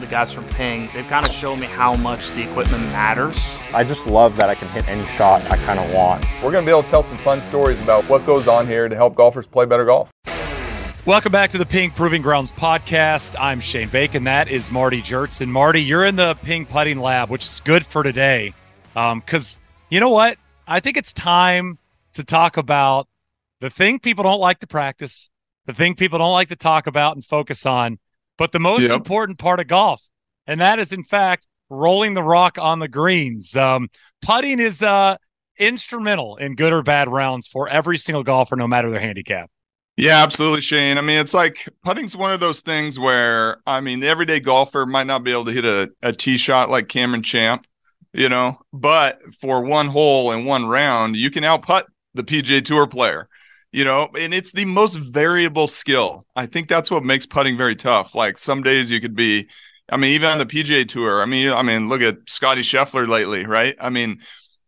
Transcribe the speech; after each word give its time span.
the 0.00 0.06
guys 0.06 0.32
from 0.32 0.46
Ping, 0.50 0.88
they've 0.94 1.06
kind 1.08 1.26
of 1.26 1.32
shown 1.32 1.58
me 1.58 1.66
how 1.66 1.96
much 1.96 2.30
the 2.30 2.48
equipment 2.48 2.82
matters. 2.84 3.58
I 3.74 3.82
just 3.82 4.06
love 4.06 4.36
that 4.36 4.48
I 4.48 4.54
can 4.54 4.68
hit 4.68 4.86
any 4.88 5.04
shot 5.08 5.42
I 5.50 5.56
kind 5.64 5.80
of 5.80 5.92
want. 5.92 6.24
We're 6.36 6.52
going 6.52 6.64
to 6.64 6.66
be 6.66 6.70
able 6.70 6.84
to 6.84 6.88
tell 6.88 7.02
some 7.02 7.18
fun 7.18 7.42
stories 7.42 7.80
about 7.80 8.08
what 8.08 8.24
goes 8.24 8.46
on 8.46 8.66
here 8.68 8.88
to 8.88 8.94
help 8.94 9.16
golfers 9.16 9.46
play 9.46 9.66
better 9.66 9.84
golf. 9.84 10.08
Welcome 11.04 11.32
back 11.32 11.50
to 11.50 11.58
the 11.58 11.66
Ping 11.66 11.90
Proving 11.90 12.22
Grounds 12.22 12.52
podcast. 12.52 13.34
I'm 13.40 13.60
Shane 13.60 13.88
Bacon. 13.88 14.24
That 14.24 14.48
is 14.48 14.70
Marty 14.70 15.02
Jertz. 15.02 15.40
And 15.40 15.52
Marty, 15.52 15.82
you're 15.82 16.04
in 16.04 16.16
the 16.16 16.36
Ping 16.42 16.64
Putting 16.64 17.00
Lab, 17.00 17.28
which 17.28 17.44
is 17.44 17.60
good 17.64 17.84
for 17.84 18.02
today. 18.04 18.54
Because 18.94 19.56
um, 19.56 19.62
you 19.90 19.98
know 19.98 20.10
what? 20.10 20.38
I 20.66 20.80
think 20.80 20.96
it's 20.96 21.12
time 21.12 21.78
to 22.14 22.22
talk 22.22 22.56
about 22.56 23.08
the 23.60 23.70
thing 23.70 23.98
people 23.98 24.22
don't 24.22 24.40
like 24.40 24.60
to 24.60 24.66
practice, 24.68 25.30
the 25.66 25.72
thing 25.72 25.94
people 25.94 26.18
don't 26.18 26.32
like 26.32 26.48
to 26.48 26.56
talk 26.56 26.86
about 26.86 27.16
and 27.16 27.24
focus 27.24 27.66
on, 27.66 27.98
but 28.38 28.52
the 28.52 28.58
most 28.60 28.82
yep. 28.82 28.92
important 28.92 29.38
part 29.38 29.60
of 29.60 29.66
golf, 29.66 30.08
and 30.46 30.60
that 30.60 30.78
is 30.78 30.92
in 30.92 31.02
fact 31.02 31.46
rolling 31.68 32.14
the 32.14 32.22
rock 32.22 32.56
on 32.58 32.78
the 32.78 32.88
greens. 32.88 33.54
Um, 33.54 33.88
putting 34.22 34.58
is 34.58 34.82
uh, 34.82 35.16
instrumental 35.58 36.36
in 36.36 36.54
good 36.54 36.72
or 36.72 36.82
bad 36.82 37.10
rounds 37.10 37.46
for 37.46 37.68
every 37.68 37.98
single 37.98 38.22
golfer, 38.22 38.56
no 38.56 38.66
matter 38.66 38.90
their 38.90 39.00
handicap. 39.00 39.50
Yeah, 39.96 40.22
absolutely, 40.22 40.60
Shane. 40.60 40.96
I 40.96 41.00
mean, 41.00 41.18
it's 41.18 41.34
like 41.34 41.68
putting's 41.84 42.16
one 42.16 42.32
of 42.32 42.38
those 42.38 42.60
things 42.60 42.98
where 42.98 43.58
I 43.66 43.80
mean, 43.80 44.00
the 44.00 44.06
everyday 44.06 44.40
golfer 44.40 44.86
might 44.86 45.08
not 45.08 45.24
be 45.24 45.32
able 45.32 45.46
to 45.46 45.52
hit 45.52 45.64
a, 45.64 45.90
a 46.02 46.12
tee 46.12 46.38
shot 46.38 46.70
like 46.70 46.88
Cameron 46.88 47.24
Champ, 47.24 47.66
you 48.12 48.28
know, 48.28 48.60
but 48.72 49.20
for 49.40 49.64
one 49.64 49.88
hole 49.88 50.30
and 50.30 50.46
one 50.46 50.66
round, 50.66 51.16
you 51.16 51.30
can 51.30 51.42
out 51.42 51.68
output 51.68 51.90
the 52.14 52.22
PGA 52.22 52.64
Tour 52.64 52.86
player 52.86 53.28
you 53.72 53.84
know, 53.84 54.08
and 54.18 54.32
it's 54.32 54.52
the 54.52 54.64
most 54.64 54.96
variable 54.96 55.66
skill. 55.66 56.24
I 56.34 56.46
think 56.46 56.68
that's 56.68 56.90
what 56.90 57.04
makes 57.04 57.26
putting 57.26 57.56
very 57.56 57.76
tough. 57.76 58.14
Like 58.14 58.38
some 58.38 58.62
days 58.62 58.90
you 58.90 59.00
could 59.00 59.14
be, 59.14 59.48
I 59.90 59.96
mean, 59.96 60.14
even 60.14 60.30
on 60.30 60.38
the 60.38 60.46
PGA 60.46 60.88
Tour. 60.88 61.22
I 61.22 61.26
mean, 61.26 61.50
I 61.50 61.62
mean, 61.62 61.88
look 61.88 62.00
at 62.00 62.16
Scottie 62.26 62.62
Scheffler 62.62 63.06
lately, 63.06 63.44
right? 63.46 63.76
I 63.80 63.90
mean, 63.90 64.20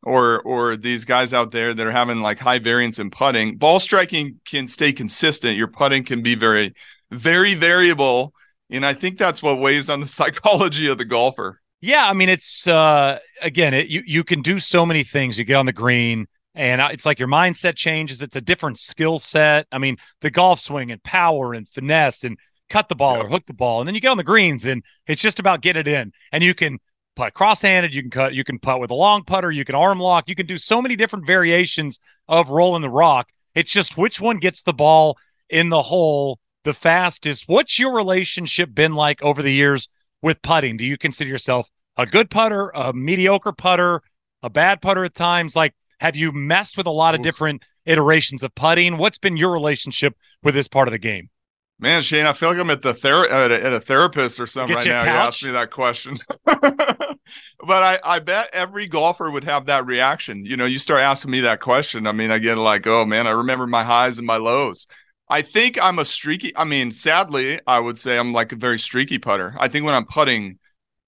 or 0.02 0.40
or 0.42 0.76
these 0.76 1.04
guys 1.04 1.32
out 1.32 1.50
there 1.50 1.74
that 1.74 1.86
are 1.86 1.92
having 1.92 2.20
like 2.22 2.38
high 2.38 2.58
variance 2.58 2.98
in 2.98 3.10
putting. 3.10 3.56
Ball 3.56 3.80
striking 3.80 4.40
can 4.46 4.68
stay 4.68 4.92
consistent. 4.92 5.56
Your 5.56 5.68
putting 5.68 6.04
can 6.04 6.22
be 6.22 6.34
very, 6.34 6.74
very 7.10 7.54
variable, 7.54 8.34
and 8.70 8.84
I 8.84 8.94
think 8.94 9.18
that's 9.18 9.42
what 9.42 9.58
weighs 9.58 9.90
on 9.90 10.00
the 10.00 10.06
psychology 10.18 10.88
of 10.88 10.98
the 10.98 11.04
golfer. 11.04 11.60
Yeah, 11.82 12.06
I 12.08 12.12
mean, 12.12 12.28
it's 12.28 12.66
uh 12.66 13.18
again, 13.42 13.74
it, 13.74 13.88
you 13.88 14.02
you 14.06 14.24
can 14.24 14.42
do 14.42 14.58
so 14.58 14.84
many 14.84 15.04
things. 15.04 15.38
You 15.38 15.44
get 15.44 15.56
on 15.56 15.66
the 15.66 15.72
green 15.72 16.26
and 16.54 16.80
it's 16.92 17.06
like 17.06 17.18
your 17.18 17.28
mindset 17.28 17.76
changes. 17.76 18.22
It's 18.22 18.36
a 18.36 18.40
different 18.40 18.78
skill 18.78 19.18
set. 19.18 19.66
I 19.70 19.78
mean, 19.78 19.96
the 20.20 20.30
golf 20.30 20.58
swing 20.60 20.90
and 20.90 21.02
power 21.02 21.54
and 21.54 21.68
finesse 21.68 22.24
and 22.24 22.38
cut 22.68 22.88
the 22.88 22.94
ball 22.94 23.16
yep. 23.16 23.26
or 23.26 23.28
hook 23.28 23.46
the 23.46 23.54
ball, 23.54 23.80
and 23.80 23.88
then 23.88 23.94
you 23.94 24.00
get 24.00 24.10
on 24.10 24.16
the 24.16 24.24
greens, 24.24 24.66
and 24.66 24.84
it's 25.06 25.22
just 25.22 25.38
about 25.38 25.60
get 25.60 25.76
it 25.76 25.88
in. 25.88 26.12
And 26.32 26.42
you 26.42 26.54
can 26.54 26.78
putt 27.16 27.34
cross-handed, 27.34 27.94
you 27.94 28.02
can 28.02 28.10
cut, 28.10 28.34
you 28.34 28.44
can 28.44 28.58
putt 28.58 28.80
with 28.80 28.90
a 28.90 28.94
long 28.94 29.24
putter, 29.24 29.50
you 29.50 29.64
can 29.64 29.74
arm 29.74 29.98
lock, 29.98 30.28
you 30.28 30.34
can 30.34 30.46
do 30.46 30.56
so 30.56 30.80
many 30.80 30.96
different 30.96 31.26
variations 31.26 31.98
of 32.28 32.50
rolling 32.50 32.82
the 32.82 32.90
rock. 32.90 33.28
It's 33.54 33.72
just 33.72 33.96
which 33.96 34.20
one 34.20 34.38
gets 34.38 34.62
the 34.62 34.72
ball 34.72 35.18
in 35.48 35.68
the 35.68 35.82
hole 35.82 36.38
the 36.64 36.74
fastest. 36.74 37.44
What's 37.46 37.78
your 37.78 37.94
relationship 37.94 38.74
been 38.74 38.94
like 38.94 39.22
over 39.22 39.42
the 39.42 39.52
years 39.52 39.88
with 40.22 40.42
putting? 40.42 40.76
Do 40.76 40.84
you 40.84 40.98
consider 40.98 41.30
yourself 41.30 41.70
a 41.96 42.06
good 42.06 42.30
putter, 42.30 42.70
a 42.74 42.92
mediocre 42.92 43.52
putter, 43.52 44.02
a 44.42 44.50
bad 44.50 44.80
putter 44.82 45.04
at 45.04 45.14
times? 45.14 45.56
Like 45.56 45.74
have 46.00 46.16
you 46.16 46.32
messed 46.32 46.76
with 46.76 46.86
a 46.86 46.90
lot 46.90 47.14
of 47.14 47.22
different 47.22 47.62
iterations 47.84 48.42
of 48.42 48.54
putting? 48.54 48.96
What's 48.96 49.18
been 49.18 49.36
your 49.36 49.52
relationship 49.52 50.16
with 50.42 50.54
this 50.54 50.66
part 50.66 50.88
of 50.88 50.92
the 50.92 50.98
game? 50.98 51.30
Man, 51.78 52.02
Shane, 52.02 52.26
I 52.26 52.34
feel 52.34 52.50
like 52.50 52.58
I'm 52.58 52.70
at 52.70 52.82
the 52.82 52.92
ther- 52.92 53.30
at, 53.30 53.50
a, 53.50 53.64
at 53.64 53.72
a 53.72 53.80
therapist 53.80 54.38
or 54.38 54.46
something 54.46 54.76
right 54.76 54.86
now. 54.86 55.02
You 55.02 55.08
asked 55.08 55.42
me 55.42 55.50
that 55.52 55.70
question, 55.70 56.14
but 56.44 57.18
I, 57.66 57.98
I 58.04 58.18
bet 58.18 58.50
every 58.52 58.86
golfer 58.86 59.30
would 59.30 59.44
have 59.44 59.64
that 59.66 59.86
reaction. 59.86 60.44
You 60.44 60.58
know, 60.58 60.66
you 60.66 60.78
start 60.78 61.00
asking 61.00 61.30
me 61.30 61.40
that 61.40 61.60
question. 61.60 62.06
I 62.06 62.12
mean, 62.12 62.30
I 62.30 62.38
get 62.38 62.58
like, 62.58 62.86
oh 62.86 63.06
man, 63.06 63.26
I 63.26 63.30
remember 63.30 63.66
my 63.66 63.82
highs 63.82 64.18
and 64.18 64.26
my 64.26 64.36
lows. 64.36 64.86
I 65.30 65.40
think 65.40 65.82
I'm 65.82 65.98
a 65.98 66.04
streaky. 66.04 66.54
I 66.54 66.64
mean, 66.64 66.90
sadly, 66.90 67.60
I 67.66 67.80
would 67.80 67.98
say 67.98 68.18
I'm 68.18 68.34
like 68.34 68.52
a 68.52 68.56
very 68.56 68.78
streaky 68.78 69.18
putter. 69.18 69.54
I 69.58 69.68
think 69.68 69.86
when 69.86 69.94
I'm 69.94 70.06
putting, 70.06 70.58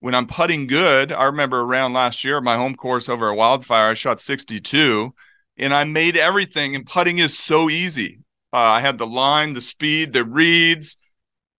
when 0.02 0.16
I'm 0.16 0.26
putting 0.26 0.66
good, 0.66 1.12
I 1.12 1.26
remember 1.26 1.60
around 1.60 1.92
last 1.92 2.24
year, 2.24 2.40
my 2.40 2.56
home 2.56 2.74
course 2.74 3.08
over 3.08 3.30
at 3.30 3.36
Wildfire, 3.36 3.90
I 3.90 3.94
shot 3.94 4.20
62 4.20 5.14
and 5.56 5.72
I 5.72 5.84
made 5.84 6.16
everything. 6.16 6.74
And 6.74 6.84
putting 6.84 7.18
is 7.18 7.38
so 7.38 7.70
easy. 7.70 8.18
Uh, 8.52 8.56
I 8.56 8.80
had 8.80 8.98
the 8.98 9.06
line, 9.06 9.52
the 9.52 9.60
speed, 9.60 10.12
the 10.12 10.24
reads, 10.24 10.96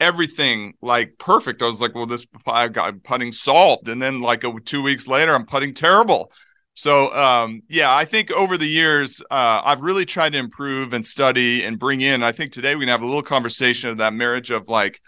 everything 0.01 0.73
like 0.81 1.17
perfect. 1.19 1.61
I 1.61 1.67
was 1.67 1.81
like, 1.81 1.95
well, 1.95 2.05
this 2.05 2.27
I 2.45 2.67
got 2.67 3.01
putting 3.03 3.31
solved. 3.31 3.87
And 3.87 4.01
then 4.01 4.19
like 4.19 4.43
a, 4.43 4.51
two 4.59 4.83
weeks 4.83 5.07
later, 5.07 5.33
I'm 5.33 5.45
putting 5.45 5.73
terrible. 5.73 6.29
So 6.73 7.13
um, 7.13 7.61
yeah, 7.69 7.95
I 7.95 8.03
think 8.03 8.29
over 8.33 8.57
the 8.57 8.67
years, 8.67 9.21
uh, 9.31 9.61
I've 9.63 9.79
really 9.79 10.03
tried 10.03 10.33
to 10.33 10.39
improve 10.39 10.91
and 10.91 11.07
study 11.07 11.63
and 11.63 11.79
bring 11.79 12.01
in. 12.01 12.23
I 12.23 12.33
think 12.33 12.51
today 12.51 12.75
we 12.75 12.81
can 12.81 12.89
have 12.89 13.03
a 13.03 13.05
little 13.05 13.21
conversation 13.21 13.89
of 13.89 13.99
that 13.99 14.13
marriage 14.13 14.51
of 14.51 14.67
like 14.67 14.99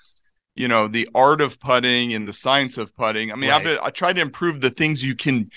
you 0.56 0.68
know 0.68 0.88
the 0.88 1.08
art 1.14 1.42
of 1.42 1.60
putting 1.60 2.14
and 2.14 2.28
the 2.28 2.34
science 2.34 2.78
of 2.78 2.96
putting. 2.96 3.32
I 3.32 3.36
mean, 3.36 3.50
right. 3.50 3.68
I've 3.68 3.80
I 3.82 3.90
try 3.90 4.14
to 4.14 4.22
improve 4.22 4.62
the 4.62 4.70
things 4.70 5.04
you 5.04 5.16
can 5.16 5.50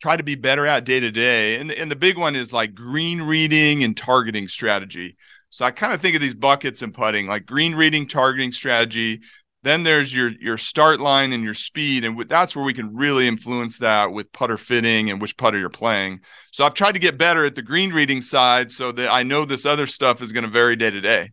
try 0.00 0.16
to 0.16 0.22
be 0.22 0.34
better 0.34 0.66
at 0.66 0.84
day 0.84 1.00
to 1.00 1.10
day, 1.10 1.56
and 1.56 1.70
and 1.72 1.90
the 1.90 1.96
big 1.96 2.16
one 2.16 2.36
is 2.36 2.52
like 2.52 2.74
green 2.74 3.22
reading 3.22 3.82
and 3.82 3.96
targeting 3.96 4.48
strategy. 4.48 5.16
So 5.50 5.64
I 5.64 5.70
kind 5.70 5.92
of 5.92 6.00
think 6.00 6.16
of 6.16 6.20
these 6.20 6.34
buckets 6.34 6.82
in 6.82 6.92
putting, 6.92 7.26
like 7.26 7.46
green 7.46 7.74
reading, 7.74 8.06
targeting 8.06 8.52
strategy. 8.52 9.20
Then 9.62 9.82
there's 9.82 10.14
your 10.14 10.30
your 10.40 10.58
start 10.58 11.00
line 11.00 11.32
and 11.32 11.42
your 11.42 11.54
speed, 11.54 12.04
and 12.04 12.18
that's 12.28 12.54
where 12.54 12.64
we 12.64 12.74
can 12.74 12.94
really 12.94 13.26
influence 13.26 13.78
that 13.78 14.12
with 14.12 14.30
putter 14.32 14.58
fitting 14.58 15.10
and 15.10 15.22
which 15.22 15.36
putter 15.36 15.58
you're 15.58 15.70
playing. 15.70 16.20
So 16.52 16.64
I've 16.64 16.74
tried 16.74 16.92
to 16.92 16.98
get 16.98 17.18
better 17.18 17.44
at 17.44 17.54
the 17.54 17.62
green 17.62 17.92
reading 17.92 18.20
side, 18.20 18.70
so 18.70 18.92
that 18.92 19.12
I 19.12 19.22
know 19.22 19.44
this 19.44 19.64
other 19.64 19.86
stuff 19.86 20.20
is 20.20 20.32
going 20.32 20.44
to 20.44 20.50
vary 20.50 20.76
day 20.76 20.90
to 20.90 21.00
day 21.00 21.30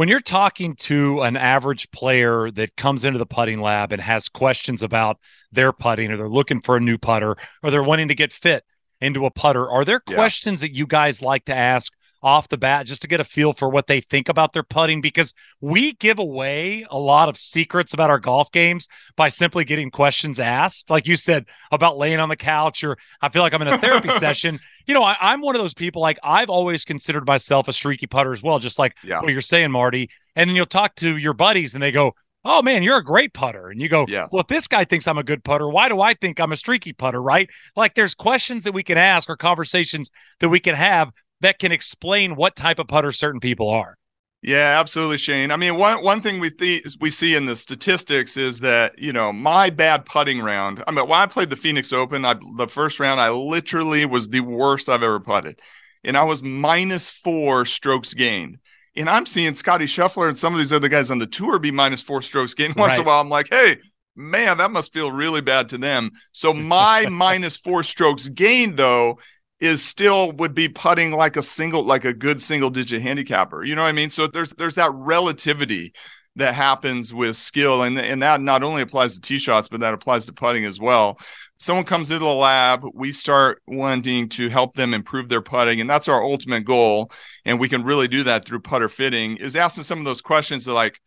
when 0.00 0.08
you're 0.08 0.18
talking 0.18 0.74
to 0.76 1.20
an 1.20 1.36
average 1.36 1.90
player 1.90 2.50
that 2.52 2.74
comes 2.74 3.04
into 3.04 3.18
the 3.18 3.26
putting 3.26 3.60
lab 3.60 3.92
and 3.92 4.00
has 4.00 4.30
questions 4.30 4.82
about 4.82 5.18
their 5.52 5.74
putting 5.74 6.10
or 6.10 6.16
they're 6.16 6.26
looking 6.26 6.62
for 6.62 6.78
a 6.78 6.80
new 6.80 6.96
putter 6.96 7.36
or 7.62 7.70
they're 7.70 7.82
wanting 7.82 8.08
to 8.08 8.14
get 8.14 8.32
fit 8.32 8.64
into 9.02 9.26
a 9.26 9.30
putter 9.30 9.68
are 9.68 9.84
there 9.84 10.00
yeah. 10.08 10.14
questions 10.14 10.62
that 10.62 10.74
you 10.74 10.86
guys 10.86 11.20
like 11.20 11.44
to 11.44 11.54
ask 11.54 11.92
off 12.22 12.48
the 12.48 12.58
bat 12.58 12.86
just 12.86 13.02
to 13.02 13.08
get 13.08 13.20
a 13.20 13.24
feel 13.24 13.52
for 13.52 13.68
what 13.68 13.86
they 13.86 14.00
think 14.00 14.28
about 14.28 14.52
their 14.52 14.62
putting 14.62 15.00
because 15.00 15.32
we 15.60 15.92
give 15.94 16.18
away 16.18 16.84
a 16.90 16.98
lot 16.98 17.28
of 17.28 17.36
secrets 17.36 17.94
about 17.94 18.10
our 18.10 18.18
golf 18.18 18.50
games 18.52 18.88
by 19.16 19.28
simply 19.28 19.64
getting 19.64 19.90
questions 19.90 20.38
asked 20.38 20.90
like 20.90 21.06
you 21.06 21.16
said 21.16 21.46
about 21.72 21.96
laying 21.96 22.20
on 22.20 22.28
the 22.28 22.36
couch 22.36 22.84
or 22.84 22.96
i 23.22 23.28
feel 23.28 23.42
like 23.42 23.54
i'm 23.54 23.62
in 23.62 23.68
a 23.68 23.78
therapy 23.78 24.08
session 24.18 24.58
you 24.86 24.94
know 24.94 25.02
I, 25.02 25.32
am 25.32 25.40
one 25.40 25.54
of 25.54 25.62
those 25.62 25.74
people 25.74 26.02
like 26.02 26.18
i've 26.22 26.50
always 26.50 26.84
considered 26.84 27.26
myself 27.26 27.68
a 27.68 27.72
streaky 27.72 28.06
putter 28.06 28.32
as 28.32 28.42
well 28.42 28.58
just 28.58 28.78
like 28.78 28.94
yeah. 29.02 29.20
what 29.20 29.32
you're 29.32 29.40
saying 29.40 29.70
marty 29.70 30.10
and 30.36 30.48
then 30.48 30.56
you'll 30.56 30.66
talk 30.66 30.94
to 30.96 31.16
your 31.16 31.32
buddies 31.32 31.74
and 31.74 31.82
they 31.82 31.92
go 31.92 32.14
oh 32.44 32.62
man, 32.62 32.82
you're 32.82 32.96
a 32.96 33.04
great 33.04 33.34
putter. 33.34 33.68
And 33.68 33.80
you 33.80 33.88
go, 33.88 34.06
yeah. 34.08 34.26
well, 34.32 34.40
if 34.40 34.46
this 34.46 34.66
guy 34.66 34.84
thinks 34.84 35.06
I'm 35.06 35.18
a 35.18 35.22
good 35.22 35.44
putter, 35.44 35.68
why 35.68 35.88
do 35.88 36.00
I 36.00 36.14
think 36.14 36.40
I'm 36.40 36.52
a 36.52 36.56
streaky 36.56 36.92
putter? 36.92 37.20
Right. 37.20 37.50
Like 37.76 37.94
there's 37.94 38.14
questions 38.14 38.64
that 38.64 38.72
we 38.72 38.82
can 38.82 38.98
ask 38.98 39.28
or 39.28 39.36
conversations 39.36 40.10
that 40.40 40.48
we 40.48 40.60
can 40.60 40.74
have 40.74 41.10
that 41.40 41.58
can 41.58 41.72
explain 41.72 42.36
what 42.36 42.56
type 42.56 42.78
of 42.78 42.88
putter 42.88 43.12
certain 43.12 43.40
people 43.40 43.68
are. 43.68 43.96
Yeah, 44.42 44.78
absolutely, 44.80 45.18
Shane. 45.18 45.50
I 45.50 45.56
mean, 45.56 45.76
one 45.76 46.02
one 46.02 46.22
thing 46.22 46.40
we 46.40 46.50
th- 46.50 46.96
we 46.98 47.10
see 47.10 47.34
in 47.34 47.44
the 47.44 47.56
statistics 47.56 48.38
is 48.38 48.60
that 48.60 48.98
you 48.98 49.12
know 49.12 49.34
my 49.34 49.68
bad 49.68 50.06
putting 50.06 50.40
round. 50.40 50.82
I 50.86 50.92
mean, 50.92 51.06
when 51.06 51.20
I 51.20 51.26
played 51.26 51.50
the 51.50 51.56
Phoenix 51.56 51.92
Open, 51.92 52.24
I, 52.24 52.36
the 52.56 52.66
first 52.66 52.98
round, 53.00 53.20
I 53.20 53.28
literally 53.28 54.06
was 54.06 54.28
the 54.28 54.40
worst 54.40 54.88
I've 54.88 55.02
ever 55.02 55.20
putted, 55.20 55.60
and 56.04 56.16
I 56.16 56.24
was 56.24 56.42
minus 56.42 57.10
four 57.10 57.66
strokes 57.66 58.14
gained. 58.14 58.58
And 58.96 59.10
I'm 59.10 59.26
seeing 59.26 59.54
Scottie 59.54 59.84
Scheffler 59.84 60.28
and 60.28 60.38
some 60.38 60.54
of 60.54 60.58
these 60.58 60.72
other 60.72 60.88
guys 60.88 61.10
on 61.10 61.18
the 61.18 61.26
tour 61.26 61.58
be 61.58 61.70
minus 61.70 62.02
four 62.02 62.22
strokes 62.22 62.54
gained 62.54 62.74
once 62.76 62.92
right. 62.92 62.98
in 62.98 63.04
a 63.04 63.06
while. 63.06 63.20
I'm 63.20 63.28
like, 63.28 63.48
hey, 63.50 63.76
man, 64.16 64.56
that 64.58 64.70
must 64.70 64.92
feel 64.92 65.12
really 65.12 65.42
bad 65.42 65.68
to 65.68 65.78
them. 65.78 66.10
So 66.32 66.54
my 66.54 67.06
minus 67.10 67.58
four 67.58 67.82
strokes 67.82 68.28
gained 68.28 68.78
though 68.78 69.18
is 69.60 69.84
still 69.84 70.32
would 70.32 70.54
be 70.54 70.68
putting 70.68 71.12
like 71.12 71.36
a 71.36 71.42
single 71.42 71.82
like 71.84 72.04
a 72.04 72.14
good 72.14 72.40
single 72.40 72.70
digit 72.70 73.02
handicapper 73.02 73.62
you 73.62 73.74
know 73.74 73.82
what 73.82 73.88
i 73.88 73.92
mean? 73.92 74.10
So 74.10 74.26
there's 74.26 74.52
there's 74.54 74.74
that 74.76 74.92
relativity 74.94 75.92
that 76.36 76.54
happens 76.54 77.12
with 77.12 77.36
skill 77.36 77.82
and 77.82 77.98
and 77.98 78.22
that 78.22 78.40
not 78.40 78.62
only 78.62 78.82
applies 78.82 79.14
to 79.14 79.20
tee 79.20 79.38
shots 79.38 79.68
but 79.68 79.80
that 79.80 79.94
applies 79.94 80.26
to 80.26 80.32
putting 80.32 80.64
as 80.64 80.80
well. 80.80 81.18
Someone 81.58 81.84
comes 81.84 82.10
into 82.10 82.24
the 82.24 82.32
lab 82.32 82.84
we 82.94 83.12
start 83.12 83.60
wanting 83.66 84.28
to 84.30 84.48
help 84.48 84.74
them 84.74 84.94
improve 84.94 85.28
their 85.28 85.42
putting 85.42 85.80
and 85.80 85.90
that's 85.90 86.08
our 86.08 86.22
ultimate 86.22 86.64
goal 86.64 87.10
and 87.44 87.60
we 87.60 87.68
can 87.68 87.82
really 87.82 88.08
do 88.08 88.22
that 88.22 88.44
through 88.44 88.60
putter 88.60 88.88
fitting 88.88 89.36
is 89.36 89.56
asking 89.56 89.84
some 89.84 89.98
of 89.98 90.04
those 90.04 90.22
questions 90.22 90.66
like 90.66 91.00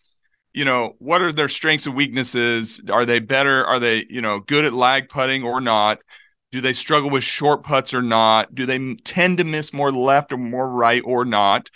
you 0.54 0.66
know 0.66 0.96
what 1.00 1.22
are 1.22 1.32
their 1.32 1.50
strengths 1.50 1.88
and 1.88 1.96
weaknesses? 1.96 2.80
Are 2.90 3.06
they 3.06 3.20
better? 3.20 3.66
Are 3.66 3.80
they 3.80 4.06
you 4.10 4.22
know 4.22 4.42
good 4.42 4.66
at 4.66 4.74
lag 4.74 5.10
putting 5.10 5.44
or 5.44 5.60
not 5.60 6.00
do 6.54 6.62
they 6.62 6.74
struggle 6.74 7.10
with 7.10 7.24
short 7.24 7.64
putts 7.64 7.96
or 7.96 8.04
not? 8.04 8.54
Do 8.54 8.68
they 8.68 8.94
tend 9.04 9.40
to 9.40 9.44
miss 9.44 9.74
more 9.74 9.92
left 9.92 10.32
or 10.32 10.38
more 10.38 10.70
right 10.70 11.02
or 11.04 11.26
not? 11.26 11.72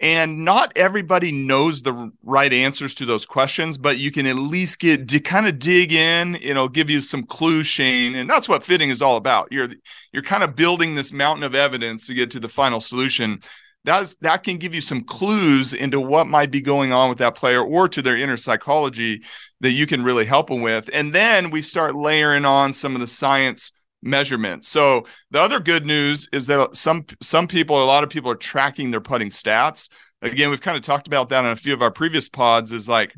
And 0.00 0.44
not 0.44 0.72
everybody 0.74 1.30
knows 1.30 1.82
the 1.82 2.10
right 2.24 2.52
answers 2.52 2.94
to 2.96 3.06
those 3.06 3.24
questions, 3.24 3.78
but 3.78 3.98
you 3.98 4.10
can 4.10 4.26
at 4.26 4.34
least 4.34 4.80
get 4.80 5.08
to 5.10 5.20
kind 5.20 5.46
of 5.46 5.60
dig 5.60 5.92
in. 5.92 6.34
It'll 6.42 6.68
give 6.68 6.90
you 6.90 7.00
some 7.00 7.22
clues, 7.22 7.68
Shane, 7.68 8.16
and 8.16 8.28
that's 8.28 8.48
what 8.48 8.64
fitting 8.64 8.90
is 8.90 9.00
all 9.00 9.16
about. 9.16 9.52
You're 9.52 9.68
you're 10.12 10.24
kind 10.24 10.42
of 10.42 10.56
building 10.56 10.96
this 10.96 11.12
mountain 11.12 11.44
of 11.44 11.54
evidence 11.54 12.08
to 12.08 12.14
get 12.14 12.28
to 12.32 12.40
the 12.40 12.48
final 12.48 12.80
solution. 12.80 13.38
That's 13.84 14.16
that 14.22 14.42
can 14.42 14.56
give 14.56 14.74
you 14.74 14.80
some 14.80 15.04
clues 15.04 15.72
into 15.72 16.00
what 16.00 16.26
might 16.26 16.50
be 16.50 16.60
going 16.60 16.92
on 16.92 17.08
with 17.08 17.18
that 17.18 17.36
player 17.36 17.62
or 17.62 17.88
to 17.88 18.02
their 18.02 18.16
inner 18.16 18.36
psychology 18.36 19.22
that 19.60 19.72
you 19.72 19.86
can 19.86 20.02
really 20.02 20.24
help 20.24 20.48
them 20.48 20.62
with. 20.62 20.90
And 20.92 21.12
then 21.12 21.50
we 21.50 21.62
start 21.62 21.94
layering 21.94 22.44
on 22.44 22.72
some 22.72 22.96
of 22.96 23.00
the 23.00 23.06
science 23.06 23.70
measurement. 24.02 24.64
So 24.64 25.04
the 25.30 25.40
other 25.40 25.60
good 25.60 25.86
news 25.86 26.28
is 26.32 26.46
that 26.46 26.76
some 26.76 27.04
some 27.22 27.46
people, 27.48 27.82
a 27.82 27.84
lot 27.84 28.04
of 28.04 28.10
people 28.10 28.30
are 28.30 28.36
tracking 28.36 28.90
their 28.90 29.00
putting 29.00 29.30
stats. 29.30 29.88
Again, 30.22 30.50
we've 30.50 30.60
kind 30.60 30.76
of 30.76 30.82
talked 30.82 31.06
about 31.06 31.28
that 31.30 31.44
in 31.44 31.50
a 31.50 31.56
few 31.56 31.74
of 31.74 31.82
our 31.82 31.90
previous 31.90 32.28
pods. 32.28 32.72
Is 32.72 32.88
like 32.88 33.12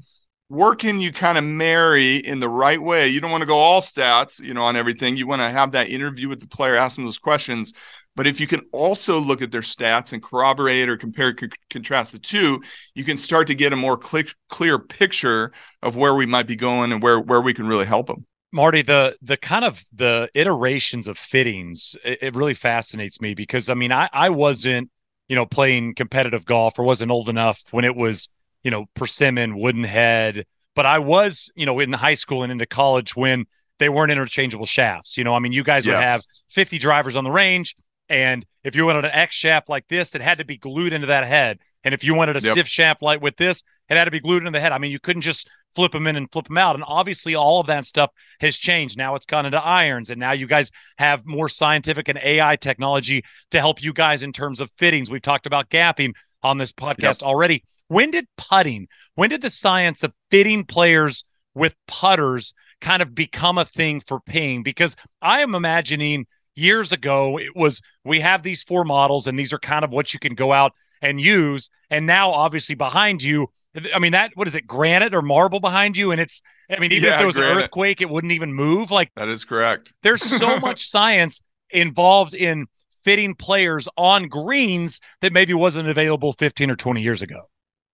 where 0.50 0.74
can 0.74 0.98
you 1.00 1.12
kind 1.12 1.38
of 1.38 1.44
marry 1.44 2.16
in 2.16 2.40
the 2.40 2.48
right 2.48 2.82
way? 2.82 3.06
You 3.06 3.20
don't 3.20 3.30
want 3.30 3.42
to 3.42 3.46
go 3.46 3.56
all 3.56 3.80
stats, 3.80 4.42
you 4.42 4.52
know, 4.52 4.64
on 4.64 4.74
everything. 4.74 5.16
You 5.16 5.28
want 5.28 5.40
to 5.40 5.48
have 5.48 5.70
that 5.72 5.88
interview 5.88 6.28
with 6.28 6.40
the 6.40 6.48
player, 6.48 6.74
ask 6.74 6.96
them 6.96 7.04
those 7.04 7.18
questions. 7.18 7.72
But 8.16 8.26
if 8.26 8.40
you 8.40 8.48
can 8.48 8.62
also 8.72 9.20
look 9.20 9.42
at 9.42 9.52
their 9.52 9.60
stats 9.60 10.12
and 10.12 10.20
corroborate 10.20 10.88
or 10.88 10.96
compare, 10.96 11.36
c- 11.38 11.50
contrast 11.70 12.10
the 12.12 12.18
two, 12.18 12.60
you 12.96 13.04
can 13.04 13.16
start 13.16 13.46
to 13.46 13.54
get 13.54 13.72
a 13.72 13.76
more 13.76 13.96
cl- 14.02 14.24
clear 14.48 14.80
picture 14.80 15.52
of 15.82 15.94
where 15.94 16.14
we 16.14 16.26
might 16.26 16.48
be 16.48 16.56
going 16.56 16.90
and 16.90 17.00
where 17.00 17.20
where 17.20 17.40
we 17.40 17.54
can 17.54 17.68
really 17.68 17.86
help 17.86 18.08
them. 18.08 18.26
Marty, 18.52 18.82
the 18.82 19.16
the 19.22 19.36
kind 19.36 19.64
of 19.64 19.84
the 19.92 20.28
iterations 20.34 21.06
of 21.08 21.16
fittings, 21.16 21.96
it, 22.04 22.18
it, 22.22 22.34
really 22.34 22.54
fascinates 22.54 23.20
me 23.20 23.34
because 23.34 23.68
I 23.68 23.74
mean, 23.74 23.92
I 23.92 24.08
I 24.12 24.30
wasn't, 24.30 24.90
you 25.28 25.36
know, 25.36 25.46
playing 25.46 25.94
competitive 25.94 26.44
golf 26.44 26.78
or 26.78 26.82
wasn't 26.82 27.12
old 27.12 27.28
enough 27.28 27.62
when 27.70 27.84
it 27.84 27.94
was, 27.94 28.28
you 28.64 28.70
know, 28.70 28.86
persimmon, 28.94 29.56
wooden 29.56 29.84
head, 29.84 30.46
but 30.74 30.86
I 30.86 30.98
was, 30.98 31.50
you 31.54 31.66
know, 31.66 31.78
in 31.78 31.92
high 31.92 32.14
school 32.14 32.42
and 32.42 32.50
into 32.50 32.66
college 32.66 33.14
when 33.14 33.46
they 33.78 33.88
weren't 33.88 34.12
interchangeable 34.12 34.66
shafts. 34.66 35.16
You 35.16 35.24
know, 35.24 35.34
I 35.34 35.38
mean, 35.38 35.52
you 35.52 35.62
guys 35.62 35.86
yes. 35.86 35.94
would 35.94 36.04
have 36.04 36.20
50 36.48 36.78
drivers 36.78 37.16
on 37.16 37.24
the 37.24 37.30
range, 37.30 37.76
and 38.08 38.44
if 38.64 38.74
you 38.74 38.84
wanted 38.84 39.04
an 39.04 39.12
X 39.12 39.36
shaft 39.36 39.68
like 39.68 39.86
this, 39.88 40.14
it 40.14 40.20
had 40.20 40.38
to 40.38 40.44
be 40.44 40.56
glued 40.56 40.92
into 40.92 41.06
that 41.06 41.24
head. 41.24 41.60
And 41.84 41.94
if 41.94 42.04
you 42.04 42.14
wanted 42.14 42.36
a 42.36 42.40
yep. 42.40 42.52
stiff 42.52 42.68
shaft 42.68 43.00
like 43.00 43.22
with 43.22 43.36
this, 43.36 43.62
it 43.88 43.96
had 43.96 44.04
to 44.04 44.10
be 44.10 44.20
glued 44.20 44.38
into 44.38 44.50
the 44.50 44.60
head. 44.60 44.72
I 44.72 44.78
mean, 44.78 44.90
you 44.90 45.00
couldn't 45.00 45.22
just 45.22 45.48
flip 45.74 45.92
them 45.92 46.06
in 46.06 46.16
and 46.16 46.30
flip 46.30 46.48
them 46.48 46.58
out. 46.58 46.74
And 46.74 46.84
obviously, 46.86 47.34
all 47.34 47.60
of 47.60 47.66
that 47.68 47.86
stuff 47.86 48.10
has 48.40 48.56
changed. 48.56 48.96
Now 48.96 49.14
it's 49.14 49.26
gone 49.26 49.46
into 49.46 49.62
irons, 49.62 50.10
and 50.10 50.20
now 50.20 50.32
you 50.32 50.46
guys 50.46 50.70
have 50.98 51.24
more 51.26 51.48
scientific 51.48 52.08
and 52.08 52.18
AI 52.22 52.56
technology 52.56 53.24
to 53.50 53.58
help 53.58 53.82
you 53.82 53.92
guys 53.92 54.22
in 54.22 54.32
terms 54.32 54.60
of 54.60 54.70
fittings. 54.78 55.10
We've 55.10 55.22
talked 55.22 55.46
about 55.46 55.70
gapping 55.70 56.14
on 56.42 56.58
this 56.58 56.72
podcast 56.72 57.20
yep. 57.20 57.22
already. 57.22 57.64
When 57.88 58.10
did 58.10 58.26
putting, 58.36 58.88
when 59.14 59.30
did 59.30 59.42
the 59.42 59.50
science 59.50 60.02
of 60.02 60.12
fitting 60.30 60.64
players 60.64 61.24
with 61.54 61.74
putters 61.86 62.54
kind 62.80 63.02
of 63.02 63.14
become 63.14 63.58
a 63.58 63.64
thing 63.64 64.00
for 64.00 64.20
ping? 64.20 64.62
Because 64.62 64.96
I 65.20 65.40
am 65.40 65.54
imagining 65.54 66.26
years 66.56 66.92
ago 66.92 67.38
it 67.38 67.54
was 67.54 67.80
we 68.04 68.20
have 68.20 68.42
these 68.42 68.62
four 68.62 68.84
models, 68.84 69.26
and 69.26 69.38
these 69.38 69.52
are 69.52 69.58
kind 69.58 69.84
of 69.84 69.90
what 69.90 70.12
you 70.12 70.20
can 70.20 70.34
go 70.34 70.52
out 70.52 70.72
and 71.02 71.20
use. 71.20 71.70
And 71.88 72.06
now, 72.06 72.30
obviously, 72.32 72.74
behind 72.74 73.22
you, 73.22 73.48
I 73.94 73.98
mean, 73.98 74.12
that 74.12 74.32
what 74.34 74.48
is 74.48 74.54
it, 74.54 74.66
granite 74.66 75.14
or 75.14 75.22
marble 75.22 75.60
behind 75.60 75.96
you? 75.96 76.10
And 76.10 76.20
it's, 76.20 76.42
I 76.70 76.78
mean, 76.78 76.92
even 76.92 77.04
yeah, 77.04 77.12
if 77.12 77.18
there 77.18 77.26
was 77.26 77.36
granite. 77.36 77.52
an 77.52 77.62
earthquake, 77.64 78.00
it 78.00 78.10
wouldn't 78.10 78.32
even 78.32 78.52
move. 78.52 78.90
Like 78.90 79.10
that 79.16 79.28
is 79.28 79.44
correct. 79.44 79.92
There's 80.02 80.22
so 80.22 80.58
much 80.58 80.88
science 80.88 81.40
involved 81.70 82.34
in 82.34 82.66
fitting 83.04 83.34
players 83.34 83.88
on 83.96 84.28
greens 84.28 85.00
that 85.20 85.32
maybe 85.32 85.54
wasn't 85.54 85.88
available 85.88 86.32
15 86.34 86.70
or 86.70 86.76
20 86.76 87.00
years 87.00 87.22
ago. 87.22 87.48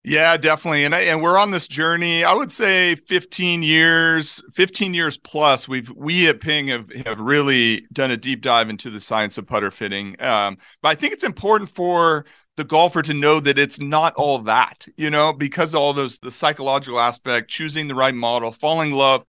Yeah, 0.06 0.36
definitely. 0.36 0.84
And 0.84 0.94
I, 0.94 1.00
and 1.00 1.20
we're 1.20 1.36
on 1.36 1.50
this 1.50 1.66
journey. 1.66 2.22
I 2.22 2.32
would 2.32 2.52
say 2.52 2.94
15 2.94 3.64
years, 3.64 4.40
15 4.54 4.94
years 4.94 5.18
plus. 5.18 5.66
We've 5.66 5.90
we 5.96 6.28
at 6.28 6.40
Ping 6.40 6.68
have 6.68 6.88
have 7.04 7.18
really 7.18 7.88
done 7.92 8.12
a 8.12 8.16
deep 8.16 8.40
dive 8.40 8.70
into 8.70 8.88
the 8.88 9.00
science 9.00 9.36
of 9.36 9.48
putter 9.48 9.72
fitting. 9.72 10.14
Um, 10.22 10.58
but 10.80 10.90
I 10.90 10.94
think 10.94 11.12
it's 11.12 11.24
important 11.24 11.70
for 11.70 12.24
the 12.56 12.64
golfer 12.64 13.02
to 13.02 13.14
know 13.14 13.40
that 13.40 13.58
it's 13.58 13.80
not 13.80 14.14
all 14.14 14.38
that, 14.40 14.86
you 14.96 15.10
know, 15.10 15.32
because 15.32 15.74
all 15.74 15.92
those 15.92 16.18
the 16.18 16.30
psychological 16.30 16.98
aspect, 16.98 17.50
choosing 17.50 17.88
the 17.88 17.94
right 17.94 18.14
model, 18.14 18.50
falling 18.50 18.90
in 18.90 18.96
love 18.96 19.24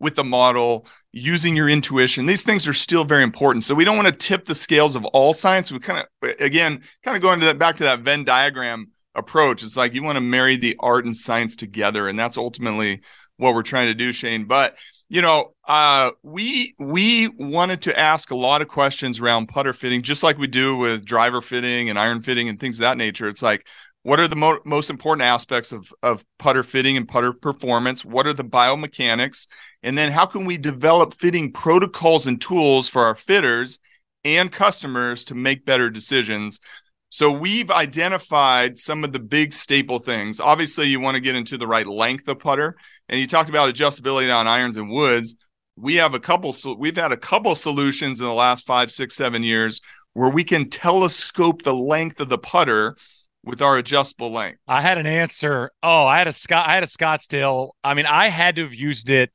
with 0.00 0.14
the 0.14 0.24
model, 0.24 0.86
using 1.12 1.56
your 1.56 1.68
intuition. 1.68 2.26
These 2.26 2.44
things 2.44 2.68
are 2.68 2.72
still 2.72 3.04
very 3.04 3.24
important. 3.24 3.64
So 3.64 3.74
we 3.74 3.84
don't 3.84 3.96
want 3.96 4.08
to 4.08 4.14
tip 4.14 4.44
the 4.44 4.54
scales 4.54 4.94
of 4.94 5.04
all 5.06 5.32
science. 5.32 5.72
We 5.72 5.80
kind 5.80 6.04
of 6.22 6.34
again, 6.40 6.82
kind 7.02 7.16
of 7.16 7.22
going 7.22 7.40
to 7.40 7.46
that 7.46 7.58
back 7.58 7.76
to 7.76 7.84
that 7.84 8.00
Venn 8.00 8.24
diagram 8.24 8.92
approach. 9.14 9.62
It's 9.62 9.76
like 9.76 9.94
you 9.94 10.02
want 10.02 10.16
to 10.16 10.22
marry 10.22 10.56
the 10.56 10.76
art 10.78 11.04
and 11.04 11.16
science 11.16 11.56
together, 11.56 12.08
and 12.08 12.18
that's 12.18 12.38
ultimately 12.38 13.00
what 13.38 13.54
we're 13.54 13.62
trying 13.62 13.88
to 13.88 13.94
do, 13.94 14.12
Shane. 14.12 14.44
But 14.44 14.76
you 15.08 15.22
know, 15.22 15.54
uh, 15.66 16.10
we 16.22 16.74
we 16.78 17.28
wanted 17.28 17.82
to 17.82 17.98
ask 17.98 18.30
a 18.30 18.36
lot 18.36 18.60
of 18.60 18.68
questions 18.68 19.20
around 19.20 19.48
putter 19.48 19.72
fitting, 19.72 20.02
just 20.02 20.22
like 20.22 20.38
we 20.38 20.46
do 20.46 20.76
with 20.76 21.04
driver 21.04 21.40
fitting 21.40 21.88
and 21.88 21.98
iron 21.98 22.20
fitting 22.20 22.48
and 22.48 22.60
things 22.60 22.78
of 22.78 22.82
that 22.82 22.98
nature. 22.98 23.26
It's 23.26 23.42
like, 23.42 23.66
what 24.02 24.20
are 24.20 24.28
the 24.28 24.36
mo- 24.36 24.60
most 24.64 24.90
important 24.90 25.24
aspects 25.24 25.72
of 25.72 25.92
of 26.02 26.24
putter 26.38 26.62
fitting 26.62 26.96
and 26.96 27.08
putter 27.08 27.32
performance? 27.32 28.04
What 28.04 28.26
are 28.26 28.34
the 28.34 28.44
biomechanics? 28.44 29.46
And 29.82 29.96
then 29.96 30.12
how 30.12 30.26
can 30.26 30.44
we 30.44 30.58
develop 30.58 31.14
fitting 31.14 31.52
protocols 31.52 32.26
and 32.26 32.40
tools 32.40 32.88
for 32.88 33.02
our 33.02 33.14
fitters 33.14 33.80
and 34.24 34.52
customers 34.52 35.24
to 35.26 35.34
make 35.34 35.64
better 35.64 35.88
decisions 35.88 36.60
so 37.10 37.32
we've 37.32 37.70
identified 37.70 38.78
some 38.78 39.02
of 39.04 39.12
the 39.12 39.18
big 39.18 39.54
staple 39.54 39.98
things. 39.98 40.40
Obviously, 40.40 40.86
you 40.86 41.00
want 41.00 41.16
to 41.16 41.22
get 41.22 41.34
into 41.34 41.56
the 41.56 41.66
right 41.66 41.86
length 41.86 42.28
of 42.28 42.38
putter, 42.38 42.76
and 43.08 43.18
you 43.20 43.26
talked 43.26 43.48
about 43.48 43.72
adjustability 43.74 44.34
on 44.34 44.46
irons 44.46 44.76
and 44.76 44.90
woods. 44.90 45.34
We 45.76 45.94
have 45.96 46.14
a 46.14 46.20
couple. 46.20 46.54
We've 46.76 46.96
had 46.96 47.12
a 47.12 47.16
couple 47.16 47.54
solutions 47.54 48.20
in 48.20 48.26
the 48.26 48.32
last 48.32 48.66
five, 48.66 48.90
six, 48.90 49.14
seven 49.16 49.42
years 49.42 49.80
where 50.14 50.30
we 50.30 50.42
can 50.42 50.68
telescope 50.68 51.62
the 51.62 51.74
length 51.74 52.20
of 52.20 52.28
the 52.28 52.38
putter 52.38 52.96
with 53.44 53.62
our 53.62 53.78
adjustable 53.78 54.32
length. 54.32 54.58
I 54.66 54.82
had 54.82 54.98
an 54.98 55.06
Anser. 55.06 55.68
Oh, 55.82 56.04
I 56.04 56.18
had 56.18 56.28
a 56.28 56.32
Scott. 56.32 56.68
I 56.68 56.74
had 56.74 56.82
a 56.82 56.86
Scottsdale. 56.86 57.70
I 57.84 57.94
mean, 57.94 58.06
I 58.06 58.28
had 58.28 58.56
to 58.56 58.64
have 58.64 58.74
used 58.74 59.08
it 59.10 59.30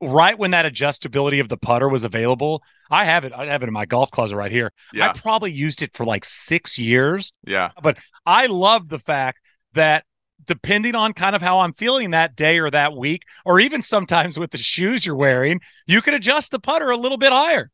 right 0.00 0.38
when 0.38 0.52
that 0.52 0.70
adjustability 0.70 1.40
of 1.40 1.48
the 1.48 1.56
putter 1.56 1.88
was 1.88 2.04
available, 2.04 2.62
I 2.90 3.04
have 3.04 3.24
it. 3.24 3.32
I 3.32 3.46
have 3.46 3.62
it 3.62 3.66
in 3.66 3.72
my 3.72 3.86
golf 3.86 4.10
closet 4.10 4.36
right 4.36 4.52
here. 4.52 4.72
Yeah. 4.92 5.10
I 5.10 5.12
probably 5.12 5.52
used 5.52 5.82
it 5.82 5.94
for 5.94 6.04
like 6.04 6.24
six 6.24 6.78
years. 6.78 7.32
Yeah. 7.44 7.70
But 7.82 7.98
I 8.24 8.46
love 8.46 8.88
the 8.88 8.98
fact 8.98 9.40
that 9.74 10.04
depending 10.44 10.94
on 10.94 11.12
kind 11.12 11.36
of 11.36 11.42
how 11.42 11.60
I'm 11.60 11.72
feeling 11.72 12.12
that 12.12 12.34
day 12.34 12.58
or 12.58 12.70
that 12.70 12.94
week, 12.94 13.22
or 13.44 13.60
even 13.60 13.82
sometimes 13.82 14.38
with 14.38 14.50
the 14.50 14.58
shoes 14.58 15.04
you're 15.04 15.16
wearing, 15.16 15.60
you 15.86 16.00
can 16.00 16.14
adjust 16.14 16.50
the 16.50 16.58
putter 16.58 16.90
a 16.90 16.96
little 16.96 17.18
bit 17.18 17.32
higher. 17.32 17.70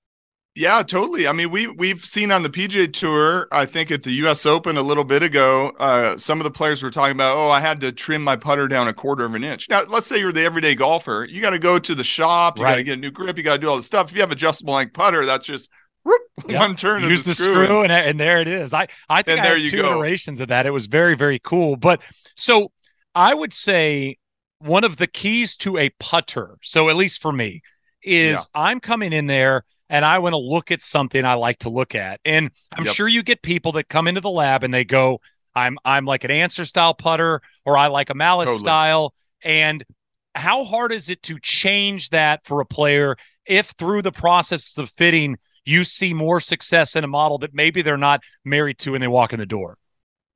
Yeah, 0.57 0.85
totally. 0.85 1.27
I 1.27 1.33
mean, 1.33 1.51
we 1.51 1.67
we've 1.67 2.05
seen 2.05 2.31
on 2.31 2.45
the 2.45 2.49
PGA 2.49 2.93
Tour, 2.93 3.49
I 3.51 3.67
think 3.67 3.91
at 3.91 4.05
the 4.05 4.13
U.S. 4.13 4.47
Open 4.47 4.77
a 4.77 4.83
little 4.83 5.03
bit 5.03 5.25
ago, 5.25 5.73
uh, 5.81 6.17
some 6.17 6.39
of 6.39 6.45
the 6.45 6.51
players 6.51 6.81
were 6.81 6.93
talking 6.93 7.17
about, 7.17 7.37
oh, 7.37 7.51
I 7.51 7.61
had 7.61 7.81
to 7.81 7.91
trim 7.91 8.23
my 8.23 8.37
putter 8.37 8.69
down 8.69 8.87
a 8.87 8.93
quarter 8.93 9.25
of 9.25 9.35
an 9.35 9.43
inch. 9.43 9.69
Now, 9.69 9.83
let's 9.89 10.07
say 10.07 10.21
you're 10.21 10.31
the 10.31 10.45
everyday 10.45 10.77
golfer, 10.77 11.27
you 11.29 11.41
got 11.41 11.51
to 11.51 11.59
go 11.59 11.81
to 11.81 11.95
the 11.97 12.05
shop, 12.05 12.59
you 12.59 12.65
right. 12.65 12.73
got 12.73 12.77
to 12.77 12.83
get 12.85 12.99
a 12.99 13.01
new 13.01 13.11
grip, 13.11 13.37
you 13.37 13.43
got 13.43 13.55
to 13.55 13.61
do 13.61 13.69
all 13.69 13.77
this 13.77 13.87
stuff. 13.87 14.11
If 14.11 14.15
you 14.15 14.21
have 14.21 14.31
adjustable 14.31 14.75
length 14.75 14.93
putter, 14.93 15.27
that's 15.27 15.45
just 15.45 15.71
whoop, 16.05 16.23
yep. 16.49 16.61
one 16.61 16.77
turn 16.77 17.03
Use 17.03 17.21
of 17.21 17.25
the, 17.25 17.31
the 17.31 17.35
screw, 17.35 17.65
screw 17.65 17.83
and, 17.83 17.91
and, 17.91 18.21
there 18.21 18.41
it 18.41 18.47
is. 18.47 18.73
I 18.73 18.87
I 19.09 19.23
think 19.23 19.39
and 19.41 19.49
I 19.49 19.59
had 19.59 19.71
two 19.71 19.83
go. 19.83 19.91
iterations 19.91 20.39
of 20.39 20.49
that. 20.49 20.67
It 20.67 20.71
was 20.71 20.87
very 20.87 21.17
very 21.17 21.41
cool. 21.41 21.75
But 21.75 22.01
so 22.37 22.71
I 23.13 23.35
would 23.35 23.53
say 23.53 24.19
one 24.61 24.85
of 24.85 24.99
the 24.99 25.09
keys 25.09 25.57
to 25.59 25.79
a 25.79 25.91
putter, 25.99 26.59
so 26.63 26.89
at 26.89 26.95
least 26.95 27.21
for 27.21 27.33
me, 27.33 27.63
is 28.05 28.47
yeah. 28.55 28.63
I'm 28.63 28.79
coming 28.79 29.13
in 29.13 29.27
there 29.27 29.65
and 29.95 30.05
I 30.05 30.19
want 30.19 30.33
to 30.33 30.39
look 30.39 30.73
at 30.73 30.83
something 30.83 31.25
I 31.25 31.35
like 31.35 31.61
to 31.61 31.69
look 31.69 31.95
at. 31.95 32.19
And 32.25 32.51
I'm 32.73 32.85
yep. 32.85 32.97
sure 32.97 33.07
you 33.07 33.23
get 33.23 33.43
people 33.43 33.71
that 33.73 33.89
come 33.89 34.09
into 34.09 34.21
the 34.21 34.29
lab 34.29 34.65
and 34.65 34.75
they 34.75 34.85
go, 34.85 35.21
I'm 35.55 35.79
I'm 35.85 36.05
like 36.05 36.25
an 36.25 36.33
Anser 36.33 36.67
style 36.67 36.95
putter 36.95 37.41
or 37.65 37.79
I 37.79 37.87
like 37.87 38.11
a 38.11 38.15
mallet 38.15 38.47
totally. 38.47 38.59
style. 38.59 39.15
And 39.45 39.85
how 40.35 40.65
hard 40.65 40.91
is 40.91 41.11
it 41.11 41.23
to 41.23 41.39
change 41.39 42.11
that 42.11 42.45
for 42.45 42.61
a 42.61 42.67
player 42.67 43.15
if 43.47 43.67
through 43.67 44.03
the 44.03 44.11
process 44.11 44.77
of 44.79 44.91
fitting 44.91 45.39
you 45.65 45.85
see 45.85 46.13
more 46.13 46.41
success 46.41 46.97
in 46.97 47.05
a 47.05 47.09
model 47.09 47.39
that 47.39 47.55
maybe 47.55 47.81
they're 47.81 47.97
not 47.97 48.21
married 48.45 48.79
to 48.79 48.93
when 48.93 49.01
they 49.01 49.07
walk 49.07 49.33
in 49.33 49.39
the 49.39 49.47
door? 49.47 49.79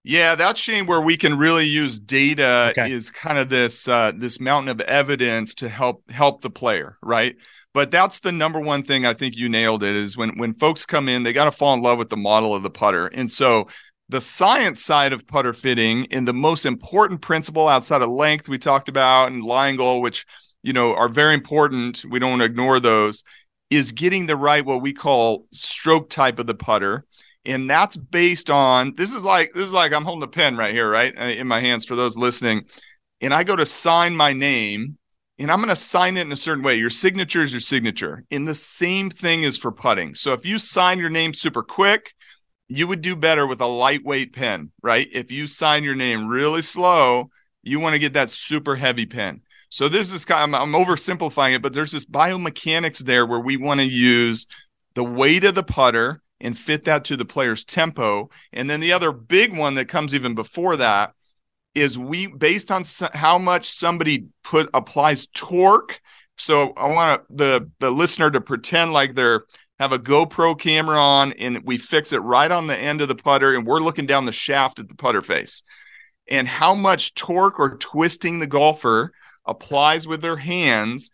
Yeah, 0.09 0.37
that's 0.37 0.59
Shane 0.59 0.87
where 0.87 1.03
we 1.03 1.19
can 1.19 1.37
really 1.37 1.67
use 1.67 2.01
data 2.01 2.69
okay. 2.71 2.91
is 2.91 3.11
kind 3.11 3.37
of 3.37 3.51
this 3.51 3.87
uh, 3.87 4.13
this 4.17 4.41
mountain 4.41 4.71
of 4.71 4.81
evidence 4.81 5.53
to 5.57 5.69
help 5.69 6.11
help 6.11 6.41
the 6.41 6.49
player, 6.49 6.97
right? 7.03 7.37
But 7.75 7.91
that's 7.91 8.21
the 8.21 8.33
number 8.33 8.59
one 8.59 8.83
thing 8.83 9.05
I 9.05 9.13
think 9.13 9.37
you 9.37 9.51
nailed 9.51 9.85
it 9.85 9.95
is 9.95 10.17
when 10.17 10.39
when 10.39 10.55
folks 10.55 10.87
come 10.87 11.11
in, 11.11 11.25
they 11.25 11.35
got 11.35 11.45
to 11.45 11.53
fall 11.53 11.75
in 11.75 11.83
love 11.83 11.99
with 11.99 12.09
the 12.09 12.17
model 12.17 12.55
of 12.55 12.63
the 12.63 12.71
putter. 12.71 13.09
And 13.09 13.31
so 13.31 13.69
the 14.09 14.23
science 14.23 14.83
side 14.83 15.13
of 15.13 15.27
putter 15.27 15.53
fitting 15.53 16.07
and 16.11 16.27
the 16.27 16.33
most 16.33 16.65
important 16.65 17.21
principle 17.21 17.69
outside 17.69 18.01
of 18.01 18.09
length 18.09 18.49
we 18.49 18.57
talked 18.57 18.89
about 18.89 19.31
and 19.31 19.45
lie 19.45 19.69
angle, 19.69 20.01
which 20.01 20.25
you 20.63 20.73
know 20.73 20.95
are 20.95 21.11
very 21.11 21.35
important. 21.35 22.03
We 22.09 22.19
don't 22.19 22.31
want 22.31 22.41
to 22.41 22.47
ignore 22.47 22.81
those, 22.81 23.25
is 23.69 23.93
getting 23.93 24.25
the 24.25 24.37
right 24.37 24.65
what 24.65 24.81
we 24.81 24.95
call 24.95 25.45
stroke 25.53 26.09
type 26.09 26.39
of 26.39 26.47
the 26.47 26.55
putter 26.55 27.05
and 27.49 27.69
that's 27.69 27.97
based 27.97 28.51
on 28.51 28.95
this 28.97 29.15
is 29.15 29.25
like 29.25 29.53
this 29.55 29.65
is 29.65 29.73
like 29.73 29.93
I'm 29.93 30.05
holding 30.05 30.23
a 30.23 30.29
pen 30.29 30.57
right 30.57 30.75
here, 30.75 30.89
right 30.89 31.19
uh, 31.19 31.25
in 31.25 31.47
my 31.47 31.61
hands 31.61 31.87
for 31.87 31.97
those 31.97 32.17
listening, 32.17 32.65
and 33.21 33.33
I 33.33 33.43
go 33.43 33.57
to 33.57 33.65
sign 33.65 34.15
my 34.15 34.35
name, 34.35 34.99
and 35.39 35.51
I'm 35.51 35.59
going 35.59 35.75
to 35.75 35.77
sign 35.77 36.19
it 36.19 36.27
in 36.27 36.33
a 36.33 36.37
certain 36.37 36.63
way. 36.63 36.77
Your 36.77 36.91
signature 36.91 37.43
is 37.43 37.51
your 37.51 37.63
signature, 37.63 38.25
and 38.31 38.47
the 38.47 38.55
same 38.55 39.09
thing 39.09 39.43
is 39.43 39.57
for 39.57 39.73
putting. 39.73 40.15
So 40.15 40.35
if 40.35 40.45
you 40.45 40.59
sign 40.59 40.99
your 40.99 41.11
name 41.11 41.33
super 41.33 41.63
quick, 41.63 42.13
you 42.69 42.87
would 42.87 43.01
do 43.01 43.17
better 43.17 43.47
with 43.47 43.63
a 43.63 43.67
lightweight 43.67 44.35
pen, 44.35 44.71
right? 44.83 45.09
If 45.11 45.33
you 45.33 45.47
sign 45.47 45.85
your 45.85 45.95
name 45.95 46.29
really 46.29 46.63
slow, 46.63 47.31
you 47.63 47.81
want 47.81 47.95
to 47.95 47.99
get 47.99 48.13
that 48.13 48.29
super 48.29 48.77
heavy 48.77 49.07
pen. 49.07 49.41
So 49.71 49.89
this 49.89 50.13
is 50.13 50.27
kind 50.27 50.55
of, 50.55 50.61
I'm 50.61 50.73
oversimplifying 50.73 51.55
it, 51.55 51.63
but 51.63 51.73
there's 51.73 51.93
this 51.93 52.05
biomechanics 52.05 53.05
there 53.05 53.27
where 53.27 53.41
we 53.41 53.57
want 53.57 53.81
to 53.81 53.87
use 53.87 54.47
the 54.95 55.05
weight 55.05 55.45
of 55.45 55.55
the 55.55 55.63
putter 55.63 56.23
and 56.41 56.59
fit 56.59 56.85
that 56.85 57.05
to 57.05 57.17
the 57.17 57.25
player's 57.25 57.65
tempo. 57.65 58.31
And 58.53 58.69
then 58.69 58.81
the 58.81 58.93
other 58.93 59.13
big 59.13 59.57
one 59.57 59.75
that 59.75 59.89
comes 59.89 60.15
even 60.15 60.35
before 60.35 60.77
that 60.77 61.13
is 61.75 61.99
we 61.99 62.27
based 62.27 62.71
on 62.71 62.85
how 63.13 63.39
much 63.39 63.67
somebody 63.67 64.27
put 64.43 64.69
applies 64.75 65.27
torque. 65.27 66.01
So 66.37 66.73
I 66.77 66.89
want 66.89 67.23
the 67.31 67.71
the 67.81 67.91
listener 67.91 68.31
to 68.31 68.41
pretend 68.41 68.93
like 68.93 69.15
they're 69.15 69.45
have 69.79 69.93
a 69.93 69.99
GoPro 69.99 70.59
camera 70.59 70.99
on 70.99 71.33
and 71.35 71.63
we 71.65 71.79
fix 71.79 72.13
it 72.13 72.19
right 72.19 72.51
on 72.51 72.67
the 72.67 72.77
end 72.77 73.01
of 73.01 73.09
the 73.09 73.15
putter 73.15 73.55
and 73.55 73.67
we're 73.67 73.79
looking 73.79 74.07
down 74.07 74.27
the 74.27 74.33
shaft 74.33 74.79
at 74.79 74.89
the 74.89 74.95
putter 74.95 75.23
face. 75.23 75.63
And 76.29 76.49
how 76.49 76.75
much 76.75 77.15
torque 77.15 77.59
or 77.59 77.77
twisting 77.77 78.39
the 78.39 78.47
golfer 78.47 79.13
applies 79.47 80.07
with 80.07 80.21
their 80.21 80.37
hands 80.37 81.11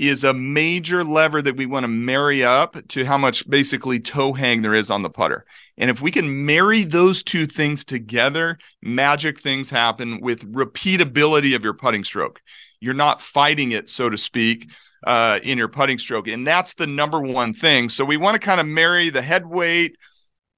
is 0.00 0.24
a 0.24 0.32
major 0.32 1.04
lever 1.04 1.42
that 1.42 1.58
we 1.58 1.66
want 1.66 1.84
to 1.84 1.88
marry 1.88 2.42
up 2.42 2.76
to 2.88 3.04
how 3.04 3.18
much 3.18 3.48
basically 3.48 4.00
toe 4.00 4.32
hang 4.32 4.62
there 4.62 4.72
is 4.72 4.90
on 4.90 5.02
the 5.02 5.10
putter. 5.10 5.44
And 5.76 5.90
if 5.90 6.00
we 6.00 6.10
can 6.10 6.46
marry 6.46 6.84
those 6.84 7.22
two 7.22 7.46
things 7.46 7.84
together, 7.84 8.58
magic 8.80 9.40
things 9.40 9.68
happen 9.68 10.20
with 10.22 10.50
repeatability 10.50 11.54
of 11.54 11.62
your 11.62 11.74
putting 11.74 12.02
stroke. 12.02 12.40
You're 12.80 12.94
not 12.94 13.20
fighting 13.20 13.72
it, 13.72 13.90
so 13.90 14.08
to 14.08 14.16
speak, 14.16 14.70
uh, 15.06 15.38
in 15.42 15.58
your 15.58 15.68
putting 15.68 15.98
stroke. 15.98 16.28
And 16.28 16.46
that's 16.46 16.72
the 16.72 16.86
number 16.86 17.20
one 17.20 17.52
thing. 17.52 17.90
So 17.90 18.02
we 18.02 18.16
want 18.16 18.40
to 18.40 18.46
kind 18.46 18.60
of 18.60 18.66
marry 18.66 19.10
the 19.10 19.20
head 19.20 19.44
weight, 19.44 19.96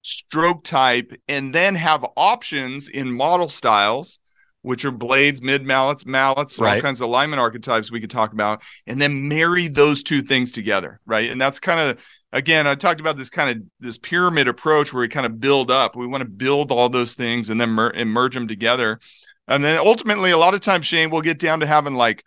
stroke 0.03 0.63
type, 0.63 1.13
and 1.27 1.53
then 1.53 1.75
have 1.75 2.07
options 2.17 2.89
in 2.89 3.11
model 3.13 3.49
styles 3.49 4.21
which 4.63 4.85
are 4.85 4.91
blades, 4.91 5.43
mid 5.43 5.65
mallets, 5.65 6.07
mallets, 6.07 6.59
right. 6.59 6.77
all 6.77 6.81
kinds 6.81 7.01
of 7.01 7.09
alignment 7.09 7.41
archetypes 7.41 7.91
we 7.91 8.01
could 8.01 8.11
talk 8.11 8.33
about, 8.33 8.63
and 8.87 9.01
then 9.01 9.29
marry 9.29 9.69
those 9.69 10.03
two 10.03 10.23
things 10.23 10.51
together, 10.51 11.01
right? 11.05 11.31
And 11.31 11.41
that's 11.41 11.59
kind 11.59 11.81
of 11.81 12.03
again, 12.33 12.67
I 12.67 12.75
talked 12.75 13.01
about 13.01 13.17
this 13.17 13.31
kind 13.31 13.51
of 13.51 13.65
this 13.81 13.99
pyramid 13.99 14.49
approach 14.49 14.93
where 14.93 15.03
we 15.03 15.09
kind 15.09 15.27
of 15.27 15.41
build 15.41 15.71
up. 15.71 15.95
We 15.95 16.07
want 16.07 16.23
to 16.23 16.29
build 16.29 16.73
all 16.73 16.89
those 16.89 17.15
things 17.15 17.51
and 17.51 17.61
then 17.61 17.71
mer- 17.71 17.93
and 17.95 18.11
merge 18.11 18.35
them 18.35 18.49
together, 18.49 18.99
and 19.49 19.63
then 19.63 19.79
ultimately, 19.79 20.31
a 20.31 20.39
lot 20.39 20.55
of 20.55 20.61
times, 20.61 20.87
Shane, 20.87 21.11
we'll 21.11 21.21
get 21.21 21.39
down 21.39 21.61
to 21.61 21.67
having 21.67 21.95
like 21.95 22.25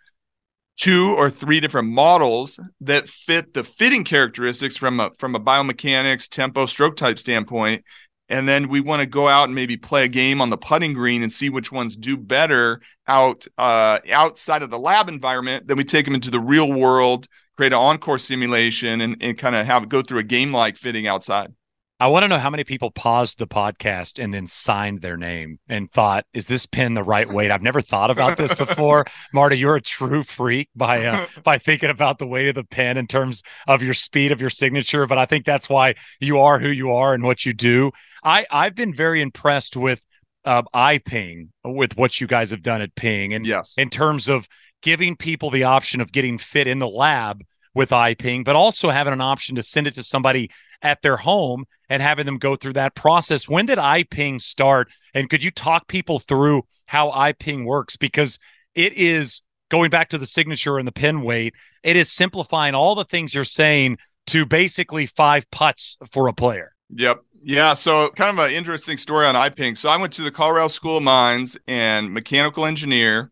two 0.76 1.14
or 1.16 1.30
three 1.30 1.58
different 1.58 1.88
models 1.88 2.60
that 2.82 3.08
fit 3.08 3.54
the 3.54 3.64
fitting 3.64 4.04
characteristics 4.04 4.76
from 4.76 5.00
a 5.00 5.10
from 5.18 5.34
a 5.34 5.40
biomechanics, 5.40 6.28
tempo, 6.28 6.66
stroke 6.66 6.96
type 6.96 7.18
standpoint 7.18 7.84
and 8.28 8.48
then 8.48 8.68
we 8.68 8.80
want 8.80 9.00
to 9.00 9.06
go 9.06 9.28
out 9.28 9.44
and 9.44 9.54
maybe 9.54 9.76
play 9.76 10.04
a 10.04 10.08
game 10.08 10.40
on 10.40 10.50
the 10.50 10.56
putting 10.56 10.92
green 10.92 11.22
and 11.22 11.32
see 11.32 11.48
which 11.48 11.70
ones 11.70 11.96
do 11.96 12.16
better 12.16 12.80
out 13.06 13.46
uh, 13.58 13.98
outside 14.12 14.62
of 14.62 14.70
the 14.70 14.78
lab 14.78 15.08
environment 15.08 15.66
then 15.66 15.76
we 15.76 15.84
take 15.84 16.04
them 16.04 16.14
into 16.14 16.30
the 16.30 16.40
real 16.40 16.72
world 16.72 17.26
create 17.56 17.72
an 17.72 17.78
encore 17.78 18.18
simulation 18.18 19.00
and, 19.00 19.16
and 19.20 19.38
kind 19.38 19.56
of 19.56 19.66
have 19.66 19.88
go 19.88 20.02
through 20.02 20.18
a 20.18 20.24
game 20.24 20.52
like 20.52 20.76
fitting 20.76 21.06
outside 21.06 21.52
I 21.98 22.08
want 22.08 22.24
to 22.24 22.28
know 22.28 22.38
how 22.38 22.50
many 22.50 22.62
people 22.62 22.90
paused 22.90 23.38
the 23.38 23.46
podcast 23.46 24.22
and 24.22 24.32
then 24.32 24.46
signed 24.46 25.00
their 25.00 25.16
name 25.16 25.58
and 25.66 25.90
thought, 25.90 26.26
"Is 26.34 26.46
this 26.46 26.66
pen 26.66 26.92
the 26.92 27.02
right 27.02 27.26
weight?" 27.26 27.50
I've 27.50 27.62
never 27.62 27.80
thought 27.80 28.10
about 28.10 28.36
this 28.36 28.54
before. 28.54 29.06
Marty, 29.32 29.56
you're 29.56 29.76
a 29.76 29.80
true 29.80 30.22
freak 30.22 30.68
by 30.76 31.06
uh, 31.06 31.26
by 31.42 31.56
thinking 31.56 31.88
about 31.88 32.18
the 32.18 32.26
weight 32.26 32.48
of 32.48 32.54
the 32.54 32.64
pen 32.64 32.98
in 32.98 33.06
terms 33.06 33.42
of 33.66 33.82
your 33.82 33.94
speed 33.94 34.30
of 34.30 34.42
your 34.42 34.50
signature. 34.50 35.06
But 35.06 35.16
I 35.16 35.24
think 35.24 35.46
that's 35.46 35.70
why 35.70 35.94
you 36.20 36.38
are 36.40 36.58
who 36.58 36.68
you 36.68 36.92
are 36.92 37.14
and 37.14 37.24
what 37.24 37.46
you 37.46 37.54
do. 37.54 37.92
I 38.22 38.44
I've 38.50 38.74
been 38.74 38.94
very 38.94 39.22
impressed 39.22 39.74
with 39.74 40.02
uh, 40.44 40.62
iPing 40.74 41.48
with 41.64 41.96
what 41.96 42.20
you 42.20 42.26
guys 42.26 42.50
have 42.50 42.62
done 42.62 42.82
at 42.82 42.94
Ping, 42.94 43.32
and 43.32 43.46
yes, 43.46 43.78
in 43.78 43.88
terms 43.88 44.28
of 44.28 44.46
giving 44.82 45.16
people 45.16 45.50
the 45.50 45.64
option 45.64 46.02
of 46.02 46.12
getting 46.12 46.36
fit 46.36 46.66
in 46.66 46.78
the 46.78 46.88
lab 46.88 47.42
with 47.76 47.90
iPing, 47.90 48.42
but 48.42 48.56
also 48.56 48.88
having 48.88 49.12
an 49.12 49.20
option 49.20 49.54
to 49.54 49.62
send 49.62 49.86
it 49.86 49.94
to 49.94 50.02
somebody 50.02 50.50
at 50.80 51.02
their 51.02 51.18
home 51.18 51.66
and 51.90 52.02
having 52.02 52.24
them 52.24 52.38
go 52.38 52.56
through 52.56 52.72
that 52.72 52.94
process. 52.94 53.48
When 53.48 53.66
did 53.66 53.78
iPing 53.78 54.40
start? 54.40 54.88
And 55.12 55.28
could 55.28 55.44
you 55.44 55.50
talk 55.50 55.86
people 55.86 56.18
through 56.18 56.62
how 56.86 57.10
iPing 57.10 57.66
works? 57.66 57.96
Because 57.96 58.38
it 58.74 58.94
is 58.94 59.42
going 59.68 59.90
back 59.90 60.08
to 60.08 60.18
the 60.18 60.26
signature 60.26 60.78
and 60.78 60.88
the 60.88 60.92
pin 60.92 61.20
weight, 61.20 61.54
it 61.82 61.96
is 61.96 62.10
simplifying 62.10 62.74
all 62.74 62.94
the 62.94 63.04
things 63.04 63.34
you're 63.34 63.44
saying 63.44 63.98
to 64.28 64.46
basically 64.46 65.04
five 65.04 65.48
putts 65.50 65.98
for 66.10 66.28
a 66.28 66.32
player. 66.32 66.72
Yep. 66.94 67.20
Yeah, 67.42 67.74
so 67.74 68.08
kind 68.08 68.36
of 68.36 68.44
an 68.44 68.52
interesting 68.52 68.96
story 68.96 69.26
on 69.26 69.34
iPing. 69.34 69.76
So 69.76 69.90
I 69.90 69.98
went 69.98 70.14
to 70.14 70.22
the 70.22 70.30
Colorado 70.30 70.68
School 70.68 70.96
of 70.96 71.02
Mines 71.02 71.58
and 71.68 72.12
mechanical 72.12 72.64
engineer, 72.64 73.30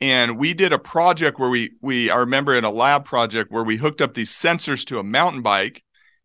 and 0.00 0.38
we 0.38 0.54
did 0.54 0.72
a 0.72 0.78
project 0.78 1.38
where 1.38 1.50
we 1.50 1.72
we 1.80 2.10
I 2.10 2.16
remember 2.16 2.54
in 2.54 2.64
a 2.64 2.70
lab 2.70 3.04
project 3.04 3.50
where 3.50 3.64
we 3.64 3.76
hooked 3.76 4.00
up 4.00 4.14
these 4.14 4.30
sensors 4.32 4.84
to 4.86 4.98
a 4.98 5.04
mountain 5.04 5.42
bike, 5.42 5.82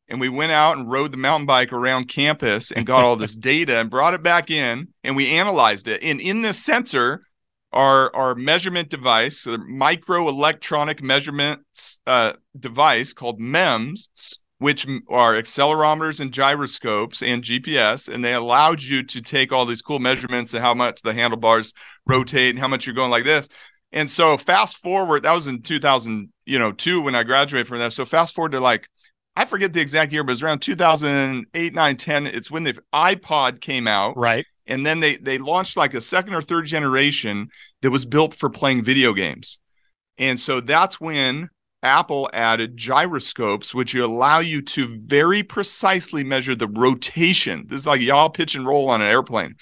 and 0.08 0.20
we 0.20 0.30
went 0.30 0.52
out 0.52 0.78
and 0.78 0.90
rode 0.90 1.12
the 1.12 1.18
mountain 1.18 1.46
bike 1.46 1.74
around 1.74 2.06
campus 2.06 2.72
and 2.72 2.86
got 2.86 3.04
all 3.04 3.16
this 3.16 3.36
data 3.36 3.78
and 3.78 3.90
brought 3.90 4.14
it 4.14 4.24
back 4.24 4.50
in 4.50 4.88
and 5.04 5.16
we 5.16 5.32
analyzed 5.32 5.88
it. 5.88 6.04
And 6.04 6.22
in 6.22 6.42
this 6.42 6.64
sensor, 6.64 7.24
our 7.74 8.16
our 8.16 8.34
measurement 8.34 8.90
device, 8.90 9.44
the 9.44 9.58
micro 9.58 10.28
electronic 10.30 11.04
measurement 11.04 11.62
uh, 12.08 12.34
device 12.58 13.14
called 13.14 13.40
MEMS, 13.40 14.10
which 14.60 14.88
are 15.10 15.34
accelerometers 15.34 16.20
and 16.20 16.32
gyroscopes 16.32 17.22
and 17.22 17.44
GPS, 17.44 18.08
and 18.08 18.24
they 18.24 18.34
allowed 18.34 18.82
you 18.82 19.04
to 19.04 19.22
take 19.22 19.52
all 19.52 19.66
these 19.66 19.82
cool 19.82 20.00
measurements 20.00 20.54
of 20.54 20.62
how 20.62 20.74
much 20.74 21.02
the 21.02 21.14
handlebars 21.14 21.74
rotate 22.06 22.52
and 22.52 22.60
how 22.60 22.68
much 22.68 22.86
you're 22.86 22.96
going 22.96 23.12
like 23.12 23.26
this. 23.26 23.50
And 23.92 24.10
so 24.10 24.38
fast 24.38 24.78
forward, 24.78 25.24
that 25.24 25.34
was 25.34 25.48
in 25.48 25.62
2000, 25.62 26.32
you 26.46 26.60
know, 26.60 26.72
two 26.72 27.02
when 27.02 27.16
I 27.16 27.24
graduated 27.24 27.68
from 27.68 27.80
that. 27.80 27.94
So 27.94 28.06
fast 28.06 28.36
forward 28.36 28.52
to 28.54 28.60
like 28.60 28.88
I 29.38 29.46
forget 29.46 29.74
the 29.74 29.82
exact 29.82 30.14
year, 30.14 30.24
but 30.24 30.32
it 30.32 30.34
was 30.34 30.44
around 30.44 30.60
2008, 30.60 31.74
9, 31.74 31.98
10. 31.98 32.28
It's 32.28 32.50
when 32.50 32.64
the 32.64 32.78
iPod 32.94 33.60
came 33.60 33.88
out. 33.88 34.16
Right. 34.18 34.46
And 34.68 34.86
then 34.86 35.00
they 35.00 35.18
they 35.18 35.38
launched 35.38 35.78
like 35.78 35.94
a 35.94 36.02
second 36.02 36.34
or 36.34 36.42
third 36.42 36.66
generation 36.66 37.50
that 37.82 37.92
was 37.92 38.06
built 38.06 38.34
for 38.34 38.50
playing 38.50 38.84
video 38.84 39.14
games. 39.14 39.60
And 40.18 40.40
so 40.40 40.60
that's 40.60 41.00
when 41.00 41.50
Apple 41.86 42.30
added 42.34 42.76
gyroscopes, 42.76 43.74
which 43.74 43.96
allow 43.96 44.40
you 44.40 44.62
to 44.62 45.00
very 45.06 45.44
precisely 45.44 46.24
measure 46.24 46.56
the 46.56 46.68
rotation. 46.68 47.66
This 47.68 47.82
is 47.82 47.88
like 47.88 48.02
yaw 48.02 48.28
pitch 48.28 48.56
and 48.56 48.68
roll 48.68 48.90
on 48.90 49.02
an 49.02 49.08
airplane, 49.08 49.56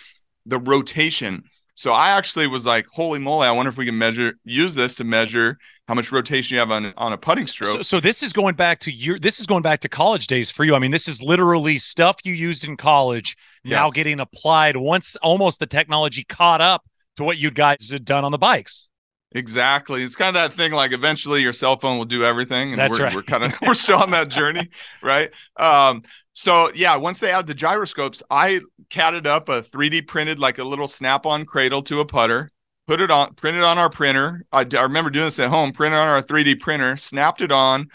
the 0.45 0.57
rotation 0.57 1.43
so 1.75 1.91
I 1.91 2.11
actually 2.11 2.47
was 2.47 2.67
like, 2.67 2.85
holy 2.91 3.19
moly, 3.19 3.47
I 3.47 3.51
wonder 3.51 3.69
if 3.69 3.77
we 3.77 3.85
can 3.85 3.97
measure 3.97 4.33
use 4.43 4.75
this 4.75 4.93
to 4.95 5.03
measure 5.03 5.57
how 5.87 5.95
much 5.95 6.11
rotation 6.11 6.55
you 6.55 6.59
have 6.59 6.71
on 6.71 6.93
on 6.97 7.13
a 7.13 7.17
putting 7.17 7.47
stroke. 7.47 7.69
So, 7.69 7.81
so 7.81 7.99
this 7.99 8.21
is 8.21 8.31
going 8.31 8.55
back 8.55 8.79
to 8.81 8.91
your 8.91 9.17
this 9.17 9.39
is 9.39 9.47
going 9.47 9.63
back 9.63 9.79
to 9.81 9.89
college 9.89 10.27
days 10.27 10.51
for 10.51 10.63
you. 10.63 10.75
I 10.75 10.79
mean, 10.79 10.91
this 10.91 11.07
is 11.07 11.21
literally 11.21 11.79
stuff 11.79 12.17
you 12.23 12.33
used 12.33 12.67
in 12.67 12.77
college 12.77 13.35
now 13.63 13.85
yes. 13.85 13.93
getting 13.93 14.19
applied 14.19 14.77
once 14.77 15.15
almost 15.17 15.59
the 15.59 15.65
technology 15.65 16.23
caught 16.23 16.61
up 16.61 16.85
to 17.17 17.23
what 17.23 17.37
you 17.37 17.49
guys 17.49 17.89
had 17.89 18.05
done 18.05 18.23
on 18.23 18.31
the 18.31 18.37
bikes. 18.37 18.89
Exactly. 19.35 20.03
It's 20.03 20.15
kind 20.15 20.35
of 20.35 20.35
that 20.35 20.55
thing 20.55 20.71
like 20.71 20.91
eventually 20.91 21.41
your 21.41 21.53
cell 21.53 21.75
phone 21.75 21.97
will 21.97 22.05
do 22.05 22.23
everything. 22.23 22.71
And 22.71 22.79
That's 22.79 22.99
we're, 22.99 23.05
right. 23.05 23.15
we're 23.15 23.23
kind 23.23 23.43
of 23.43 23.53
we're 23.61 23.73
still 23.73 23.99
on 23.99 24.11
that 24.11 24.29
journey. 24.29 24.69
Right. 25.01 25.31
Um, 25.57 26.03
so 26.33 26.71
yeah, 26.73 26.95
once 26.95 27.19
they 27.19 27.31
add 27.31 27.45
the 27.47 27.53
gyroscopes, 27.53 28.23
I 28.29 28.61
catted 28.89 29.27
up 29.27 29.49
a 29.49 29.61
3D 29.61 30.07
printed 30.07 30.39
like 30.39 30.59
a 30.59 30.63
little 30.63 30.87
snap-on 30.87 31.45
cradle 31.45 31.81
to 31.83 31.99
a 31.99 32.05
putter, 32.05 32.51
put 32.87 33.01
it 33.01 33.11
on, 33.11 33.33
printed 33.33 33.63
on 33.63 33.77
our 33.77 33.89
printer. 33.89 34.45
I, 34.51 34.65
I 34.77 34.81
remember 34.81 35.09
doing 35.09 35.25
this 35.25 35.39
at 35.39 35.49
home, 35.49 35.73
printed 35.73 35.99
on 35.99 36.07
our 36.07 36.21
3D 36.21 36.59
printer, 36.59 36.95
snapped 36.95 37.41
it 37.41 37.51
on, 37.51 37.89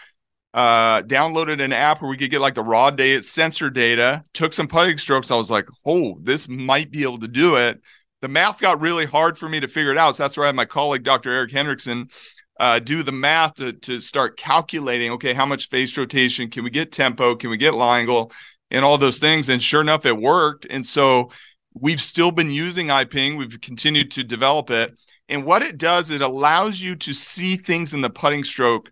uh, 0.55 1.03
downloaded 1.03 1.61
an 1.63 1.73
app 1.73 2.03
where 2.03 2.11
we 2.11 2.17
could 2.17 2.31
get 2.31 2.41
like 2.41 2.55
the 2.55 2.63
raw 2.63 2.91
data, 2.91 3.23
sensor 3.23 3.71
data, 3.71 4.25
took 4.35 4.53
some 4.53 4.69
putting 4.69 4.99
strokes. 4.99 5.31
I 5.31 5.37
was 5.37 5.51
like, 5.51 5.67
oh, 5.87 6.19
this 6.21 6.49
might 6.49 6.91
be 6.91 7.03
able 7.05 7.19
to 7.21 7.29
do 7.29 7.57
it 7.57 7.81
the 8.21 8.29
math 8.29 8.61
got 8.61 8.81
really 8.81 9.07
hard 9.07 9.39
for 9.39 9.49
me 9.49 9.61
to 9.61 9.69
figure 9.69 9.93
it 9.93 9.99
out. 9.99 10.17
So 10.17 10.25
that's 10.25 10.37
where 10.37 10.45
I 10.45 10.49
had 10.49 10.57
my 10.57 10.65
colleague, 10.65 11.05
Dr. 11.05 11.31
Erik 11.31 11.53
Henrikson, 11.53 12.11
uh, 12.59 12.81
do 12.81 13.03
the 13.03 13.13
math 13.13 13.55
to, 13.55 13.73
to 13.73 14.01
start 14.01 14.37
calculating, 14.37 15.13
okay, 15.13 15.33
how 15.33 15.47
much 15.47 15.69
face 15.69 15.97
rotation 15.97 16.51
can 16.51 16.65
we 16.65 16.71
get 16.71 16.91
tempo? 16.91 17.37
Can 17.37 17.51
we 17.51 17.57
get 17.57 17.75
lie 17.75 18.01
angle 18.01 18.33
and 18.71 18.85
all 18.85 18.99
those 18.99 19.19
things? 19.19 19.49
And 19.49 19.63
sure 19.63 19.81
enough, 19.81 20.05
it 20.05 20.17
worked. 20.17 20.67
And 20.69 20.85
so 20.85 21.31
we've 21.75 22.01
still 22.01 22.33
been 22.33 22.51
using 22.51 22.89
iPing. 22.89 23.39
We've 23.39 23.61
continued 23.61 24.11
to 24.13 24.25
develop 24.25 24.71
it. 24.71 24.99
And 25.29 25.45
what 25.45 25.63
it 25.63 25.79
does, 25.79 26.11
it 26.11 26.23
allows 26.23 26.81
you 26.81 26.97
to 26.97 27.15
see 27.15 27.57
things 27.57 27.95
in 27.95 28.01
the 28.01 28.11
putting 28.11 28.45
stroke 28.45 28.91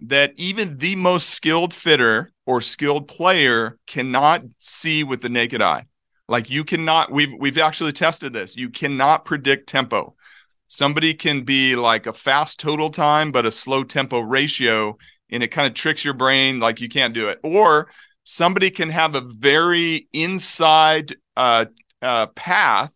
that 0.00 0.32
even 0.36 0.76
the 0.76 0.96
most 0.96 1.30
skilled 1.30 1.72
fitter 1.72 2.32
or 2.44 2.60
skilled 2.60 3.08
player 3.08 3.78
cannot 3.86 4.42
see 4.58 5.04
with 5.04 5.22
the 5.22 5.28
naked 5.28 5.62
eye. 5.62 5.84
Like 6.28 6.50
you 6.50 6.64
cannot 6.64 7.12
we've 7.12 7.32
we've 7.38 7.58
actually 7.58 7.92
tested 7.92 8.32
this. 8.32 8.56
You 8.56 8.70
cannot 8.70 9.24
predict 9.24 9.68
tempo. 9.68 10.14
Somebody 10.68 11.14
can 11.14 11.42
be 11.42 11.76
like 11.76 12.06
a 12.06 12.12
fast 12.12 12.58
total 12.58 12.90
time 12.90 13.30
but 13.32 13.46
a 13.46 13.52
slow 13.52 13.84
tempo 13.84 14.20
ratio 14.20 14.96
and 15.30 15.42
it 15.42 15.48
kind 15.48 15.66
of 15.66 15.74
tricks 15.74 16.04
your 16.04 16.14
brain 16.14 16.58
like 16.60 16.80
you 16.80 16.88
can't 16.88 17.14
do 17.14 17.28
it. 17.28 17.38
Or 17.42 17.88
somebody 18.24 18.70
can 18.70 18.90
have 18.90 19.14
a 19.14 19.20
very 19.20 20.08
inside 20.12 21.14
uh, 21.36 21.66
uh, 22.02 22.26
path 22.28 22.90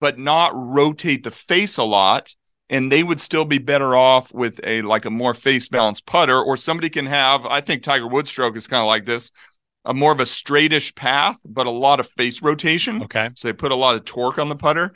but 0.00 0.18
not 0.18 0.52
rotate 0.54 1.22
the 1.22 1.30
face 1.30 1.76
a 1.76 1.84
lot 1.84 2.34
and 2.70 2.90
they 2.90 3.02
would 3.02 3.20
still 3.20 3.44
be 3.44 3.58
better 3.58 3.94
off 3.94 4.32
with 4.32 4.58
a 4.64 4.82
like 4.82 5.04
a 5.04 5.10
more 5.10 5.34
face 5.34 5.68
balanced 5.68 6.06
putter 6.06 6.40
or 6.40 6.56
somebody 6.56 6.88
can 6.88 7.06
have 7.06 7.46
i 7.46 7.60
think 7.60 7.82
tiger 7.82 8.08
woods 8.08 8.30
stroke 8.30 8.56
is 8.56 8.66
kind 8.66 8.80
of 8.80 8.86
like 8.86 9.04
this 9.04 9.30
a 9.84 9.94
more 9.94 10.12
of 10.12 10.20
a 10.20 10.24
straightish 10.24 10.94
path 10.94 11.40
but 11.44 11.66
a 11.66 11.70
lot 11.70 12.00
of 12.00 12.08
face 12.08 12.42
rotation. 12.42 13.02
Okay. 13.02 13.30
So 13.34 13.48
they 13.48 13.52
put 13.52 13.72
a 13.72 13.76
lot 13.76 13.94
of 13.94 14.04
torque 14.04 14.38
on 14.38 14.48
the 14.48 14.56
putter. 14.56 14.92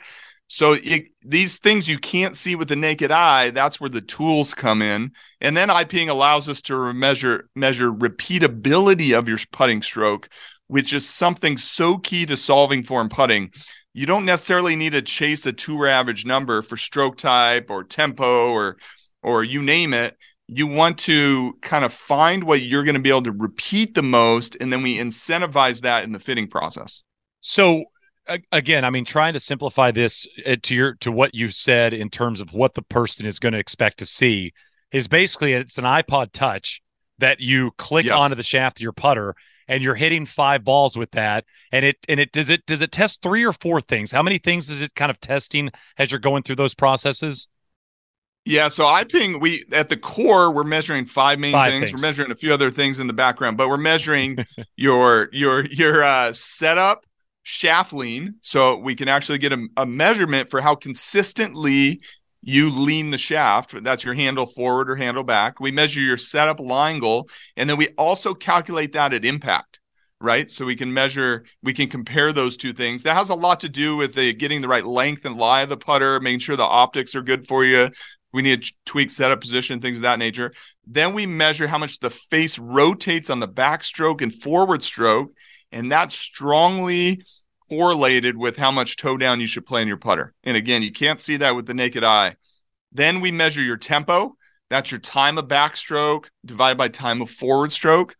So 0.49 0.77
it, 0.81 1.07
these 1.25 1.57
things 1.57 1.89
you 1.89 1.97
can't 1.97 2.37
see 2.37 2.55
with 2.55 2.69
the 2.69 2.75
naked 2.77 3.11
eye 3.11 3.49
that's 3.49 3.81
where 3.81 3.89
the 3.89 4.01
tools 4.01 4.53
come 4.53 4.81
in. 4.81 5.11
And 5.41 5.57
then 5.57 5.69
iping 5.69 6.09
allows 6.09 6.47
us 6.47 6.61
to 6.63 6.93
measure 6.93 7.49
measure 7.55 7.91
repeatability 7.91 9.17
of 9.17 9.27
your 9.27 9.39
putting 9.51 9.81
stroke 9.81 10.29
which 10.67 10.93
is 10.93 11.09
something 11.09 11.57
so 11.57 11.97
key 11.97 12.25
to 12.25 12.37
solving 12.37 12.83
form 12.83 13.09
putting. 13.09 13.51
You 13.93 14.05
don't 14.05 14.25
necessarily 14.25 14.75
need 14.75 14.91
to 14.91 15.01
chase 15.01 15.45
a 15.45 15.53
tour 15.53 15.87
average 15.87 16.25
number 16.25 16.61
for 16.61 16.77
stroke 16.77 17.17
type 17.17 17.67
or 17.69 17.83
tempo 17.83 18.51
or 18.51 18.77
or 19.23 19.43
you 19.43 19.63
name 19.63 19.93
it 19.93 20.15
you 20.47 20.67
want 20.67 20.97
to 20.97 21.53
kind 21.61 21.83
of 21.83 21.91
find 21.93 22.43
what 22.43 22.61
you're 22.61 22.83
going 22.83 22.95
to 22.95 23.01
be 23.01 23.09
able 23.09 23.23
to 23.23 23.31
repeat 23.31 23.95
the 23.95 24.03
most 24.03 24.55
and 24.61 24.71
then 24.71 24.81
we 24.81 24.97
incentivize 24.97 25.81
that 25.81 26.03
in 26.03 26.11
the 26.11 26.19
fitting 26.19 26.47
process. 26.47 27.03
So 27.41 27.85
again 28.51 28.83
i 28.83 28.89
mean 28.89 29.05
trying 29.05 29.31
to 29.31 29.39
simplify 29.39 29.89
this 29.89 30.27
uh, 30.45 30.57
to 30.61 30.75
your 30.75 30.95
to 30.95 31.13
what 31.13 31.33
you 31.33 31.47
said 31.47 31.93
in 31.93 32.09
terms 32.09 32.41
of 32.41 32.53
what 32.53 32.73
the 32.73 32.81
person 32.81 33.25
is 33.25 33.39
going 33.39 33.53
to 33.53 33.57
expect 33.57 33.97
to 33.97 34.05
see 34.05 34.51
is 34.91 35.07
basically 35.07 35.53
it's 35.53 35.77
an 35.77 35.85
ipod 35.85 36.29
touch 36.33 36.81
that 37.19 37.39
you 37.39 37.71
click 37.77 38.05
yes. 38.05 38.21
onto 38.21 38.35
the 38.35 38.43
shaft 38.43 38.79
of 38.79 38.83
your 38.83 38.91
putter 38.91 39.33
and 39.67 39.83
you're 39.83 39.95
hitting 39.95 40.25
five 40.25 40.63
balls 40.63 40.97
with 40.97 41.11
that 41.11 41.45
and 41.71 41.85
it 41.85 41.97
and 42.07 42.19
it 42.19 42.31
does 42.31 42.49
it 42.49 42.65
does 42.65 42.81
it 42.81 42.91
test 42.91 43.21
three 43.21 43.45
or 43.45 43.53
four 43.53 43.81
things? 43.81 44.11
How 44.11 44.23
many 44.23 44.37
things 44.37 44.69
is 44.69 44.81
it 44.81 44.95
kind 44.95 45.09
of 45.09 45.19
testing 45.19 45.69
as 45.97 46.11
you're 46.11 46.19
going 46.19 46.43
through 46.43 46.55
those 46.55 46.75
processes 46.75 47.47
yeah, 48.47 48.69
so 48.69 48.85
iPing, 48.85 49.41
we 49.41 49.65
at 49.73 49.89
the 49.89 49.97
core, 49.97 50.51
we're 50.51 50.63
measuring 50.63 51.05
five 51.05 51.37
main 51.37 51.51
five 51.51 51.71
things. 51.71 51.89
things. 51.89 52.01
We're 52.01 52.07
measuring 52.07 52.31
a 52.31 52.35
few 52.35 52.53
other 52.53 52.71
things 52.71 52.99
in 52.99 53.07
the 53.07 53.13
background, 53.13 53.57
but 53.57 53.67
we're 53.67 53.77
measuring 53.77 54.37
your 54.77 55.29
your 55.33 55.65
your 55.65 56.03
uh, 56.03 56.31
setup, 56.33 57.05
shaft 57.43 57.91
lean, 57.91 58.35
so 58.41 58.77
we 58.77 58.95
can 58.95 59.09
actually 59.09 59.37
get 59.37 59.51
a, 59.51 59.67
a 59.75 59.85
measurement 59.85 60.49
for 60.49 60.61
how 60.61 60.75
consistently 60.75 61.99
you 62.41 62.71
lean 62.71 63.11
the 63.11 63.17
shaft. 63.17 63.83
That's 63.83 64.05
your 64.05 64.13
handle 64.13 64.45
forward 64.45 64.89
or 64.89 64.95
handle 64.95 65.25
back. 65.25 65.59
We 65.59 65.71
measure 65.71 65.99
your 65.99 66.17
setup 66.17 66.61
lie 66.61 66.91
angle, 66.91 67.27
and 67.57 67.69
then 67.69 67.75
we 67.75 67.89
also 67.97 68.33
calculate 68.33 68.93
that 68.93 69.13
at 69.13 69.25
impact, 69.25 69.81
right? 70.21 70.49
So 70.49 70.65
we 70.65 70.77
can 70.77 70.93
measure, 70.93 71.43
we 71.61 71.73
can 71.73 71.89
compare 71.89 72.31
those 72.31 72.55
two 72.55 72.71
things. 72.71 73.03
That 73.03 73.17
has 73.17 73.29
a 73.29 73.35
lot 73.35 73.59
to 73.59 73.69
do 73.69 73.97
with 73.97 74.15
the 74.15 74.33
getting 74.33 74.61
the 74.61 74.69
right 74.69 74.85
length 74.85 75.25
and 75.25 75.35
lie 75.35 75.63
of 75.63 75.69
the 75.69 75.75
putter, 75.75 76.21
making 76.21 76.39
sure 76.39 76.55
the 76.55 76.63
optics 76.63 77.13
are 77.13 77.21
good 77.21 77.45
for 77.45 77.65
you. 77.65 77.89
We 78.33 78.41
need 78.41 78.63
to 78.63 78.73
tweak 78.85 79.11
setup 79.11 79.41
position, 79.41 79.79
things 79.79 79.97
of 79.97 80.03
that 80.03 80.19
nature. 80.19 80.53
Then 80.85 81.13
we 81.13 81.25
measure 81.25 81.67
how 81.67 81.77
much 81.77 81.99
the 81.99 82.09
face 82.09 82.59
rotates 82.59 83.29
on 83.29 83.39
the 83.39 83.47
backstroke 83.47 84.21
and 84.21 84.33
forward 84.33 84.83
stroke, 84.83 85.31
and 85.71 85.91
that's 85.91 86.17
strongly 86.17 87.23
correlated 87.69 88.37
with 88.37 88.57
how 88.57 88.71
much 88.71 88.95
toe 88.95 89.17
down 89.17 89.41
you 89.41 89.47
should 89.47 89.65
play 89.65 89.81
in 89.81 89.87
your 89.87 89.97
putter. 89.97 90.33
And 90.43 90.55
again, 90.55 90.81
you 90.81 90.91
can't 90.91 91.21
see 91.21 91.37
that 91.37 91.55
with 91.55 91.65
the 91.65 91.73
naked 91.73 92.03
eye. 92.03 92.35
Then 92.91 93.21
we 93.21 93.31
measure 93.31 93.61
your 93.61 93.77
tempo. 93.77 94.35
That's 94.69 94.91
your 94.91 94.99
time 94.99 95.37
of 95.37 95.47
backstroke 95.47 96.29
divided 96.45 96.77
by 96.77 96.89
time 96.89 97.21
of 97.21 97.29
forward 97.29 97.71
stroke. 97.71 98.15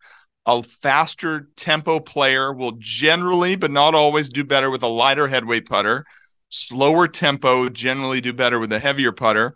A 0.46 0.62
faster 0.62 1.48
tempo 1.56 2.00
player 2.00 2.52
will 2.54 2.72
generally, 2.78 3.56
but 3.56 3.70
not 3.70 3.94
always, 3.94 4.30
do 4.30 4.44
better 4.44 4.70
with 4.70 4.82
a 4.82 4.88
lighter 4.88 5.28
headweight 5.28 5.68
putter. 5.68 6.06
Slower 6.48 7.06
tempo 7.06 7.68
generally 7.68 8.22
do 8.22 8.32
better 8.32 8.58
with 8.58 8.72
a 8.72 8.78
heavier 8.78 9.12
putter. 9.12 9.54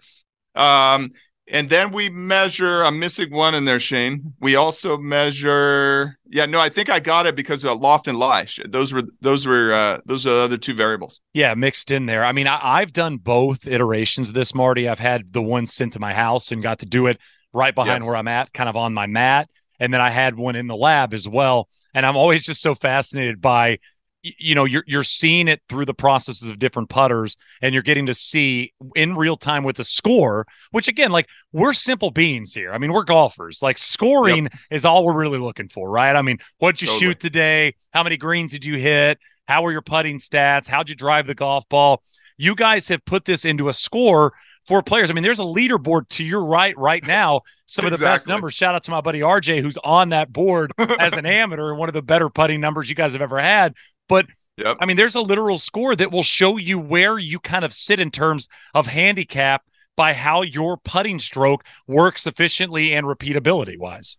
Um, 0.54 1.12
and 1.48 1.68
then 1.68 1.90
we 1.90 2.08
measure, 2.08 2.84
I'm 2.84 2.98
missing 2.98 3.30
one 3.30 3.54
in 3.54 3.64
there, 3.64 3.80
Shane. 3.80 4.32
We 4.40 4.54
also 4.54 4.96
measure, 4.96 6.16
yeah, 6.30 6.46
no, 6.46 6.60
I 6.60 6.68
think 6.68 6.88
I 6.88 7.00
got 7.00 7.26
it 7.26 7.34
because 7.34 7.64
of 7.64 7.80
loft 7.80 8.08
and 8.08 8.18
lie. 8.18 8.46
Those 8.66 8.92
were, 8.92 9.02
those 9.20 9.46
were, 9.46 9.72
uh, 9.72 9.98
those 10.06 10.24
are 10.24 10.30
the 10.30 10.40
other 10.40 10.56
two 10.56 10.72
variables. 10.72 11.20
Yeah, 11.34 11.52
mixed 11.54 11.90
in 11.90 12.06
there. 12.06 12.24
I 12.24 12.32
mean, 12.32 12.46
I, 12.46 12.80
have 12.80 12.92
done 12.92 13.18
both 13.18 13.66
iterations 13.66 14.28
of 14.28 14.34
this, 14.34 14.54
Marty. 14.54 14.88
I've 14.88 15.00
had 15.00 15.32
the 15.32 15.42
one 15.42 15.66
sent 15.66 15.92
to 15.94 16.00
my 16.00 16.14
house 16.14 16.52
and 16.52 16.62
got 16.62 16.78
to 16.78 16.86
do 16.86 17.06
it 17.08 17.18
right 17.52 17.74
behind 17.74 18.02
yes. 18.02 18.08
where 18.08 18.16
I'm 18.16 18.28
at, 18.28 18.52
kind 18.52 18.68
of 18.68 18.76
on 18.76 18.94
my 18.94 19.06
mat. 19.06 19.50
And 19.78 19.92
then 19.92 20.00
I 20.00 20.10
had 20.10 20.36
one 20.36 20.54
in 20.54 20.68
the 20.68 20.76
lab 20.76 21.12
as 21.12 21.28
well. 21.28 21.68
And 21.92 22.06
I'm 22.06 22.16
always 22.16 22.44
just 22.44 22.62
so 22.62 22.74
fascinated 22.74 23.40
by 23.40 23.78
you 24.22 24.54
know 24.54 24.64
you're 24.64 24.84
you're 24.86 25.02
seeing 25.02 25.48
it 25.48 25.60
through 25.68 25.84
the 25.84 25.94
processes 25.94 26.48
of 26.48 26.58
different 26.58 26.88
putters 26.88 27.36
and 27.60 27.74
you're 27.74 27.82
getting 27.82 28.06
to 28.06 28.14
see 28.14 28.72
in 28.94 29.16
real 29.16 29.36
time 29.36 29.64
with 29.64 29.76
the 29.76 29.84
score 29.84 30.46
which 30.70 30.86
again 30.86 31.10
like 31.10 31.28
we're 31.52 31.72
simple 31.72 32.10
beings 32.10 32.54
here. 32.54 32.72
I 32.72 32.78
mean 32.78 32.92
we're 32.92 33.04
golfers. 33.04 33.62
Like 33.62 33.78
scoring 33.78 34.44
yep. 34.44 34.52
is 34.70 34.84
all 34.84 35.04
we're 35.04 35.18
really 35.18 35.38
looking 35.38 35.68
for 35.68 35.90
right? 35.90 36.14
I 36.14 36.22
mean 36.22 36.38
what'd 36.58 36.80
you 36.80 36.86
totally. 36.86 37.00
shoot 37.00 37.20
today? 37.20 37.74
How 37.92 38.02
many 38.02 38.16
greens 38.16 38.52
did 38.52 38.64
you 38.64 38.78
hit? 38.78 39.18
How 39.48 39.62
were 39.62 39.72
your 39.72 39.82
putting 39.82 40.18
stats? 40.18 40.68
How'd 40.68 40.88
you 40.88 40.94
drive 40.94 41.26
the 41.26 41.34
golf 41.34 41.68
ball? 41.68 42.02
You 42.38 42.54
guys 42.54 42.88
have 42.88 43.04
put 43.04 43.24
this 43.24 43.44
into 43.44 43.68
a 43.68 43.72
score 43.72 44.32
for 44.66 44.82
players. 44.82 45.10
I 45.10 45.14
mean 45.14 45.24
there's 45.24 45.40
a 45.40 45.44
leaderboard 45.44 46.08
to 46.10 46.24
your 46.24 46.44
right 46.44 46.78
right 46.78 47.04
now. 47.04 47.40
Some 47.66 47.86
exactly. 47.86 47.94
of 47.94 47.98
the 47.98 48.04
best 48.04 48.28
numbers. 48.28 48.54
Shout 48.54 48.76
out 48.76 48.84
to 48.84 48.92
my 48.92 49.00
buddy 49.00 49.20
rj 49.20 49.60
who's 49.60 49.78
on 49.78 50.10
that 50.10 50.32
board 50.32 50.72
as 50.78 51.14
an 51.14 51.26
amateur 51.26 51.70
and 51.70 51.78
one 51.78 51.88
of 51.88 51.94
the 51.94 52.02
better 52.02 52.30
putting 52.30 52.60
numbers 52.60 52.88
you 52.88 52.94
guys 52.94 53.14
have 53.14 53.22
ever 53.22 53.40
had 53.40 53.74
but 54.08 54.26
yep. 54.56 54.76
I 54.80 54.86
mean, 54.86 54.96
there's 54.96 55.14
a 55.14 55.20
literal 55.20 55.58
score 55.58 55.96
that 55.96 56.12
will 56.12 56.22
show 56.22 56.56
you 56.56 56.78
where 56.78 57.18
you 57.18 57.38
kind 57.38 57.64
of 57.64 57.72
sit 57.72 58.00
in 58.00 58.10
terms 58.10 58.48
of 58.74 58.86
handicap 58.86 59.62
by 59.96 60.14
how 60.14 60.42
your 60.42 60.76
putting 60.78 61.18
stroke 61.18 61.64
works 61.86 62.26
efficiently 62.26 62.92
and 62.92 63.06
repeatability 63.06 63.78
wise. 63.78 64.16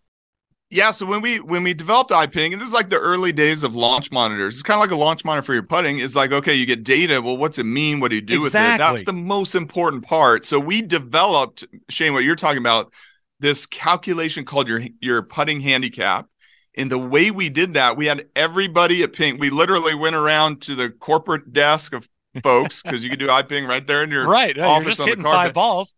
Yeah, 0.70 0.90
so 0.90 1.06
when 1.06 1.20
we 1.20 1.38
when 1.38 1.62
we 1.62 1.72
developed 1.72 2.10
iPing, 2.10 2.52
and 2.52 2.60
this 2.60 2.66
is 2.66 2.74
like 2.74 2.88
the 2.90 2.98
early 2.98 3.30
days 3.30 3.62
of 3.62 3.76
launch 3.76 4.10
monitors. 4.10 4.54
It's 4.54 4.62
kind 4.62 4.76
of 4.76 4.80
like 4.80 4.90
a 4.90 4.96
launch 4.96 5.24
monitor 5.24 5.44
for 5.44 5.54
your 5.54 5.62
putting. 5.62 5.98
Is 5.98 6.16
like, 6.16 6.32
okay, 6.32 6.54
you 6.54 6.66
get 6.66 6.82
data. 6.82 7.22
Well, 7.22 7.36
what's 7.36 7.58
it 7.58 7.64
mean? 7.64 8.00
What 8.00 8.08
do 8.08 8.16
you 8.16 8.22
do 8.22 8.36
exactly. 8.36 8.72
with 8.72 8.74
it? 8.74 8.78
That's 8.78 9.04
the 9.04 9.12
most 9.12 9.54
important 9.54 10.04
part. 10.04 10.44
So 10.44 10.58
we 10.58 10.82
developed, 10.82 11.64
Shane, 11.90 12.12
what 12.12 12.24
you're 12.24 12.34
talking 12.34 12.58
about, 12.58 12.92
this 13.38 13.66
calculation 13.66 14.44
called 14.44 14.66
your 14.66 14.82
your 15.00 15.22
putting 15.22 15.60
handicap. 15.60 16.26
And 16.76 16.90
the 16.90 16.98
way 16.98 17.30
we 17.30 17.50
did 17.50 17.74
that, 17.74 17.96
we 17.96 18.06
had 18.06 18.26
everybody 18.34 19.02
at 19.02 19.12
Ping. 19.12 19.38
We 19.38 19.50
literally 19.50 19.94
went 19.94 20.16
around 20.16 20.60
to 20.62 20.74
the 20.74 20.90
corporate 20.90 21.52
desk 21.52 21.92
of 21.92 22.08
folks 22.42 22.82
because 22.82 23.04
you 23.04 23.10
can 23.10 23.18
do 23.18 23.28
iPing 23.28 23.68
right 23.68 23.86
there 23.86 24.02
in 24.02 24.10
your 24.10 24.26
right. 24.26 24.58
Office 24.58 24.84
you're 24.84 24.90
just 24.90 25.00
on 25.00 25.08
hitting 25.08 25.24
five 25.24 25.54
balls. 25.54 25.94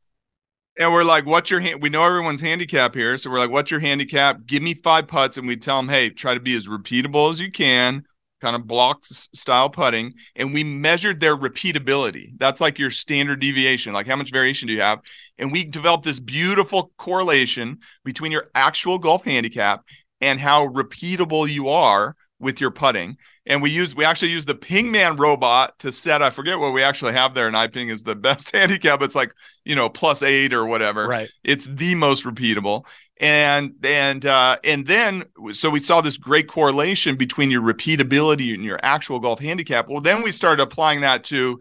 And 0.79 0.93
we're 0.93 1.05
like, 1.05 1.25
"What's 1.25 1.51
your 1.51 1.61
hand?" 1.61 1.81
We 1.81 1.89
know 1.89 2.05
everyone's 2.05 2.43
handicap 2.43 2.95
here, 2.95 3.17
so 3.17 3.31
we're 3.31 3.39
like, 3.39 3.51
"What's 3.51 3.71
your 3.71 3.81
handicap? 3.81 4.45
Give 4.45 4.63
me 4.63 4.75
five 4.75 5.09
putts." 5.09 5.39
And 5.39 5.49
we 5.49 5.57
tell 5.57 5.79
them, 5.79 5.89
"Hey, 5.89 6.11
try 6.11 6.35
to 6.35 6.41
be 6.41 6.55
as 6.55 6.67
repeatable 6.67 7.31
as 7.31 7.41
you 7.41 7.51
can." 7.51 8.05
Kind 8.43 8.55
of 8.55 8.67
block 8.67 8.99
style 9.07 9.71
putting, 9.71 10.13
and 10.37 10.53
we 10.53 10.63
measured 10.63 11.21
their 11.21 11.35
repeatability. 11.35 12.33
That's 12.37 12.61
like 12.61 12.79
your 12.79 12.91
standard 12.91 13.41
deviation. 13.41 13.95
Like, 13.95 14.07
how 14.07 14.17
much 14.17 14.31
variation 14.31 14.69
do 14.69 14.75
you 14.75 14.83
have? 14.83 15.01
And 15.39 15.51
we 15.51 15.65
developed 15.65 16.05
this 16.05 16.21
beautiful 16.21 16.93
correlation 16.99 17.79
between 18.05 18.33
your 18.33 18.51
actual 18.55 18.99
golf 18.99 19.25
handicap 19.25 19.87
and 20.21 20.41
how 20.41 20.69
repeatable 20.69 21.49
you 21.49 21.69
are 21.69 22.17
with 22.39 22.61
your 22.61 22.71
putting. 22.71 23.17
And 23.47 23.63
we 23.63 23.71
use 23.71 23.95
we 23.95 24.05
actually 24.05 24.33
use 24.33 24.45
the 24.45 24.55
Pingman 24.55 25.19
robot 25.19 25.79
to 25.81 25.93
set. 25.93 26.23
I 26.23 26.31
forget 26.31 26.59
what 26.59 26.73
we 26.73 26.83
actually 26.83 27.13
have 27.13 27.35
there, 27.35 27.47
and 27.47 27.57
iPing 27.57 27.91
is 27.91 28.03
the 28.03 28.17
best 28.17 28.51
handicap. 28.55 29.03
It's 29.03 29.15
like 29.15 29.33
you 29.65 29.75
know 29.75 29.89
plus 29.89 30.23
eight 30.23 30.53
or 30.53 30.67
whatever. 30.67 31.07
Right. 31.07 31.31
It's 31.45 31.67
the 31.67 31.95
most 31.95 32.25
repeatable. 32.25 32.87
And 33.19 33.75
and 33.83 34.27
uh, 34.27 34.59
and 34.65 34.87
then 34.87 35.25
so 35.53 35.71
we 35.71 35.81
saw 35.81 36.01
this 36.01 36.19
great 36.19 36.49
correlation 36.49 37.17
between 37.17 37.51
your 37.51 37.63
repeatability 37.63 38.53
and 38.53 38.63
your 38.63 38.79
actual 38.83 39.21
golf 39.21 39.41
handicap. 39.41 39.89
Well, 39.89 40.03
then 40.03 40.23
we 40.23 40.33
started 40.33 40.63
applying 40.63 41.01
that 41.01 41.25
to 41.25 41.61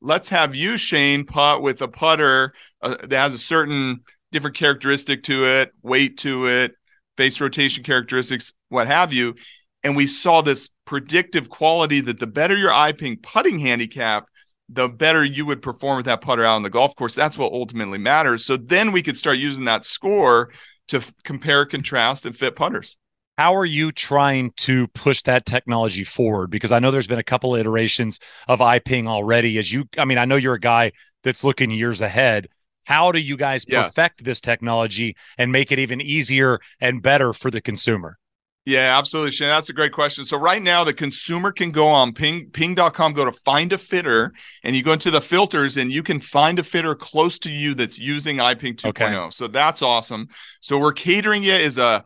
let's 0.00 0.28
have 0.30 0.54
you 0.54 0.76
Shane 0.76 1.24
putt 1.24 1.62
with 1.62 1.80
a 1.82 1.88
putter 1.88 2.52
uh, 2.82 2.96
that 3.02 3.12
has 3.12 3.34
a 3.34 3.38
certain 3.38 4.00
different 4.32 4.56
characteristic 4.56 5.22
to 5.24 5.44
it, 5.44 5.72
weight 5.82 6.18
to 6.18 6.48
it, 6.48 6.74
face 7.16 7.40
rotation 7.40 7.82
characteristics, 7.84 8.52
what 8.68 8.86
have 8.86 9.12
you. 9.12 9.34
And 9.84 9.94
we 9.94 10.06
saw 10.06 10.42
this 10.42 10.70
predictive 10.84 11.48
quality 11.48 12.00
that 12.00 12.18
the 12.18 12.26
better 12.26 12.56
your 12.56 12.72
iPing 12.72 13.22
putting 13.22 13.58
handicap, 13.58 14.26
the 14.68 14.88
better 14.88 15.24
you 15.24 15.46
would 15.46 15.62
perform 15.62 15.98
with 15.98 16.06
that 16.06 16.20
putter 16.20 16.44
out 16.44 16.56
on 16.56 16.62
the 16.62 16.70
golf 16.70 16.96
course. 16.96 17.14
That's 17.14 17.38
what 17.38 17.52
ultimately 17.52 17.98
matters. 17.98 18.44
So 18.44 18.56
then 18.56 18.90
we 18.90 19.02
could 19.02 19.16
start 19.16 19.38
using 19.38 19.64
that 19.66 19.84
score 19.84 20.50
to 20.88 20.98
f- 20.98 21.12
compare, 21.24 21.64
contrast, 21.66 22.26
and 22.26 22.36
fit 22.36 22.56
putters. 22.56 22.96
How 23.38 23.54
are 23.54 23.66
you 23.66 23.92
trying 23.92 24.52
to 24.56 24.88
push 24.88 25.22
that 25.22 25.44
technology 25.44 26.04
forward? 26.04 26.50
Because 26.50 26.72
I 26.72 26.78
know 26.78 26.90
there's 26.90 27.06
been 27.06 27.18
a 27.18 27.24
couple 27.24 27.54
of 27.54 27.60
iterations 27.60 28.18
of 28.48 28.60
iPing 28.60 29.06
already. 29.06 29.58
As 29.58 29.70
you, 29.70 29.84
I 29.98 30.04
mean, 30.04 30.18
I 30.18 30.24
know 30.24 30.36
you're 30.36 30.54
a 30.54 30.60
guy 30.60 30.92
that's 31.22 31.44
looking 31.44 31.70
years 31.70 32.00
ahead. 32.00 32.48
How 32.86 33.12
do 33.12 33.18
you 33.18 33.36
guys 33.36 33.64
perfect 33.64 34.20
yes. 34.20 34.24
this 34.24 34.40
technology 34.40 35.16
and 35.36 35.52
make 35.52 35.72
it 35.72 35.78
even 35.78 36.00
easier 36.00 36.60
and 36.80 37.02
better 37.02 37.32
for 37.32 37.50
the 37.50 37.60
consumer? 37.60 38.18
Yeah, 38.64 38.98
absolutely, 38.98 39.30
Shane. 39.30 39.48
That's 39.48 39.68
a 39.68 39.72
great 39.72 39.92
question. 39.92 40.24
So 40.24 40.36
right 40.36 40.60
now, 40.60 40.82
the 40.82 40.92
consumer 40.92 41.52
can 41.52 41.70
go 41.70 41.86
on 41.86 42.12
ping 42.12 42.50
ping.com, 42.50 43.12
go 43.12 43.24
to 43.24 43.30
find 43.30 43.72
a 43.72 43.78
fitter, 43.78 44.32
and 44.64 44.74
you 44.74 44.82
go 44.82 44.92
into 44.92 45.12
the 45.12 45.20
filters 45.20 45.76
and 45.76 45.92
you 45.92 46.02
can 46.02 46.18
find 46.18 46.58
a 46.58 46.64
fitter 46.64 46.96
close 46.96 47.38
to 47.40 47.50
you 47.50 47.74
that's 47.74 47.96
using 47.96 48.38
iPing 48.38 48.74
2.0. 48.74 48.88
Okay. 48.88 49.28
So 49.30 49.46
that's 49.46 49.82
awesome. 49.82 50.28
So 50.60 50.80
we're 50.80 50.92
catering 50.92 51.44
it 51.44 51.60
as 51.60 51.78
a 51.78 52.04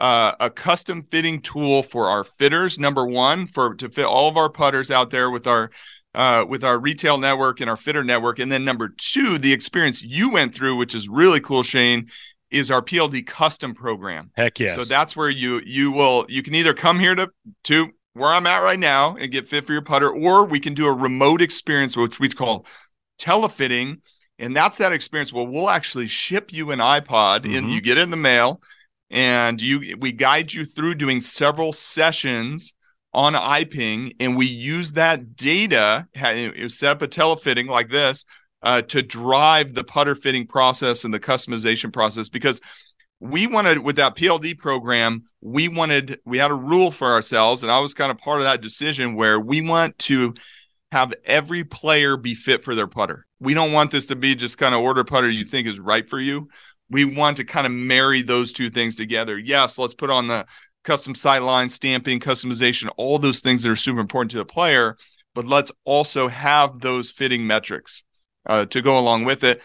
uh, 0.00 0.32
a 0.40 0.50
custom 0.50 1.02
fitting 1.02 1.40
tool 1.42 1.82
for 1.82 2.08
our 2.08 2.24
fitters. 2.24 2.78
Number 2.78 3.06
one, 3.06 3.46
for 3.46 3.74
to 3.74 3.88
fit 3.88 4.06
all 4.06 4.28
of 4.28 4.36
our 4.36 4.48
putters 4.48 4.90
out 4.90 5.10
there 5.10 5.30
with 5.30 5.46
our 5.46 5.70
uh, 6.14 6.44
with 6.48 6.64
our 6.64 6.78
retail 6.78 7.18
network 7.18 7.60
and 7.60 7.70
our 7.70 7.76
fitter 7.76 8.02
network. 8.04 8.38
And 8.38 8.50
then 8.50 8.64
number 8.64 8.88
two, 8.88 9.38
the 9.38 9.52
experience 9.52 10.02
you 10.02 10.30
went 10.30 10.54
through, 10.54 10.76
which 10.76 10.94
is 10.94 11.08
really 11.08 11.40
cool, 11.40 11.62
Shane, 11.62 12.08
is 12.50 12.70
our 12.70 12.82
PLD 12.82 13.26
custom 13.26 13.74
program. 13.74 14.30
Heck 14.36 14.58
yes. 14.58 14.74
So 14.74 14.82
that's 14.82 15.16
where 15.16 15.30
you 15.30 15.60
you 15.64 15.92
will 15.92 16.26
you 16.28 16.42
can 16.42 16.54
either 16.54 16.74
come 16.74 16.98
here 16.98 17.14
to 17.14 17.30
to 17.64 17.90
where 18.14 18.30
I'm 18.30 18.46
at 18.46 18.58
right 18.58 18.78
now 18.78 19.14
and 19.14 19.30
get 19.30 19.48
fit 19.48 19.66
for 19.66 19.72
your 19.72 19.82
putter, 19.82 20.10
or 20.10 20.46
we 20.46 20.58
can 20.58 20.74
do 20.74 20.86
a 20.86 20.92
remote 20.92 21.40
experience, 21.40 21.96
which 21.96 22.18
we 22.18 22.28
call 22.28 22.66
telefitting. 23.20 24.00
And 24.38 24.56
that's 24.56 24.78
that 24.78 24.92
experience. 24.92 25.32
Well, 25.32 25.46
we'll 25.46 25.70
actually 25.70 26.08
ship 26.08 26.52
you 26.52 26.72
an 26.72 26.78
iPod 26.80 27.42
mm-hmm. 27.42 27.56
and 27.56 27.70
you 27.70 27.80
get 27.80 27.98
it 27.98 28.02
in 28.02 28.10
the 28.10 28.16
mail 28.16 28.60
and 29.10 29.60
you 29.60 29.96
we 29.98 30.12
guide 30.12 30.52
you 30.52 30.64
through 30.64 30.94
doing 30.94 31.20
several 31.20 31.72
sessions 31.72 32.74
on 33.12 33.34
iPing, 33.34 34.14
and 34.20 34.36
we 34.36 34.46
use 34.46 34.92
that 34.92 35.36
data, 35.36 36.06
set 36.68 36.90
up 36.90 37.02
a 37.02 37.08
telefitting 37.08 37.68
like 37.68 37.88
this, 37.88 38.24
uh, 38.62 38.82
to 38.82 39.02
drive 39.02 39.74
the 39.74 39.84
putter 39.84 40.14
fitting 40.14 40.46
process 40.46 41.04
and 41.04 41.12
the 41.12 41.20
customization 41.20 41.92
process 41.92 42.28
because 42.28 42.60
we 43.18 43.46
wanted 43.46 43.78
with 43.78 43.96
that 43.96 44.16
PLD 44.16 44.56
program, 44.58 45.22
we 45.40 45.68
wanted 45.68 46.20
we 46.24 46.38
had 46.38 46.50
a 46.50 46.54
rule 46.54 46.90
for 46.90 47.08
ourselves, 47.08 47.62
and 47.62 47.70
I 47.70 47.80
was 47.80 47.94
kind 47.94 48.10
of 48.10 48.18
part 48.18 48.38
of 48.38 48.44
that 48.44 48.62
decision 48.62 49.14
where 49.14 49.38
we 49.40 49.60
want 49.60 49.98
to 50.00 50.34
have 50.92 51.14
every 51.24 51.62
player 51.62 52.16
be 52.16 52.34
fit 52.34 52.64
for 52.64 52.74
their 52.74 52.86
putter. 52.86 53.26
We 53.38 53.54
don't 53.54 53.72
want 53.72 53.90
this 53.90 54.06
to 54.06 54.16
be 54.16 54.34
just 54.34 54.58
kind 54.58 54.74
of 54.74 54.80
order 54.80 55.04
putter 55.04 55.28
you 55.28 55.44
think 55.44 55.66
is 55.66 55.78
right 55.78 56.08
for 56.08 56.18
you 56.18 56.48
we 56.90 57.04
want 57.04 57.36
to 57.36 57.44
kind 57.44 57.66
of 57.66 57.72
marry 57.72 58.22
those 58.22 58.52
two 58.52 58.68
things 58.68 58.96
together. 58.96 59.38
Yes, 59.38 59.78
let's 59.78 59.94
put 59.94 60.10
on 60.10 60.26
the 60.26 60.44
custom 60.84 61.14
sight 61.14 61.42
line, 61.42 61.70
stamping, 61.70 62.20
customization, 62.20 62.90
all 62.96 63.18
those 63.18 63.40
things 63.40 63.62
that 63.62 63.70
are 63.70 63.76
super 63.76 64.00
important 64.00 64.30
to 64.32 64.38
the 64.38 64.44
player, 64.44 64.96
but 65.34 65.46
let's 65.46 65.72
also 65.84 66.28
have 66.28 66.80
those 66.80 67.10
fitting 67.10 67.46
metrics 67.46 68.04
uh, 68.46 68.64
to 68.66 68.82
go 68.82 68.98
along 68.98 69.24
with 69.24 69.44
it. 69.44 69.62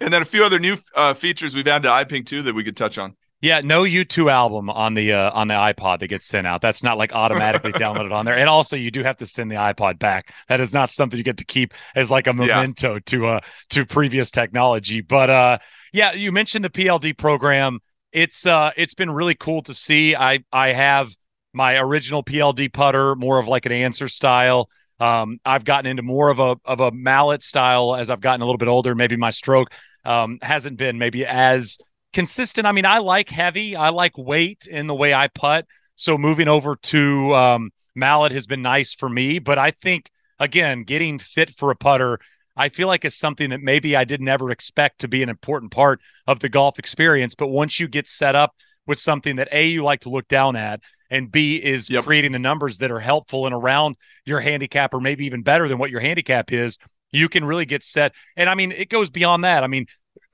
And 0.00 0.12
then 0.12 0.22
a 0.22 0.26
few 0.26 0.44
other 0.44 0.58
new 0.58 0.76
uh, 0.94 1.14
features 1.14 1.54
we've 1.54 1.66
added 1.66 1.88
to 1.88 1.90
iPing 1.90 2.24
too 2.24 2.42
that 2.42 2.54
we 2.54 2.62
could 2.64 2.76
touch 2.76 2.98
on. 2.98 3.16
Yeah, 3.40 3.60
no 3.62 3.82
U2 3.82 4.30
album 4.30 4.68
on 4.68 4.94
the 4.94 5.12
uh, 5.12 5.30
on 5.30 5.46
the 5.46 5.54
iPod 5.54 6.00
that 6.00 6.08
gets 6.08 6.26
sent 6.26 6.44
out. 6.44 6.60
That's 6.60 6.82
not 6.82 6.98
like 6.98 7.12
automatically 7.12 7.70
downloaded 7.74 8.12
on 8.12 8.26
there. 8.26 8.36
And 8.36 8.48
also, 8.48 8.74
you 8.74 8.90
do 8.90 9.04
have 9.04 9.16
to 9.18 9.26
send 9.26 9.48
the 9.48 9.54
iPod 9.54 10.00
back. 10.00 10.34
That 10.48 10.58
is 10.60 10.74
not 10.74 10.90
something 10.90 11.16
you 11.16 11.22
get 11.22 11.36
to 11.36 11.44
keep 11.44 11.72
as 11.94 12.10
like 12.10 12.26
a 12.26 12.32
memento 12.32 12.94
yeah. 12.94 13.00
to 13.06 13.26
uh 13.26 13.40
to 13.70 13.86
previous 13.86 14.32
technology. 14.32 15.02
But 15.02 15.30
uh, 15.30 15.58
yeah, 15.92 16.14
you 16.14 16.32
mentioned 16.32 16.64
the 16.64 16.70
PLD 16.70 17.16
program. 17.16 17.78
It's 18.12 18.46
uh, 18.46 18.70
it's 18.76 18.94
been 18.94 19.10
really 19.10 19.34
cool 19.34 19.62
to 19.62 19.74
see. 19.74 20.16
I 20.16 20.40
I 20.52 20.72
have 20.72 21.14
my 21.52 21.78
original 21.78 22.22
PLD 22.22 22.72
putter, 22.72 23.14
more 23.16 23.38
of 23.38 23.48
like 23.48 23.66
an 23.66 23.72
Anser 23.72 24.10
style. 24.10 24.68
Um, 25.00 25.38
I've 25.44 25.64
gotten 25.64 25.90
into 25.90 26.02
more 26.02 26.28
of 26.30 26.38
a 26.38 26.56
of 26.64 26.80
a 26.80 26.90
mallet 26.90 27.42
style 27.42 27.94
as 27.94 28.10
I've 28.10 28.20
gotten 28.20 28.42
a 28.42 28.44
little 28.44 28.58
bit 28.58 28.68
older. 28.68 28.94
Maybe 28.94 29.16
my 29.16 29.30
stroke 29.30 29.72
um, 30.04 30.38
hasn't 30.42 30.76
been 30.76 30.98
maybe 30.98 31.24
as 31.26 31.78
consistent. 32.12 32.66
I 32.66 32.72
mean, 32.72 32.86
I 32.86 32.98
like 32.98 33.28
heavy, 33.28 33.76
I 33.76 33.90
like 33.90 34.16
weight 34.16 34.66
in 34.68 34.86
the 34.86 34.94
way 34.94 35.14
I 35.14 35.28
putt. 35.28 35.66
So 35.94 36.16
moving 36.16 36.48
over 36.48 36.76
to 36.76 37.34
um, 37.34 37.70
mallet 37.94 38.32
has 38.32 38.46
been 38.46 38.62
nice 38.62 38.94
for 38.94 39.08
me. 39.08 39.38
But 39.38 39.58
I 39.58 39.70
think 39.70 40.10
again, 40.38 40.82
getting 40.84 41.18
fit 41.18 41.50
for 41.50 41.70
a 41.70 41.76
putter, 41.76 42.18
I 42.58 42.68
feel 42.68 42.88
like 42.88 43.04
it's 43.04 43.16
something 43.16 43.50
that 43.50 43.62
maybe 43.62 43.96
I 43.96 44.04
didn't 44.04 44.28
ever 44.28 44.50
expect 44.50 45.00
to 45.00 45.08
be 45.08 45.22
an 45.22 45.28
important 45.28 45.70
part 45.70 46.00
of 46.26 46.40
the 46.40 46.48
golf 46.48 46.78
experience. 46.78 47.34
But 47.34 47.48
once 47.48 47.78
you 47.78 47.86
get 47.86 48.08
set 48.08 48.34
up 48.34 48.54
with 48.86 48.98
something 48.98 49.36
that 49.36 49.48
a 49.52 49.64
you 49.64 49.84
like 49.84 50.00
to 50.00 50.10
look 50.10 50.26
down 50.28 50.56
at, 50.56 50.80
and 51.08 51.30
B 51.30 51.56
is 51.56 51.88
yep. 51.88 52.04
creating 52.04 52.32
the 52.32 52.38
numbers 52.38 52.78
that 52.78 52.90
are 52.90 53.00
helpful 53.00 53.46
and 53.46 53.54
around 53.54 53.96
your 54.26 54.40
handicap, 54.40 54.92
or 54.92 55.00
maybe 55.00 55.24
even 55.24 55.42
better 55.42 55.68
than 55.68 55.78
what 55.78 55.90
your 55.90 56.00
handicap 56.00 56.52
is, 56.52 56.78
you 57.12 57.28
can 57.28 57.44
really 57.44 57.64
get 57.64 57.82
set. 57.82 58.12
And 58.36 58.50
I 58.50 58.54
mean, 58.54 58.72
it 58.72 58.90
goes 58.90 59.08
beyond 59.08 59.44
that. 59.44 59.62
I 59.62 59.68
mean, 59.68 59.86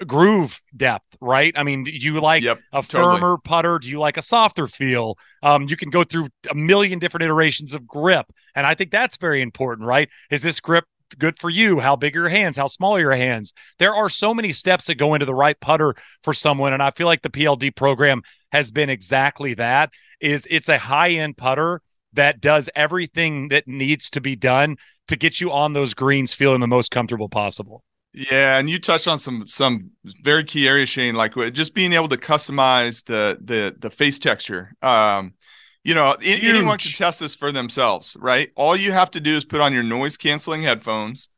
groove 0.06 0.60
depth, 0.76 1.16
right? 1.20 1.52
I 1.56 1.62
mean, 1.62 1.84
do 1.84 1.92
you 1.92 2.20
like 2.20 2.42
yep, 2.42 2.58
a 2.72 2.82
firmer 2.82 3.20
totally. 3.20 3.36
putter? 3.44 3.78
Do 3.78 3.88
you 3.88 4.00
like 4.00 4.16
a 4.16 4.22
softer 4.22 4.66
feel? 4.66 5.16
Um, 5.42 5.66
you 5.68 5.76
can 5.76 5.90
go 5.90 6.04
through 6.04 6.28
a 6.50 6.54
million 6.54 6.98
different 6.98 7.24
iterations 7.24 7.74
of 7.74 7.86
grip. 7.86 8.26
And 8.54 8.66
I 8.66 8.74
think 8.74 8.90
that's 8.90 9.16
very 9.16 9.42
important, 9.42 9.86
right? 9.86 10.08
Is 10.30 10.42
this 10.42 10.60
grip 10.60 10.84
good 11.18 11.38
for 11.38 11.50
you? 11.50 11.80
How 11.80 11.96
big 11.96 12.16
are 12.16 12.20
your 12.20 12.28
hands? 12.28 12.56
How 12.56 12.66
small 12.66 12.96
are 12.96 13.00
your 13.00 13.12
hands? 13.12 13.52
There 13.78 13.94
are 13.94 14.08
so 14.08 14.34
many 14.34 14.52
steps 14.52 14.86
that 14.86 14.96
go 14.96 15.14
into 15.14 15.26
the 15.26 15.34
right 15.34 15.58
putter 15.58 15.94
for 16.22 16.34
someone. 16.34 16.72
And 16.72 16.82
I 16.82 16.90
feel 16.90 17.06
like 17.06 17.22
the 17.22 17.30
PLD 17.30 17.74
program 17.74 18.22
has 18.52 18.70
been 18.70 18.90
exactly 18.90 19.54
that 19.54 19.90
is 20.20 20.46
it's 20.50 20.68
a 20.68 20.78
high 20.78 21.10
end 21.10 21.36
putter 21.36 21.80
that 22.12 22.40
does 22.40 22.70
everything 22.74 23.48
that 23.48 23.66
needs 23.66 24.08
to 24.10 24.20
be 24.20 24.36
done 24.36 24.76
to 25.08 25.16
get 25.16 25.40
you 25.40 25.52
on 25.52 25.72
those 25.72 25.94
greens 25.94 26.32
feeling 26.32 26.60
the 26.60 26.66
most 26.66 26.90
comfortable 26.90 27.28
possible. 27.28 27.84
Yeah, 28.12 28.58
and 28.58 28.70
you 28.70 28.78
touched 28.78 29.08
on 29.08 29.18
some 29.18 29.44
some 29.44 29.90
very 30.22 30.44
key 30.44 30.68
areas, 30.68 30.88
Shane, 30.88 31.16
like 31.16 31.34
just 31.52 31.74
being 31.74 31.92
able 31.92 32.08
to 32.08 32.16
customize 32.16 33.04
the 33.04 33.38
the 33.42 33.74
the 33.76 33.90
face 33.90 34.20
texture. 34.20 34.72
Um, 34.82 35.34
you 35.84 35.94
know, 35.94 36.16
Huge. 36.20 36.44
anyone 36.44 36.78
can 36.78 36.92
test 36.92 37.20
this 37.20 37.34
for 37.34 37.52
themselves, 37.52 38.16
right? 38.18 38.50
All 38.56 38.74
you 38.74 38.92
have 38.92 39.10
to 39.12 39.20
do 39.20 39.36
is 39.36 39.44
put 39.44 39.60
on 39.60 39.72
your 39.72 39.82
noise 39.82 40.16
canceling 40.16 40.62
headphones 40.62 41.28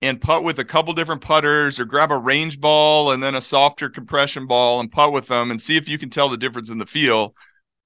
and 0.00 0.20
putt 0.20 0.44
with 0.44 0.60
a 0.60 0.64
couple 0.64 0.94
different 0.94 1.20
putters 1.20 1.80
or 1.80 1.84
grab 1.84 2.12
a 2.12 2.16
range 2.16 2.60
ball 2.60 3.10
and 3.10 3.22
then 3.22 3.34
a 3.34 3.40
softer 3.40 3.88
compression 3.90 4.46
ball 4.46 4.78
and 4.78 4.92
putt 4.92 5.12
with 5.12 5.26
them 5.26 5.50
and 5.50 5.60
see 5.60 5.76
if 5.76 5.88
you 5.88 5.98
can 5.98 6.10
tell 6.10 6.28
the 6.28 6.36
difference 6.36 6.70
in 6.70 6.78
the 6.78 6.86
feel. 6.86 7.34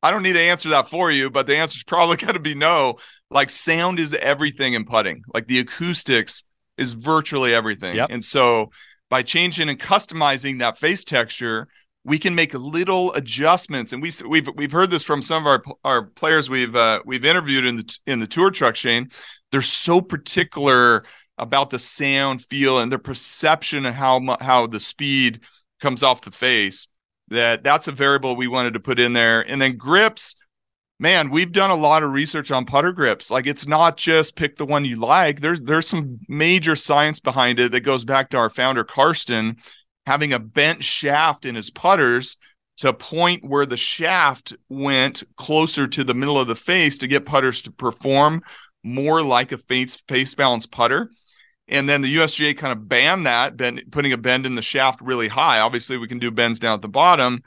I 0.03 0.11
don't 0.11 0.23
need 0.23 0.35
to 0.35 0.41
answer 0.41 0.69
that 0.71 0.89
for 0.89 1.11
you, 1.11 1.31
but 1.31 1.47
the 1.47 1.57
answer 1.57 1.79
is 1.79 1.85
probably 1.87 2.19
going 2.19 2.35
to 2.35 2.41
be 2.41 2.55
no. 2.55 2.97
Like 3.31 3.49
sound 3.49 3.99
is 3.99 4.15
everything 4.15 4.75
in 4.75 4.85
putting. 4.85 5.23
Like 5.33 5.47
the 5.47 5.61
acoustics 5.61 6.45
is 6.77 6.93
virtually 6.93 7.55
everything. 7.55 7.97
Yep. 7.97 8.09
And 8.11 8.23
so 8.23 8.71
by 9.09 9.23
changing 9.23 9.71
and 9.71 9.79
customizing 9.79 10.59
that 10.59 10.77
face 10.77 11.05
texture, 11.05 11.69
we 12.05 12.19
can 12.19 12.35
make 12.35 12.55
little 12.55 13.13
adjustments. 13.15 13.93
And 13.93 14.03
we 14.03 14.11
we've 14.29 14.49
we've 14.57 14.73
heard 14.73 14.91
this 14.91 15.05
from 15.05 15.23
some 15.23 15.47
of 15.47 15.47
our 15.47 15.63
our 15.85 16.03
players 16.07 16.51
we've 16.51 16.75
uh, 16.75 17.01
we've 17.05 17.25
interviewed 17.25 17.65
in 17.65 17.77
the 17.77 17.99
in 18.07 18.19
the 18.21 18.27
tour 18.27 18.51
truck 18.51 18.77
Shane. 18.77 19.11
They're 19.51 19.63
so 19.63 20.01
particular 20.01 21.05
about 21.39 21.71
the 21.71 21.79
sound, 21.79 22.43
feel, 22.45 22.81
and 22.81 22.91
their 22.91 22.99
perception 22.99 23.87
of 23.87 23.95
how 23.95 24.37
how 24.41 24.67
the 24.67 24.81
speed 24.81 25.43
comes 25.81 26.03
off 26.03 26.23
the 26.23 26.31
face. 26.31 26.89
That 27.29 27.65
that's 27.65 27.89
a 27.89 27.93
variable 27.93 28.37
we 28.37 28.49
wanted 28.49 28.75
to 28.75 28.81
put 28.81 29.01
in 29.01 29.13
there. 29.13 29.41
And 29.49 29.61
then 29.61 29.77
grips 29.77 30.35
man, 31.03 31.31
we've 31.31 31.51
done 31.51 31.73
a 31.73 31.75
lot 31.75 32.05
of 32.05 32.13
research 32.13 32.53
on 32.53 32.65
putter 32.65 32.93
grips. 32.93 33.29
Like 33.29 33.49
it's 33.49 33.67
not 33.67 33.97
just 33.97 34.37
pick 34.37 34.55
the 34.57 34.65
one 34.65 34.85
you 34.85 34.97
like. 34.97 35.41
There's 35.41 35.61
there's 35.61 35.89
some 35.89 36.21
major 36.29 36.77
science 36.77 37.19
behind 37.19 37.59
it 37.59 37.73
that 37.73 37.81
goes 37.81 38.05
back 38.05 38.31
to 38.31 38.39
our 38.39 38.49
founder 38.49 38.85
Karsten 38.85 39.57
having 40.07 40.33
a 40.33 40.39
bent 40.39 40.83
shaft 40.85 41.45
in 41.45 41.55
his 41.55 41.71
putters 41.71 42.37
to 42.79 42.93
point 42.93 43.45
where 43.45 43.67
the 43.67 43.77
shaft 43.77 44.55
went 44.69 45.23
closer 45.37 45.87
to 45.87 46.03
the 46.03 46.15
middle 46.15 46.41
of 46.41 46.49
the 46.49 46.57
face 46.57 46.99
to 46.99 47.07
get 47.07 47.27
putters 47.27 47.63
to 47.63 47.71
perform 47.71 48.43
more 48.83 49.23
like 49.23 49.53
a 49.53 49.59
face 49.59 49.97
face 49.97 50.35
balance 50.35 50.67
putter. 50.67 51.11
And 51.69 51.89
then 51.89 52.03
the 52.03 52.17
USGA 52.17 52.57
kind 52.57 52.73
of 52.73 52.89
banned 52.89 53.27
that, 53.27 53.57
bend, 53.57 53.85
putting 53.93 54.13
a 54.13 54.19
bend 54.19 54.47
in 54.47 54.57
the 54.57 54.63
shaft 54.63 55.01
really 55.01 55.29
high. 55.29 55.61
Obviously, 55.61 55.97
we 55.97 56.09
can 56.09 56.19
do 56.19 56.31
bends 56.31 56.59
down 56.59 56.75
at 56.75 56.83
the 56.83 56.89
bottom 56.89 57.43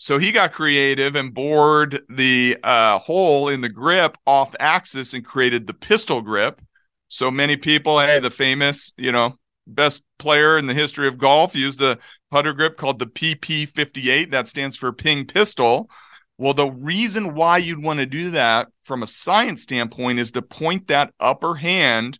so 0.00 0.16
he 0.18 0.32
got 0.32 0.52
creative 0.52 1.14
and 1.14 1.34
bored 1.34 2.00
the 2.08 2.56
uh, 2.64 2.98
hole 2.98 3.50
in 3.50 3.60
the 3.60 3.68
grip 3.68 4.16
off 4.26 4.56
axis 4.58 5.12
and 5.12 5.22
created 5.22 5.66
the 5.66 5.74
pistol 5.74 6.22
grip. 6.22 6.62
So 7.08 7.30
many 7.30 7.58
people, 7.58 8.00
hey, 8.00 8.18
the 8.18 8.30
famous, 8.30 8.94
you 8.96 9.12
know, 9.12 9.38
best 9.74 10.02
player 10.18 10.58
in 10.58 10.66
the 10.66 10.74
history 10.74 11.08
of 11.08 11.18
golf 11.18 11.54
used 11.54 11.82
a 11.82 11.98
putter 12.30 12.52
grip 12.52 12.76
called 12.76 12.98
the 12.98 13.06
PP58. 13.06 14.30
That 14.30 14.48
stands 14.48 14.76
for 14.76 14.92
ping 14.92 15.26
pistol. 15.26 15.90
Well, 16.38 16.54
the 16.54 16.70
reason 16.70 17.34
why 17.34 17.58
you'd 17.58 17.82
want 17.82 18.00
to 18.00 18.06
do 18.06 18.30
that 18.30 18.68
from 18.84 19.02
a 19.02 19.06
science 19.06 19.62
standpoint 19.62 20.18
is 20.18 20.30
to 20.32 20.42
point 20.42 20.88
that 20.88 21.12
upper 21.20 21.54
hand 21.54 22.18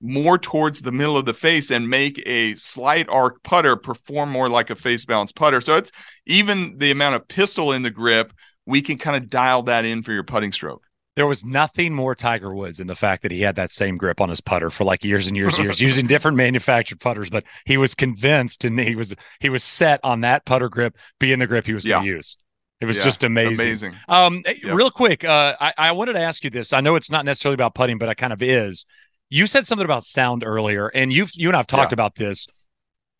more 0.00 0.36
towards 0.36 0.82
the 0.82 0.90
middle 0.90 1.16
of 1.16 1.26
the 1.26 1.32
face 1.32 1.70
and 1.70 1.88
make 1.88 2.20
a 2.26 2.56
slight 2.56 3.08
arc 3.08 3.40
putter 3.44 3.76
perform 3.76 4.30
more 4.30 4.48
like 4.48 4.68
a 4.68 4.74
face 4.74 5.04
balance 5.04 5.30
putter. 5.30 5.60
So 5.60 5.76
it's 5.76 5.92
even 6.26 6.76
the 6.78 6.90
amount 6.90 7.14
of 7.14 7.28
pistol 7.28 7.72
in 7.72 7.82
the 7.82 7.90
grip, 7.90 8.32
we 8.66 8.82
can 8.82 8.98
kind 8.98 9.16
of 9.16 9.30
dial 9.30 9.62
that 9.64 9.84
in 9.84 10.02
for 10.02 10.12
your 10.12 10.24
putting 10.24 10.50
stroke. 10.50 10.84
There 11.14 11.26
was 11.26 11.44
nothing 11.44 11.92
more 11.92 12.14
Tiger 12.14 12.54
Woods 12.54 12.80
in 12.80 12.86
the 12.86 12.94
fact 12.94 13.22
that 13.22 13.32
he 13.32 13.42
had 13.42 13.56
that 13.56 13.70
same 13.70 13.96
grip 13.96 14.20
on 14.20 14.30
his 14.30 14.40
putter 14.40 14.70
for 14.70 14.84
like 14.84 15.04
years 15.04 15.26
and 15.26 15.36
years 15.36 15.56
and 15.56 15.64
years 15.64 15.80
using 15.80 16.06
different 16.06 16.38
manufactured 16.38 17.00
putters, 17.00 17.28
but 17.28 17.44
he 17.66 17.76
was 17.76 17.94
convinced 17.94 18.64
and 18.64 18.80
he 18.80 18.96
was 18.96 19.14
he 19.40 19.50
was 19.50 19.62
set 19.62 20.00
on 20.02 20.22
that 20.22 20.46
putter 20.46 20.70
grip 20.70 20.96
being 21.20 21.38
the 21.38 21.46
grip 21.46 21.66
he 21.66 21.74
was 21.74 21.84
yeah. 21.84 21.96
going 21.96 22.06
to 22.06 22.12
use. 22.12 22.36
It 22.80 22.86
was 22.86 22.98
yeah, 22.98 23.04
just 23.04 23.22
amazing. 23.24 23.66
Amazing. 23.66 23.94
Um, 24.08 24.42
eh, 24.44 24.54
real 24.72 24.90
quick, 24.90 25.22
uh, 25.22 25.54
I, 25.60 25.72
I 25.78 25.92
wanted 25.92 26.14
to 26.14 26.18
ask 26.18 26.42
you 26.42 26.50
this. 26.50 26.72
I 26.72 26.80
know 26.80 26.96
it's 26.96 27.12
not 27.12 27.24
necessarily 27.24 27.54
about 27.54 27.76
putting, 27.76 27.96
but 27.96 28.08
it 28.08 28.16
kind 28.16 28.32
of 28.32 28.42
is. 28.42 28.86
You 29.30 29.46
said 29.46 29.68
something 29.68 29.84
about 29.84 30.02
sound 30.02 30.42
earlier, 30.44 30.88
and 30.88 31.12
you've 31.12 31.30
you 31.34 31.48
and 31.48 31.56
I've 31.56 31.68
talked 31.68 31.92
about 31.92 32.16
this, 32.16 32.48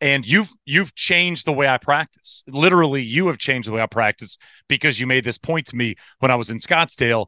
and 0.01 0.25
you've 0.25 0.49
you've 0.65 0.93
changed 0.95 1.47
the 1.47 1.53
way 1.53 1.69
I 1.69 1.77
practice. 1.77 2.43
Literally, 2.45 3.03
you 3.03 3.27
have 3.27 3.37
changed 3.37 3.69
the 3.69 3.71
way 3.71 3.81
I 3.81 3.85
practice 3.85 4.37
because 4.67 4.99
you 4.99 5.07
made 5.07 5.23
this 5.23 5.37
point 5.37 5.67
to 5.67 5.77
me 5.77 5.95
when 6.19 6.29
I 6.29 6.35
was 6.35 6.49
in 6.49 6.57
Scottsdale. 6.57 7.27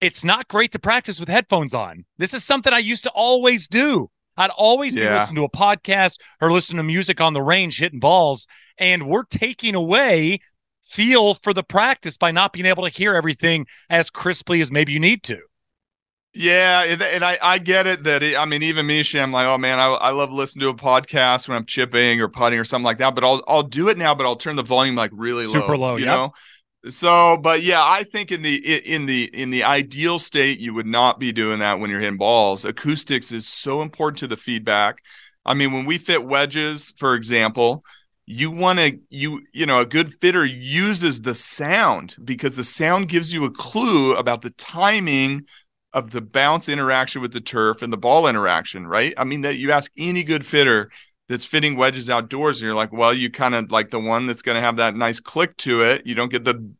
It's 0.00 0.24
not 0.24 0.48
great 0.48 0.72
to 0.72 0.78
practice 0.78 1.18
with 1.18 1.28
headphones 1.28 1.74
on. 1.74 2.04
This 2.18 2.34
is 2.34 2.44
something 2.44 2.72
I 2.72 2.78
used 2.78 3.04
to 3.04 3.10
always 3.10 3.66
do. 3.68 4.10
I'd 4.36 4.50
always 4.50 4.94
yeah. 4.94 5.08
be 5.08 5.18
listening 5.18 5.36
to 5.36 5.44
a 5.44 5.50
podcast 5.50 6.20
or 6.40 6.52
listening 6.52 6.76
to 6.76 6.84
music 6.84 7.20
on 7.20 7.34
the 7.34 7.42
range 7.42 7.80
hitting 7.80 7.98
balls, 7.98 8.46
and 8.78 9.08
we're 9.08 9.24
taking 9.24 9.74
away 9.74 10.38
feel 10.84 11.34
for 11.34 11.52
the 11.52 11.64
practice 11.64 12.16
by 12.16 12.30
not 12.30 12.52
being 12.52 12.66
able 12.66 12.84
to 12.84 12.88
hear 12.88 13.14
everything 13.14 13.66
as 13.90 14.08
crisply 14.10 14.60
as 14.60 14.70
maybe 14.70 14.92
you 14.92 15.00
need 15.00 15.22
to. 15.24 15.38
Yeah, 16.34 16.84
and 16.84 17.24
I, 17.24 17.38
I 17.42 17.58
get 17.58 17.86
it 17.86 18.04
that 18.04 18.22
it, 18.22 18.38
I 18.38 18.44
mean 18.44 18.62
even 18.62 18.86
me, 18.86 19.02
I'm 19.14 19.32
like, 19.32 19.46
oh 19.46 19.58
man, 19.58 19.80
I, 19.80 19.86
I 19.86 20.10
love 20.10 20.30
listening 20.30 20.62
to 20.62 20.68
a 20.68 20.74
podcast 20.74 21.48
when 21.48 21.56
I'm 21.56 21.64
chipping 21.64 22.20
or 22.20 22.28
putting 22.28 22.60
or 22.60 22.64
something 22.64 22.84
like 22.84 22.98
that. 22.98 23.14
But 23.14 23.24
I'll 23.24 23.42
I'll 23.48 23.62
do 23.64 23.88
it 23.88 23.98
now, 23.98 24.14
but 24.14 24.24
I'll 24.24 24.36
turn 24.36 24.54
the 24.54 24.62
volume 24.62 24.94
like 24.94 25.10
really 25.14 25.46
low, 25.46 25.54
super 25.54 25.76
low, 25.76 25.96
you 25.96 26.04
yep. 26.04 26.14
know. 26.14 26.32
So, 26.88 27.36
but 27.36 27.62
yeah, 27.62 27.82
I 27.82 28.04
think 28.04 28.32
in 28.32 28.42
the 28.42 28.56
in 28.86 29.06
the 29.06 29.24
in 29.34 29.50
the 29.50 29.64
ideal 29.64 30.18
state, 30.18 30.58
you 30.58 30.72
would 30.74 30.86
not 30.86 31.18
be 31.20 31.32
doing 31.32 31.58
that 31.58 31.78
when 31.78 31.90
you're 31.90 32.00
hitting 32.00 32.18
balls. 32.18 32.64
Acoustics 32.64 33.32
is 33.32 33.46
so 33.46 33.82
important 33.82 34.18
to 34.18 34.26
the 34.26 34.36
feedback. 34.36 34.98
I 35.44 35.54
mean, 35.54 35.72
when 35.72 35.84
we 35.84 35.98
fit 35.98 36.24
wedges, 36.24 36.92
for 36.96 37.14
example, 37.14 37.84
you 38.26 38.50
want 38.50 38.78
to 38.78 38.98
you 39.10 39.42
you 39.52 39.66
know 39.66 39.80
a 39.80 39.86
good 39.86 40.12
fitter 40.14 40.44
uses 40.44 41.22
the 41.22 41.34
sound 41.34 42.16
because 42.24 42.56
the 42.56 42.64
sound 42.64 43.08
gives 43.08 43.32
you 43.32 43.44
a 43.44 43.50
clue 43.50 44.14
about 44.14 44.42
the 44.42 44.50
timing 44.50 45.44
of 45.94 46.10
the 46.10 46.20
bounce 46.20 46.68
interaction 46.68 47.22
with 47.22 47.32
the 47.32 47.40
turf 47.40 47.80
and 47.80 47.90
the 47.90 47.96
ball 47.96 48.28
interaction 48.28 48.86
right 48.86 49.14
i 49.16 49.24
mean 49.24 49.40
that 49.40 49.56
you 49.56 49.72
ask 49.72 49.90
any 49.96 50.22
good 50.22 50.44
fitter 50.44 50.90
that's 51.28 51.44
fitting 51.44 51.76
wedges 51.76 52.08
outdoors 52.08 52.60
and 52.60 52.66
you're 52.66 52.74
like 52.74 52.92
well 52.92 53.12
you 53.12 53.30
kind 53.30 53.54
of 53.54 53.70
like 53.70 53.90
the 53.90 54.00
one 54.00 54.26
that's 54.26 54.42
going 54.42 54.54
to 54.54 54.60
have 54.60 54.76
that 54.76 54.96
nice 54.96 55.20
click 55.20 55.56
to 55.56 55.82
it 55.82 56.06
you 56.06 56.14
don't 56.14 56.30
get 56.30 56.44
the 56.44 56.70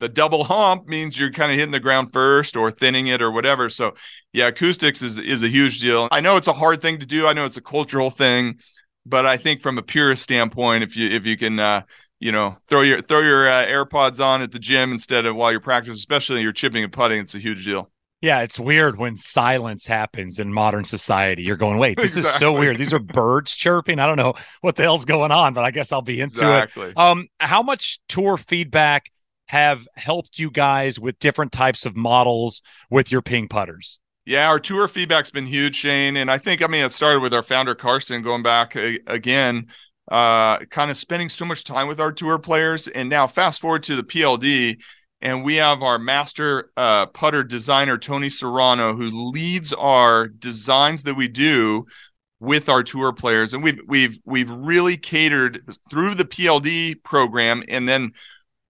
the 0.00 0.08
double 0.08 0.44
hump 0.44 0.88
means 0.88 1.18
you're 1.18 1.30
kind 1.30 1.52
of 1.52 1.58
hitting 1.58 1.72
the 1.72 1.80
ground 1.80 2.10
first 2.10 2.56
or 2.56 2.70
thinning 2.70 3.08
it 3.08 3.20
or 3.20 3.30
whatever. 3.30 3.68
So 3.68 3.94
yeah 4.32 4.46
acoustics 4.46 5.02
is 5.02 5.18
is 5.18 5.42
a 5.42 5.48
huge 5.48 5.80
deal. 5.80 6.08
I 6.10 6.20
know 6.20 6.38
it's 6.38 6.48
a 6.48 6.54
hard 6.54 6.80
thing 6.80 6.98
to 7.00 7.06
do. 7.06 7.26
I 7.26 7.34
know 7.34 7.44
it's 7.44 7.58
a 7.58 7.62
cultural 7.62 8.10
thing 8.10 8.58
but 9.06 9.26
I 9.26 9.36
think 9.36 9.62
from 9.62 9.78
a 9.78 9.82
purist 9.82 10.22
standpoint, 10.22 10.84
if 10.84 10.96
you 10.96 11.08
if 11.08 11.26
you 11.26 11.36
can 11.36 11.58
uh, 11.58 11.82
you 12.18 12.32
know 12.32 12.56
throw 12.68 12.82
your 12.82 13.00
throw 13.00 13.20
your 13.20 13.50
uh, 13.50 13.66
AirPods 13.66 14.24
on 14.24 14.42
at 14.42 14.52
the 14.52 14.58
gym 14.58 14.92
instead 14.92 15.26
of 15.26 15.36
while 15.36 15.50
you're 15.50 15.60
practicing, 15.60 15.94
especially 15.94 16.42
you're 16.42 16.52
chipping 16.52 16.84
and 16.84 16.92
putting, 16.92 17.20
it's 17.20 17.34
a 17.34 17.38
huge 17.38 17.64
deal. 17.64 17.90
Yeah, 18.20 18.40
it's 18.40 18.58
weird 18.58 18.98
when 18.98 19.16
silence 19.16 19.86
happens 19.86 20.38
in 20.38 20.52
modern 20.52 20.84
society. 20.84 21.42
You're 21.42 21.56
going, 21.56 21.78
wait, 21.78 21.96
this 21.96 22.16
exactly. 22.16 22.30
is 22.30 22.38
so 22.38 22.58
weird. 22.58 22.76
These 22.76 22.92
are 22.92 22.98
birds 22.98 23.54
chirping. 23.54 23.98
I 23.98 24.06
don't 24.06 24.16
know 24.16 24.34
what 24.60 24.76
the 24.76 24.82
hell's 24.82 25.06
going 25.06 25.32
on, 25.32 25.54
but 25.54 25.64
I 25.64 25.70
guess 25.70 25.90
I'll 25.90 26.02
be 26.02 26.20
into 26.20 26.34
exactly. 26.34 26.88
it. 26.88 26.98
Um, 26.98 27.28
how 27.38 27.62
much 27.62 27.98
tour 28.08 28.36
feedback 28.36 29.10
have 29.48 29.88
helped 29.96 30.38
you 30.38 30.50
guys 30.50 31.00
with 31.00 31.18
different 31.18 31.50
types 31.50 31.86
of 31.86 31.96
models 31.96 32.60
with 32.90 33.10
your 33.10 33.22
ping 33.22 33.48
putters? 33.48 33.98
Yeah, 34.26 34.48
our 34.48 34.60
tour 34.60 34.86
feedback's 34.86 35.30
been 35.30 35.46
huge, 35.46 35.76
Shane. 35.76 36.16
And 36.16 36.30
I 36.30 36.36
think, 36.36 36.62
I 36.62 36.66
mean, 36.66 36.84
it 36.84 36.92
started 36.92 37.20
with 37.20 37.32
our 37.32 37.42
founder, 37.42 37.74
Karsten, 37.74 38.22
going 38.22 38.42
back 38.42 38.76
a, 38.76 38.98
again, 39.06 39.68
uh, 40.10 40.58
kind 40.66 40.90
of 40.90 40.96
spending 40.96 41.30
so 41.30 41.44
much 41.44 41.64
time 41.64 41.88
with 41.88 42.00
our 42.00 42.12
tour 42.12 42.38
players. 42.38 42.86
And 42.86 43.08
now, 43.08 43.26
fast 43.26 43.60
forward 43.60 43.82
to 43.84 43.96
the 43.96 44.04
PLD, 44.04 44.80
and 45.22 45.44
we 45.44 45.56
have 45.56 45.82
our 45.82 45.98
master 45.98 46.70
uh, 46.76 47.06
putter 47.06 47.44
designer, 47.44 47.98
Tony 47.98 48.30
Serrano, 48.30 48.94
who 48.94 49.10
leads 49.10 49.72
our 49.72 50.28
designs 50.28 51.02
that 51.02 51.14
we 51.14 51.28
do 51.28 51.84
with 52.38 52.68
our 52.68 52.82
tour 52.82 53.12
players. 53.12 53.52
And 53.52 53.62
we've, 53.62 53.80
we've, 53.86 54.18
we've 54.24 54.50
really 54.50 54.96
catered 54.96 55.62
through 55.90 56.14
the 56.14 56.24
PLD 56.24 57.02
program 57.02 57.62
and 57.68 57.88
then 57.88 58.12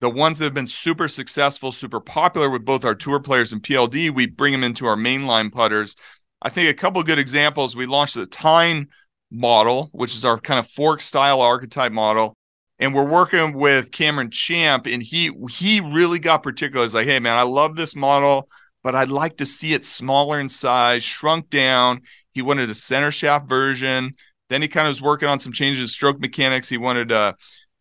the 0.01 0.11
ones 0.11 0.39
that 0.39 0.47
have 0.47 0.55
been 0.55 0.67
super 0.67 1.09
successful, 1.09 1.73
super 1.73 2.01
popular 2.01 2.51
with 2.51 2.65
both 2.65 2.85
our 2.85 2.95
tour 2.95 3.21
players 3.21 3.53
and 3.53 3.63
PLD, 3.63 4.11
we 4.11 4.27
bring 4.27 4.53
them 4.53 4.65
into 4.65 4.87
our 4.87 4.97
mainline 4.97 5.53
putters. 5.53 5.95
I 6.43 6.49
think 6.49 6.71
a 6.71 6.75
couple 6.75 7.03
good 7.03 7.19
examples. 7.19 7.77
We 7.77 7.87
launched 7.87 8.15
the 8.15 8.27
Tyne 8.27 8.89
model, 9.31 9.91
which 9.93 10.15
is 10.15 10.25
our 10.25 10.41
kind 10.41 10.59
of 10.59 10.67
fork 10.67 11.03
style 11.03 11.43
archetype 11.43 11.93
model, 11.93 12.35
and 12.81 12.95
we're 12.95 13.09
working 13.09 13.53
with 13.53 13.93
Cameron 13.93 14.31
Champ, 14.31 14.87
and 14.87 15.03
he 15.03 15.31
he 15.51 15.81
really 15.81 16.19
got 16.19 16.43
particular. 16.43 16.85
He's 16.85 16.95
like, 16.95 17.07
"Hey 17.07 17.21
man, 17.21 17.37
I 17.37 17.43
love 17.43 17.77
this 17.77 17.95
model, 17.95 18.49
but 18.83 18.95
I'd 18.95 19.11
like 19.11 19.37
to 19.37 19.47
see 19.47 19.75
it 19.75 19.87
smaller 19.87 20.41
in 20.41 20.49
size, 20.49 21.05
shrunk 21.05 21.51
down." 21.51 22.01
He 22.33 22.43
wanted 22.43 22.71
a 22.71 22.75
center 22.75 23.13
shaft 23.13 23.49
version. 23.49 24.15
Then 24.49 24.63
he 24.63 24.69
kind 24.69 24.87
of 24.87 24.93
was 24.93 25.03
working 25.03 25.29
on 25.29 25.39
some 25.39 25.53
changes 25.53 25.83
in 25.83 25.89
stroke 25.89 26.21
mechanics. 26.21 26.69
He 26.69 26.79
wanted 26.79 27.13
a 27.13 27.37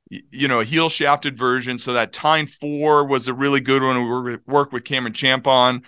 you 0.10 0.48
know, 0.48 0.60
a 0.60 0.66
heel 0.66 0.90
shafted 0.90 1.38
version. 1.38 1.78
So 1.78 1.94
that 1.94 2.12
Tyne 2.12 2.48
4 2.48 3.08
was 3.08 3.28
a 3.28 3.34
really 3.34 3.62
good 3.62 3.84
one. 3.84 4.24
We 4.24 4.38
worked 4.48 4.74
with 4.74 4.84
Cameron 4.84 5.14
Champ 5.14 5.46
on. 5.46 5.84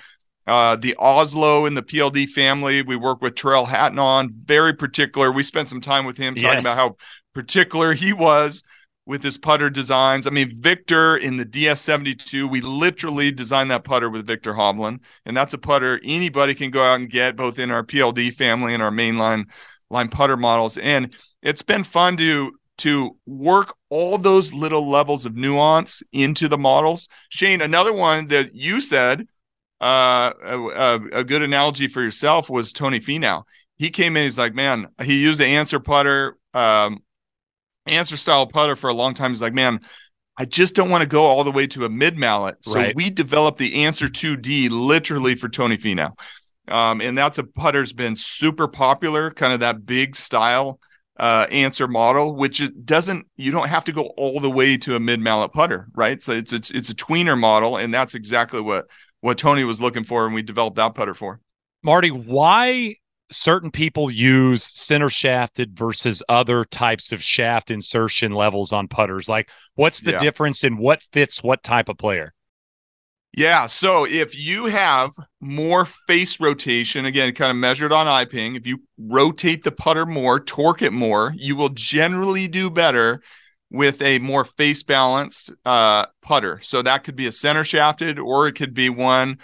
Uh, 0.46 0.76
the 0.76 0.96
Oslo 1.00 1.66
in 1.66 1.74
the 1.74 1.82
PLD 1.82 2.28
family, 2.28 2.82
we 2.82 2.96
work 2.96 3.22
with 3.22 3.36
Tyrrell 3.36 3.66
Hatton 3.66 4.00
on. 4.00 4.32
Very 4.44 4.74
particular. 4.74 5.32
We 5.32 5.42
spent 5.42 5.70
some 5.70 5.82
time 5.82 6.06
with 6.06 6.18
him 6.18 6.36
talking 6.36 6.58
yes. 6.58 6.66
about 6.66 6.78
how 6.78 6.98
particular 7.34 7.94
he 7.94 8.14
was 8.14 8.64
with 9.12 9.22
his 9.22 9.38
putter 9.38 9.70
designs. 9.70 10.26
I 10.26 10.30
mean, 10.30 10.56
Viktor 10.56 11.18
in 11.18 11.36
the 11.36 11.46
DS72, 11.46 12.50
we 12.50 12.62
literally 12.62 13.30
designed 13.30 13.70
that 13.70 13.84
putter 13.84 14.10
with 14.10 14.26
Viktor 14.26 14.54
Hovland. 14.54 15.02
And 15.26 15.36
that's 15.36 15.54
a 15.54 15.58
putter 15.58 16.00
anybody 16.02 16.56
can 16.56 16.72
go 16.72 16.82
out 16.82 17.02
and 17.02 17.10
get, 17.10 17.36
both 17.36 17.60
in 17.60 17.72
our 17.72 17.84
PLD 17.84 18.34
family 18.34 18.74
and 18.74 18.82
our 18.82 18.90
mainline 18.90 19.48
line 19.90 20.08
putter 20.08 20.38
models. 20.38 20.78
And 20.78 21.14
it's 21.44 21.62
been 21.62 21.84
fun 21.84 22.16
to 22.18 22.54
to 22.78 23.18
work 23.28 23.76
all 23.90 24.18
those 24.18 24.54
little 24.54 24.90
levels 24.90 25.26
of 25.26 25.36
nuance 25.36 26.02
into 26.14 26.48
the 26.48 26.58
models. 26.58 27.10
Shane, 27.28 27.62
another 27.62 27.92
one 27.92 28.28
that 28.28 28.56
you 28.56 28.80
said, 28.80 29.28
uh, 29.82 30.32
a, 30.42 31.00
a, 31.12 31.24
good 31.24 31.42
analogy 31.42 31.90
for 31.90 32.02
yourself 32.02 32.50
was 32.50 32.72
Tony 32.72 33.00
Finau. 33.00 33.44
He 33.78 33.90
came 33.90 34.16
in, 34.16 34.24
he's 34.24 34.40
like, 34.40 34.56
man, 34.56 34.88
he 35.04 35.22
used 35.22 35.40
the 35.42 35.44
Anser 35.44 35.84
putter, 35.84 36.38
um, 36.54 37.02
Anser 37.92 38.18
style 38.18 38.48
putter 38.48 38.76
for 38.76 38.90
a 38.90 38.94
long 38.94 39.14
time. 39.14 39.32
He's 39.32 39.42
like, 39.42 39.54
man, 39.54 39.80
I 40.38 40.46
just 40.46 40.76
don't 40.76 40.90
want 40.90 41.02
to 41.02 41.08
go 41.08 41.26
all 41.26 41.44
the 41.44 41.52
way 41.52 41.68
to 41.68 41.86
a 41.86 41.90
mid 41.90 42.18
mallet. 42.18 42.58
So 42.62 42.76
right. 42.76 42.96
we 42.96 43.10
developed 43.10 43.58
the 43.60 43.72
Anser 43.74 44.08
2D 44.08 44.70
literally 44.72 45.36
for 45.36 45.50
Tony 45.50 45.78
Finau. 45.78 46.14
Um, 46.68 47.02
and 47.02 47.18
that's 47.18 47.38
a 47.38 47.44
putter's 47.44 47.94
been 47.94 48.16
super 48.16 48.68
popular, 48.68 49.32
kind 49.32 49.54
of 49.54 49.60
that 49.60 49.86
big 49.86 50.16
style 50.16 50.80
uh, 51.18 51.46
Anser 51.48 51.90
model, 51.90 52.36
which 52.36 52.62
doesn't 52.86 53.28
you 53.36 53.52
don't 53.52 53.68
have 53.68 53.84
to 53.86 53.92
go 53.92 54.06
all 54.18 54.40
the 54.40 54.50
way 54.50 54.78
to 54.78 54.96
a 54.96 55.00
mid 55.00 55.20
mallet 55.20 55.52
putter, 55.52 55.88
right? 55.94 56.22
So 56.24 56.32
it's, 56.32 56.54
it's 56.54 56.72
it's 56.72 56.90
a 56.90 56.96
tweener 56.96 57.38
model, 57.38 57.78
and 57.78 57.94
that's 57.94 58.16
exactly 58.16 58.62
what 58.62 58.90
what 59.20 59.38
Tony 59.38 59.64
was 59.64 59.80
looking 59.80 60.04
for, 60.04 60.26
and 60.26 60.34
we 60.34 60.42
developed 60.42 60.78
that 60.78 60.96
putter 60.96 61.14
for. 61.14 61.40
Marty, 61.84 62.10
why 62.10 62.96
certain 63.32 63.72
people 63.72 64.12
use 64.12 64.64
center 64.64 65.10
shafted 65.10 65.78
versus 65.78 66.22
other 66.30 66.66
types 66.66 67.12
of 67.12 67.24
shaft 67.24 67.72
insertion 67.72 68.34
levels 68.34 68.72
on 68.72 68.88
putters? 68.88 69.30
Like, 69.30 69.50
what's 69.76 70.02
the 70.02 70.12
yeah. 70.12 70.20
difference 70.20 70.64
in 70.64 70.78
what 70.78 71.02
fits 71.12 71.44
what 71.44 71.64
type 71.64 71.90
of 71.90 71.98
player? 71.98 72.34
Yeah. 73.34 73.68
So 73.68 74.06
if 74.06 74.38
you 74.38 74.66
have 74.66 75.12
more 75.40 75.86
face 75.86 76.40
rotation, 76.40 77.06
again, 77.06 77.34
kind 77.34 77.50
of 77.50 77.56
measured 77.56 77.94
on 77.94 78.06
iPing, 78.06 78.58
if 78.58 78.68
you 78.68 78.84
rotate 78.98 79.64
the 79.64 79.72
putter 79.72 80.06
more, 80.06 80.40
torque 80.40 80.82
it 80.82 80.92
more, 80.92 81.34
you 81.38 81.56
will 81.56 81.70
generally 81.70 82.50
do 82.50 82.70
better 82.70 83.22
with 83.70 84.02
a 84.02 84.20
more 84.20 84.44
face 84.44 84.84
balanced 84.84 85.50
uh, 85.66 86.08
putter. 86.22 86.60
So 86.62 86.82
that 86.82 87.06
could 87.06 87.16
be 87.16 87.28
a 87.28 87.32
center 87.32 87.64
shafted, 87.64 88.20
or 88.20 88.48
it 88.48 88.54
could 88.54 88.74
be 88.74 88.90
one 88.90 89.38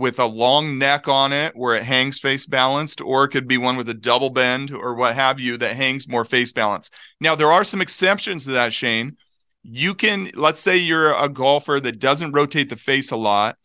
with 0.00 0.18
a 0.18 0.26
long 0.26 0.78
neck 0.78 1.06
on 1.06 1.32
it 1.32 1.54
where 1.54 1.76
it 1.76 1.84
hangs 1.84 2.18
face 2.18 2.46
balanced, 2.46 3.00
or 3.00 3.24
it 3.24 3.28
could 3.28 3.46
be 3.46 3.58
one 3.58 3.76
with 3.76 3.88
a 3.88 3.94
double 3.94 4.30
bend 4.30 4.72
or 4.72 4.94
what 4.94 5.14
have 5.14 5.38
you 5.38 5.56
that 5.58 5.76
hangs 5.76 6.08
more 6.08 6.24
face 6.24 6.52
balanced. 6.52 6.92
Now, 7.20 7.34
there 7.36 7.52
are 7.52 7.64
some 7.64 7.80
exceptions 7.80 8.44
to 8.44 8.52
that, 8.52 8.72
Shane 8.72 9.16
you 9.62 9.94
can 9.94 10.30
let's 10.34 10.60
say 10.60 10.76
you're 10.78 11.12
a 11.12 11.28
golfer 11.28 11.80
that 11.80 11.98
doesn't 11.98 12.32
rotate 12.32 12.70
the 12.70 12.76
face 12.76 13.10
a 13.10 13.16
lot 13.16 13.58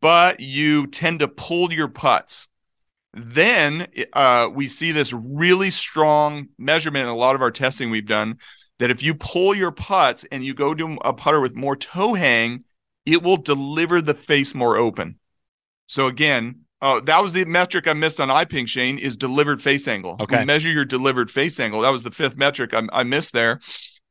but 0.00 0.40
you 0.40 0.86
tend 0.86 1.20
to 1.20 1.28
pull 1.28 1.72
your 1.72 1.88
putts 1.88 2.48
Then 3.12 3.86
uh, 4.12 4.48
we 4.52 4.68
see 4.68 4.92
this 4.92 5.12
really 5.12 5.70
strong 5.70 6.48
measurement 6.58 7.04
in 7.04 7.08
a 7.08 7.16
lot 7.16 7.34
of 7.34 7.42
our 7.42 7.50
testing 7.50 7.90
we've 7.90 8.06
done 8.06 8.38
that 8.78 8.90
if 8.90 9.02
you 9.02 9.14
pull 9.14 9.54
your 9.54 9.70
putts 9.70 10.24
and 10.32 10.44
you 10.44 10.54
go 10.54 10.74
to 10.74 10.98
a 11.04 11.12
putter 11.12 11.40
with 11.40 11.54
more 11.54 11.76
toe 11.76 12.14
hang, 12.14 12.64
it 13.06 13.22
will 13.22 13.36
deliver 13.36 14.02
the 14.02 14.14
face 14.14 14.54
more 14.54 14.76
open. 14.76 15.18
So 15.86 16.06
again, 16.06 16.60
uh, 16.80 17.00
that 17.00 17.22
was 17.22 17.32
the 17.32 17.44
metric 17.46 17.88
I 17.88 17.94
missed 17.94 18.20
on 18.20 18.28
iPing, 18.28 18.68
Shane, 18.68 18.98
is 18.98 19.16
delivered 19.16 19.62
face 19.62 19.88
angle. 19.88 20.16
Okay. 20.20 20.40
We 20.40 20.44
measure 20.44 20.70
your 20.70 20.84
delivered 20.84 21.30
face 21.30 21.58
angle. 21.58 21.80
That 21.80 21.92
was 21.92 22.04
the 22.04 22.10
fifth 22.10 22.36
metric 22.36 22.74
I, 22.74 22.82
I 22.92 23.04
missed 23.04 23.32
there. 23.32 23.60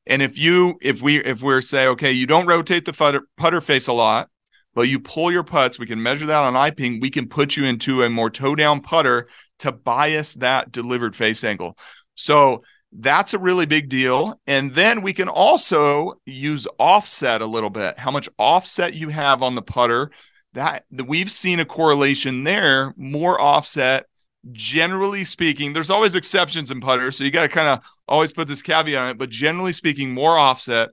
And 0.07 0.21
if 0.21 0.37
you, 0.37 0.77
if 0.81 1.01
we, 1.01 1.17
if 1.17 1.41
we're 1.41 1.61
say, 1.61 1.87
okay, 1.87 2.11
you 2.11 2.25
don't 2.25 2.47
rotate 2.47 2.85
the 2.85 2.93
putter, 2.93 3.21
putter 3.37 3.61
face 3.61 3.87
a 3.87 3.93
lot, 3.93 4.29
but 4.73 4.89
you 4.89 4.99
pull 4.99 5.31
your 5.31 5.43
putts, 5.43 5.77
we 5.77 5.85
can 5.85 6.01
measure 6.01 6.25
that 6.25 6.43
on 6.43 6.53
iPing. 6.53 6.99
We 6.99 7.09
can 7.09 7.27
put 7.27 7.55
you 7.55 7.65
into 7.65 8.01
a 8.01 8.09
more 8.09 8.29
toe 8.29 8.55
down 8.55 8.81
putter 8.81 9.27
to 9.59 9.71
bias 9.71 10.33
that 10.35 10.71
delivered 10.71 11.15
face 11.15 11.43
angle. 11.43 11.77
So 12.15 12.63
that's 12.91 13.33
a 13.33 13.39
really 13.39 13.65
big 13.65 13.89
deal. 13.89 14.39
And 14.47 14.73
then 14.73 15.01
we 15.01 15.13
can 15.13 15.27
also 15.27 16.15
use 16.25 16.67
offset 16.79 17.41
a 17.41 17.45
little 17.45 17.69
bit. 17.69 17.97
How 17.97 18.11
much 18.11 18.27
offset 18.37 18.93
you 18.95 19.09
have 19.09 19.41
on 19.41 19.55
the 19.55 19.61
putter. 19.61 20.11
That 20.53 20.85
we've 20.91 21.31
seen 21.31 21.59
a 21.59 21.65
correlation 21.65 22.43
there, 22.43 22.93
more 22.95 23.39
offset. 23.39 24.05
Generally 24.51 25.23
speaking, 25.23 25.73
there's 25.73 25.89
always 25.89 26.15
exceptions 26.15 26.69
in 26.69 26.81
putter, 26.81 27.11
so 27.11 27.23
you 27.23 27.31
got 27.31 27.43
to 27.43 27.47
kind 27.47 27.69
of 27.69 27.79
always 28.07 28.33
put 28.33 28.47
this 28.47 28.61
caveat 28.61 29.01
on 29.01 29.09
it. 29.09 29.17
But 29.17 29.29
generally 29.29 29.71
speaking, 29.71 30.13
more 30.13 30.37
offset 30.37 30.89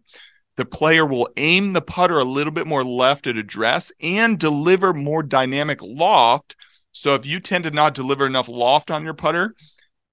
the 0.60 0.64
player 0.66 1.06
will 1.06 1.28
aim 1.38 1.72
the 1.72 1.80
putter 1.80 2.18
a 2.18 2.24
little 2.24 2.52
bit 2.52 2.66
more 2.66 2.84
left 2.84 3.26
at 3.26 3.38
address 3.38 3.90
and 4.00 4.38
deliver 4.38 4.92
more 4.92 5.22
dynamic 5.22 5.80
loft. 5.82 6.54
So 6.92 7.14
if 7.14 7.24
you 7.24 7.40
tend 7.40 7.64
to 7.64 7.70
not 7.70 7.94
deliver 7.94 8.26
enough 8.26 8.46
loft 8.46 8.90
on 8.90 9.02
your 9.02 9.14
putter, 9.14 9.54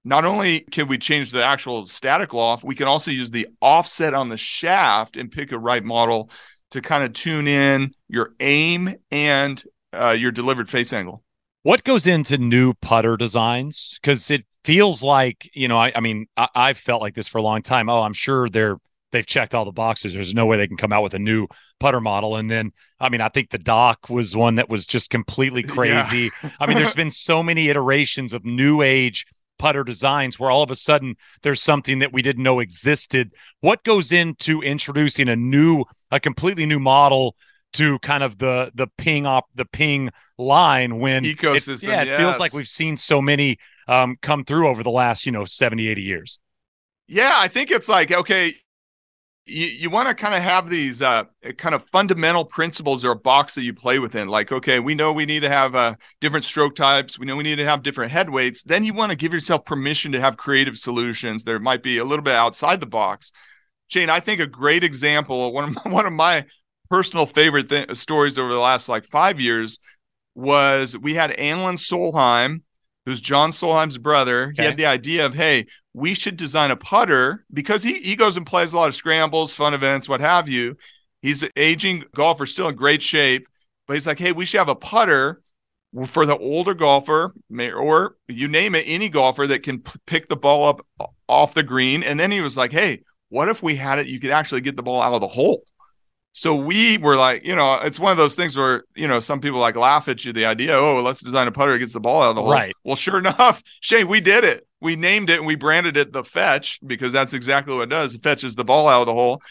not 0.04 0.24
only 0.24 0.60
can 0.60 0.88
we 0.88 0.96
change 0.96 1.32
the 1.32 1.44
actual 1.44 1.84
static 1.84 2.32
loft, 2.32 2.64
we 2.64 2.74
can 2.74 2.86
also 2.86 3.10
use 3.10 3.30
the 3.30 3.48
offset 3.60 4.14
on 4.14 4.30
the 4.30 4.38
shaft 4.38 5.18
and 5.18 5.30
pick 5.30 5.52
a 5.52 5.58
right 5.58 5.84
model 5.84 6.30
to 6.70 6.80
kind 6.80 7.02
of 7.02 7.12
tune 7.12 7.48
in 7.48 7.92
your 8.08 8.34
aim 8.40 8.94
and 9.10 9.62
uh, 9.92 10.16
your 10.18 10.32
delivered 10.32 10.68
face 10.68 10.92
angle. 10.92 11.22
What 11.62 11.84
goes 11.84 12.06
into 12.06 12.38
new 12.38 12.74
putter 12.74 13.16
designs? 13.16 13.98
Because 14.00 14.30
it 14.30 14.44
feels 14.64 15.02
like, 15.02 15.50
you 15.54 15.68
know, 15.68 15.78
I, 15.78 15.92
I 15.94 16.00
mean, 16.00 16.26
I, 16.36 16.48
I've 16.54 16.78
felt 16.78 17.02
like 17.02 17.14
this 17.14 17.28
for 17.28 17.38
a 17.38 17.42
long 17.42 17.62
time. 17.62 17.88
Oh, 17.88 18.02
I'm 18.02 18.12
sure 18.12 18.48
they're 18.48 18.76
they've 19.10 19.26
checked 19.26 19.54
all 19.54 19.64
the 19.64 19.72
boxes. 19.72 20.14
There's 20.14 20.34
no 20.34 20.46
way 20.46 20.56
they 20.56 20.66
can 20.66 20.76
come 20.76 20.92
out 20.92 21.02
with 21.02 21.14
a 21.14 21.18
new 21.18 21.46
putter 21.80 22.00
model. 22.00 22.36
And 22.36 22.50
then, 22.50 22.72
I 23.00 23.08
mean, 23.08 23.20
I 23.20 23.28
think 23.28 23.50
the 23.50 23.58
dock 23.58 24.10
was 24.10 24.36
one 24.36 24.56
that 24.56 24.68
was 24.68 24.86
just 24.86 25.10
completely 25.10 25.62
crazy. 25.64 26.30
Yeah. 26.42 26.50
I 26.60 26.66
mean, 26.66 26.76
there's 26.76 26.94
been 26.94 27.10
so 27.10 27.42
many 27.42 27.68
iterations 27.68 28.32
of 28.32 28.44
new 28.44 28.82
age 28.82 29.26
putter 29.58 29.84
designs 29.84 30.38
where 30.38 30.50
all 30.50 30.62
of 30.62 30.70
a 30.70 30.76
sudden 30.76 31.16
there's 31.42 31.62
something 31.62 31.98
that 31.98 32.12
we 32.12 32.22
didn't 32.22 32.42
know 32.42 32.60
existed. 32.60 33.32
What 33.60 33.84
goes 33.84 34.12
into 34.12 34.62
introducing 34.62 35.28
a 35.28 35.36
new, 35.36 35.84
a 36.10 36.20
completely 36.20 36.66
new 36.66 36.80
model 36.80 37.36
to 37.74 37.98
kind 37.98 38.22
of 38.22 38.38
the 38.38 38.70
the 38.74 38.86
ping 38.96 39.26
op 39.26 39.46
the 39.54 39.66
ping 39.66 40.10
line 40.38 40.98
when 40.98 41.24
ecosystem? 41.24 41.84
It, 41.84 41.88
yeah, 41.88 42.02
it 42.02 42.06
yes. 42.08 42.18
feels 42.18 42.38
like 42.38 42.52
we've 42.52 42.68
seen 42.68 42.96
so 42.96 43.20
many 43.20 43.58
um, 43.86 44.16
come 44.22 44.44
through 44.44 44.68
over 44.68 44.82
the 44.82 44.90
last 44.90 45.26
you 45.26 45.32
know 45.32 45.44
70, 45.44 45.88
80 45.88 46.02
years. 46.02 46.38
Yeah, 47.06 47.32
I 47.34 47.48
think 47.48 47.70
it's 47.70 47.88
like 47.88 48.12
okay, 48.12 48.54
you, 49.48 49.66
you 49.66 49.90
want 49.90 50.08
to 50.08 50.14
kind 50.14 50.34
of 50.34 50.42
have 50.42 50.68
these 50.68 51.00
uh, 51.00 51.24
kind 51.56 51.74
of 51.74 51.84
fundamental 51.90 52.44
principles 52.44 53.04
or 53.04 53.12
a 53.12 53.16
box 53.16 53.54
that 53.54 53.62
you 53.62 53.72
play 53.72 53.98
within. 53.98 54.28
Like, 54.28 54.52
okay, 54.52 54.78
we 54.80 54.94
know 54.94 55.12
we 55.12 55.26
need 55.26 55.40
to 55.40 55.48
have 55.48 55.74
uh, 55.74 55.94
different 56.20 56.44
stroke 56.44 56.74
types. 56.74 57.18
We 57.18 57.26
know 57.26 57.36
we 57.36 57.42
need 57.42 57.56
to 57.56 57.64
have 57.64 57.82
different 57.82 58.12
head 58.12 58.30
weights. 58.30 58.62
Then 58.62 58.84
you 58.84 58.92
want 58.92 59.10
to 59.10 59.16
give 59.16 59.32
yourself 59.32 59.64
permission 59.64 60.12
to 60.12 60.20
have 60.20 60.36
creative 60.36 60.76
solutions 60.76 61.44
that 61.44 61.58
might 61.60 61.82
be 61.82 61.98
a 61.98 62.04
little 62.04 62.22
bit 62.22 62.34
outside 62.34 62.80
the 62.80 62.86
box. 62.86 63.32
Shane, 63.88 64.10
I 64.10 64.20
think 64.20 64.40
a 64.40 64.46
great 64.46 64.84
example, 64.84 65.52
one 65.52 65.64
of 65.64 65.84
my, 65.84 65.90
one 65.90 66.06
of 66.06 66.12
my 66.12 66.44
personal 66.90 67.26
favorite 67.26 67.68
th- 67.68 67.96
stories 67.96 68.38
over 68.38 68.52
the 68.52 68.60
last 68.60 68.88
like 68.88 69.04
five 69.04 69.40
years 69.40 69.78
was 70.34 70.96
we 70.96 71.14
had 71.14 71.34
Allan 71.38 71.76
Solheim, 71.76 72.62
who's 73.08 73.22
John 73.22 73.52
Solheim's 73.52 73.96
brother. 73.96 74.48
Okay. 74.48 74.54
He 74.56 74.66
had 74.66 74.76
the 74.76 74.84
idea 74.84 75.24
of, 75.24 75.32
hey, 75.32 75.66
we 75.94 76.12
should 76.12 76.36
design 76.36 76.70
a 76.70 76.76
putter 76.76 77.46
because 77.50 77.82
he, 77.82 78.00
he 78.00 78.16
goes 78.16 78.36
and 78.36 78.44
plays 78.44 78.74
a 78.74 78.76
lot 78.76 78.88
of 78.88 78.94
scrambles, 78.94 79.54
fun 79.54 79.72
events, 79.72 80.10
what 80.10 80.20
have 80.20 80.46
you. 80.46 80.76
He's 81.22 81.42
an 81.42 81.48
aging 81.56 82.04
golfer, 82.14 82.44
still 82.44 82.68
in 82.68 82.76
great 82.76 83.00
shape, 83.00 83.48
but 83.86 83.94
he's 83.94 84.06
like, 84.06 84.18
hey, 84.18 84.32
we 84.32 84.44
should 84.44 84.58
have 84.58 84.68
a 84.68 84.74
putter 84.74 85.40
for 86.04 86.26
the 86.26 86.36
older 86.36 86.74
golfer, 86.74 87.32
or 87.74 88.16
you 88.28 88.46
name 88.46 88.74
it, 88.74 88.84
any 88.86 89.08
golfer 89.08 89.46
that 89.46 89.62
can 89.62 89.80
p- 89.80 89.98
pick 90.06 90.28
the 90.28 90.36
ball 90.36 90.68
up 90.68 90.86
off 91.28 91.54
the 91.54 91.62
green. 91.62 92.02
And 92.02 92.20
then 92.20 92.30
he 92.30 92.42
was 92.42 92.58
like, 92.58 92.72
hey, 92.72 93.04
what 93.30 93.48
if 93.48 93.62
we 93.62 93.74
had 93.74 93.98
it? 93.98 94.06
You 94.06 94.20
could 94.20 94.32
actually 94.32 94.60
get 94.60 94.76
the 94.76 94.82
ball 94.82 95.00
out 95.00 95.14
of 95.14 95.22
the 95.22 95.28
hole. 95.28 95.62
So 96.38 96.54
we 96.54 96.98
were 96.98 97.16
like, 97.16 97.44
you 97.44 97.56
know, 97.56 97.80
it's 97.82 97.98
one 97.98 98.12
of 98.12 98.16
those 98.16 98.36
things 98.36 98.56
where, 98.56 98.84
you 98.94 99.08
know, 99.08 99.18
some 99.18 99.40
people 99.40 99.58
like 99.58 99.74
laugh 99.74 100.06
at 100.06 100.24
you 100.24 100.32
the 100.32 100.46
idea, 100.46 100.76
oh, 100.76 101.02
let's 101.02 101.20
design 101.20 101.48
a 101.48 101.50
putter 101.50 101.72
that 101.72 101.80
gets 101.80 101.94
the 101.94 102.00
ball 102.00 102.22
out 102.22 102.30
of 102.30 102.36
the 102.36 102.42
hole. 102.42 102.52
Right. 102.52 102.72
Well, 102.84 102.94
sure 102.94 103.18
enough, 103.18 103.60
Shane, 103.80 104.06
we 104.06 104.20
did 104.20 104.44
it. 104.44 104.64
We 104.80 104.94
named 104.94 105.30
it 105.30 105.38
and 105.38 105.48
we 105.48 105.56
branded 105.56 105.96
it 105.96 106.12
the 106.12 106.22
fetch 106.22 106.78
because 106.86 107.12
that's 107.12 107.34
exactly 107.34 107.74
what 107.74 107.82
it 107.82 107.90
does. 107.90 108.14
It 108.14 108.22
fetches 108.22 108.54
the 108.54 108.64
ball 108.64 108.86
out 108.86 109.00
of 109.00 109.06
the 109.06 109.14
hole. 109.14 109.42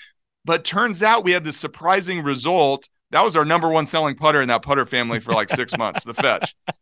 But 0.45 0.63
turns 0.63 1.03
out 1.03 1.25
we 1.25 1.33
had 1.33 1.43
this 1.43 1.57
surprising 1.57 2.23
result. 2.23 2.87
That 3.11 3.21
was 3.21 3.35
our 3.35 3.43
number 3.43 3.67
one 3.67 3.85
selling 3.85 4.15
putter 4.15 4.41
in 4.41 4.47
that 4.47 4.61
putter 4.61 4.85
family 4.85 5.19
for 5.19 5.33
like 5.33 5.49
six 5.49 5.77
months, 5.77 6.05
the 6.05 6.13
fetch. 6.13 6.55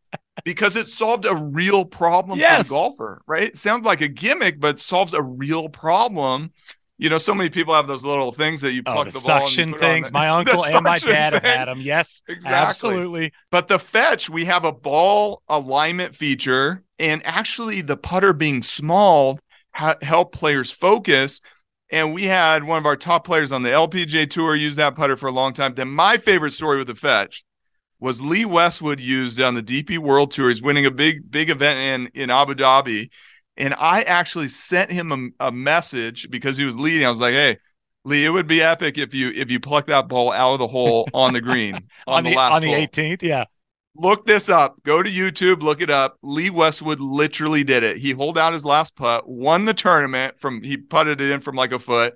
Because 0.43 0.75
it 0.75 0.89
solved 0.89 1.25
a 1.25 1.33
real 1.33 1.85
problem 1.85 2.37
yes. 2.37 2.57
for 2.57 2.63
the 2.63 2.69
golfer, 2.69 3.21
right? 3.25 3.43
It 3.43 3.57
sounds 3.57 3.85
like 3.85 4.01
a 4.01 4.09
gimmick, 4.09 4.59
but 4.59 4.81
solves 4.81 5.13
a 5.13 5.21
real 5.21 5.69
problem 5.69 6.51
you 6.97 7.09
know, 7.09 7.17
so 7.17 7.33
many 7.33 7.49
people 7.49 7.73
have 7.73 7.87
those 7.87 8.05
little 8.05 8.31
things 8.31 8.61
that 8.61 8.71
you 8.71 8.81
oh, 8.85 8.93
pluck 8.93 9.07
oh, 9.07 9.09
the, 9.09 9.11
the 9.11 9.19
suction 9.19 9.73
things. 9.73 10.11
My 10.11 10.29
uncle 10.29 10.65
and 10.65 10.83
my 10.83 10.97
dad 10.97 11.33
thing. 11.33 11.41
have 11.41 11.43
had 11.43 11.67
them. 11.67 11.81
Yes, 11.81 12.21
exactly. 12.27 12.57
Absolutely. 12.57 13.33
But 13.51 13.67
the 13.67 13.79
fetch, 13.79 14.29
we 14.29 14.45
have 14.45 14.63
a 14.63 14.71
ball 14.71 15.43
alignment 15.49 16.15
feature, 16.15 16.83
and 16.97 17.21
actually, 17.25 17.81
the 17.81 17.97
putter 17.97 18.33
being 18.33 18.63
small 18.63 19.39
ha- 19.73 19.97
help 20.01 20.31
players 20.31 20.71
focus. 20.71 21.41
And 21.91 22.13
we 22.13 22.23
had 22.23 22.63
one 22.63 22.79
of 22.79 22.85
our 22.85 22.95
top 22.95 23.25
players 23.25 23.51
on 23.51 23.61
the 23.61 23.69
LPGA 23.69 24.29
tour 24.29 24.55
use 24.55 24.75
that 24.77 24.95
putter 24.95 25.15
for 25.15 25.27
a 25.27 25.31
long 25.31 25.53
time. 25.53 25.75
Then 25.75 25.89
my 25.89 26.17
favorite 26.17 26.51
story 26.51 26.77
with 26.77 26.87
the 26.87 26.95
fetch 26.95 27.43
was 27.99 28.21
Lee 28.21 28.43
Westwood 28.43 28.99
used 28.99 29.39
on 29.39 29.53
the 29.53 29.61
DP 29.61 29.99
World 29.99 30.31
Tour. 30.31 30.49
He's 30.49 30.61
winning 30.61 30.85
a 30.85 30.91
big, 30.91 31.29
big 31.29 31.49
event 31.49 31.79
in 31.79 32.23
in 32.23 32.29
Abu 32.29 32.55
Dhabi 32.55 33.09
and 33.57 33.73
I 33.73 34.01
actually 34.03 34.49
sent 34.49 34.91
him 34.91 35.33
a, 35.39 35.47
a 35.47 35.51
message 35.51 36.29
because 36.29 36.57
he 36.57 36.65
was 36.65 36.77
leading. 36.77 37.05
I 37.05 37.09
was 37.09 37.21
like, 37.21 37.33
hey, 37.33 37.57
Lee, 38.03 38.25
it 38.25 38.29
would 38.29 38.47
be 38.47 38.61
epic 38.61 38.97
if 38.97 39.13
you 39.13 39.31
if 39.35 39.49
you 39.49 39.59
pluck 39.59 39.87
that 39.87 40.07
ball 40.07 40.31
out 40.31 40.53
of 40.53 40.59
the 40.59 40.67
hole 40.67 41.07
on 41.13 41.33
the 41.33 41.41
green 41.41 41.75
on, 41.75 41.83
on 42.07 42.23
the, 42.23 42.31
the, 42.31 42.35
last 42.35 42.55
on 42.55 42.61
the 42.61 42.73
18th. 42.73 43.23
Yeah. 43.23 43.45
Look 43.97 44.25
this 44.25 44.49
up. 44.49 44.75
Go 44.83 45.01
to 45.01 45.09
YouTube, 45.09 45.61
look 45.63 45.81
it 45.81 45.89
up. 45.89 46.17
Lee 46.21 46.49
Westwood 46.49 46.99
literally 46.99 47.63
did 47.63 47.81
it. 47.83 47.97
He 47.97 48.11
holed 48.11 48.37
out 48.37 48.51
his 48.51 48.65
last 48.65 48.95
putt, 48.97 49.27
won 49.27 49.63
the 49.63 49.73
tournament 49.73 50.37
from 50.37 50.61
he 50.61 50.75
putted 50.75 51.21
it 51.21 51.31
in 51.31 51.39
from 51.39 51.55
like 51.55 51.71
a 51.71 51.79
foot, 51.79 52.15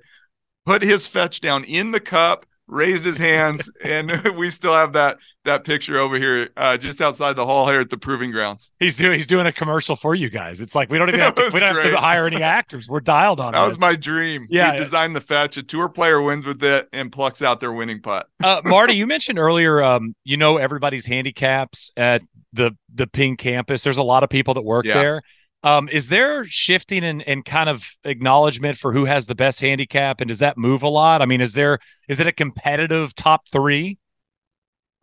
put 0.65 0.81
his 0.81 1.07
fetch 1.07 1.39
down 1.39 1.63
in 1.63 1.91
the 1.91 2.01
cup, 2.01 2.45
raised 2.69 3.03
his 3.03 3.17
hands, 3.17 3.69
and 3.83 4.11
we 4.37 4.49
still 4.49 4.73
have 4.73 4.93
that 4.93 5.17
that 5.45 5.63
picture 5.63 5.97
over 5.97 6.17
here, 6.17 6.49
uh, 6.57 6.77
just 6.77 7.01
outside 7.01 7.35
the 7.35 7.45
hall 7.45 7.67
here 7.67 7.81
at 7.81 7.89
the 7.89 7.97
Proving 7.97 8.31
Grounds. 8.31 8.71
He's 8.79 8.97
doing 8.97 9.15
he's 9.17 9.27
doing 9.27 9.47
a 9.47 9.51
commercial 9.51 9.95
for 9.95 10.15
you 10.15 10.29
guys. 10.29 10.61
It's 10.61 10.75
like 10.75 10.89
we 10.89 10.97
don't 10.97 11.09
even 11.09 11.19
have 11.19 11.35
to, 11.35 11.49
we 11.53 11.59
don't 11.59 11.75
have 11.75 11.83
to 11.83 11.97
hire 11.97 12.27
any 12.27 12.41
actors. 12.41 12.87
We're 12.87 12.99
dialed 12.99 13.39
on. 13.39 13.53
That 13.53 13.61
this. 13.61 13.69
was 13.69 13.79
my 13.79 13.95
dream. 13.95 14.47
Yeah, 14.49 14.71
we 14.71 14.77
designed 14.77 15.15
the 15.15 15.21
fetch. 15.21 15.57
A 15.57 15.63
tour 15.63 15.89
player 15.89 16.21
wins 16.21 16.45
with 16.45 16.63
it 16.63 16.87
and 16.93 17.11
plucks 17.11 17.41
out 17.41 17.59
their 17.59 17.73
winning 17.73 18.01
putt. 18.01 18.27
uh, 18.43 18.61
Marty, 18.63 18.93
you 18.93 19.07
mentioned 19.07 19.39
earlier, 19.39 19.81
um, 19.83 20.15
you 20.23 20.37
know 20.37 20.57
everybody's 20.57 21.05
handicaps 21.05 21.91
at 21.97 22.21
the 22.53 22.71
the 22.93 23.07
Ping 23.07 23.37
campus. 23.37 23.83
There's 23.83 23.97
a 23.97 24.03
lot 24.03 24.23
of 24.23 24.29
people 24.29 24.53
that 24.53 24.63
work 24.63 24.85
yeah. 24.85 25.01
there. 25.01 25.21
Um, 25.61 25.89
is 25.89 26.09
there 26.09 26.45
shifting 26.45 27.03
and 27.03 27.21
and 27.27 27.43
kind 27.43 27.69
of 27.69 27.91
acknowledgement 28.03 28.77
for 28.77 28.93
who 28.93 29.05
has 29.05 29.25
the 29.25 29.35
best 29.35 29.59
handicap, 29.59 30.21
and 30.21 30.27
does 30.27 30.39
that 30.39 30.57
move 30.57 30.83
a 30.83 30.87
lot? 30.87 31.21
I 31.21 31.25
mean, 31.25 31.41
is 31.41 31.53
there 31.53 31.79
is 32.07 32.19
it 32.19 32.27
a 32.27 32.31
competitive 32.31 33.13
top 33.15 33.47
three? 33.49 33.97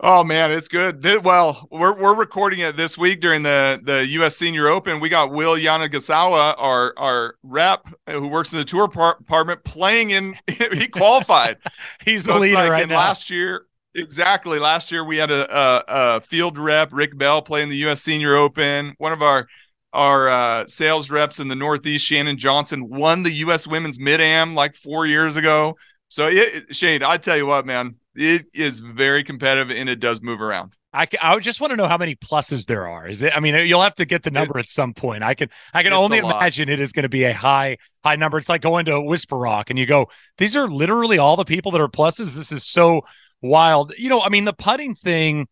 Oh 0.01 0.25
man, 0.25 0.53
it's 0.53 0.69
good. 0.69 1.03
Well, 1.25 1.69
we're 1.71 1.99
we're 1.99 2.14
recording 2.14 2.61
it 2.61 2.77
this 2.77 2.99
week 2.99 3.21
during 3.21 3.42
the 3.42 3.81
the 3.83 4.07
U.S. 4.09 4.37
Senior 4.37 4.69
Open. 4.69 5.01
We 5.01 5.09
got 5.09 5.31
Will 5.31 5.57
Yanagisawa, 5.57 6.55
our 6.59 6.92
our 6.99 7.37
rep 7.42 7.87
who 8.11 8.29
works 8.29 8.52
in 8.52 8.59
the 8.59 8.65
tour 8.65 8.88
department, 8.88 9.65
playing 9.65 10.11
in. 10.11 10.35
he 10.73 10.88
qualified. 10.88 11.57
He's 12.04 12.25
so 12.25 12.35
the 12.35 12.40
leader 12.40 12.57
like 12.57 12.71
right 12.71 12.88
now. 12.88 12.96
Last 12.96 13.31
year, 13.31 13.67
exactly. 13.94 14.59
Last 14.59 14.92
year 14.92 15.02
we 15.02 15.17
had 15.17 15.31
a, 15.31 15.59
a, 15.59 15.85
a 15.88 16.21
field 16.21 16.59
rep, 16.59 16.90
Rick 16.92 17.17
Bell, 17.17 17.40
playing 17.40 17.71
the 17.71 17.77
U.S. 17.79 18.02
Senior 18.02 18.35
Open. 18.35 18.94
One 18.98 19.15
of 19.15 19.23
our 19.23 19.48
our 19.97 20.29
uh, 20.29 20.67
sales 20.69 21.11
reps 21.11 21.40
in 21.40 21.49
the 21.49 21.57
Northeast, 21.57 22.07
Shannon 22.07 22.37
Johnson, 22.37 22.88
won 22.88 23.23
the 23.23 23.33
U.S. 23.33 23.67
Women's 23.67 23.99
Mid 23.99 24.21
Am 24.21 24.55
like 24.55 24.77
four 24.77 25.07
years 25.07 25.37
ago. 25.37 25.77
So, 26.09 26.29
it, 26.29 26.75
Shane, 26.75 27.03
I 27.03 27.17
tell 27.17 27.37
you 27.37 27.47
what, 27.47 27.67
man, 27.67 27.97
it 28.15 28.47
is 28.55 28.81
very 28.81 29.25
competitive 29.25 29.77
and 29.77 29.88
it 29.88 29.99
does 29.99 30.23
move 30.23 30.40
around. 30.40 30.77
I, 30.92 31.09
I 31.21 31.38
just 31.40 31.61
want 31.61 31.73
to 31.73 31.77
know 31.77 31.88
how 31.88 31.99
many 31.99 32.15
pluses 32.15 32.67
there 32.67 32.87
are. 32.87 33.07
Is 33.07 33.23
it? 33.23 33.33
I 33.35 33.40
mean, 33.40 33.55
you'll 33.67 33.83
have 33.83 33.94
to 33.97 34.05
get 34.05 34.23
the 34.23 34.31
number 34.31 34.59
it, 34.59 34.63
at 34.63 34.69
some 34.69 34.94
point. 34.94 35.23
I 35.23 35.35
can 35.35 35.51
I 35.75 35.83
can 35.83 35.92
only 35.92 36.19
imagine 36.19 36.69
it 36.69 36.81
is 36.81 36.92
going 36.92 37.03
to 37.03 37.09
be 37.09 37.25
a 37.25 37.35
high 37.35 37.77
high 38.05 38.17
number. 38.17 38.38
It's 38.38 38.49
like 38.49 38.63
going 38.63 38.87
to 38.87 39.01
Whisper 39.01 39.37
Rock 39.37 39.69
and 39.69 39.79
you 39.79 39.85
go, 39.85 40.09
these 40.38 40.57
are 40.57 40.69
literally 40.69 41.19
all 41.19 41.37
the 41.37 41.44
people 41.44 41.73
that 41.73 41.81
are 41.81 41.88
pluses. 41.88 42.35
This 42.35 42.53
is 42.53 42.65
so 42.65 43.03
wild. 43.42 43.92
You 43.99 44.09
know, 44.09 44.23
I 44.23 44.29
mean, 44.29 44.44
the 44.44 44.53
putting 44.53 44.94
thing 44.94 45.49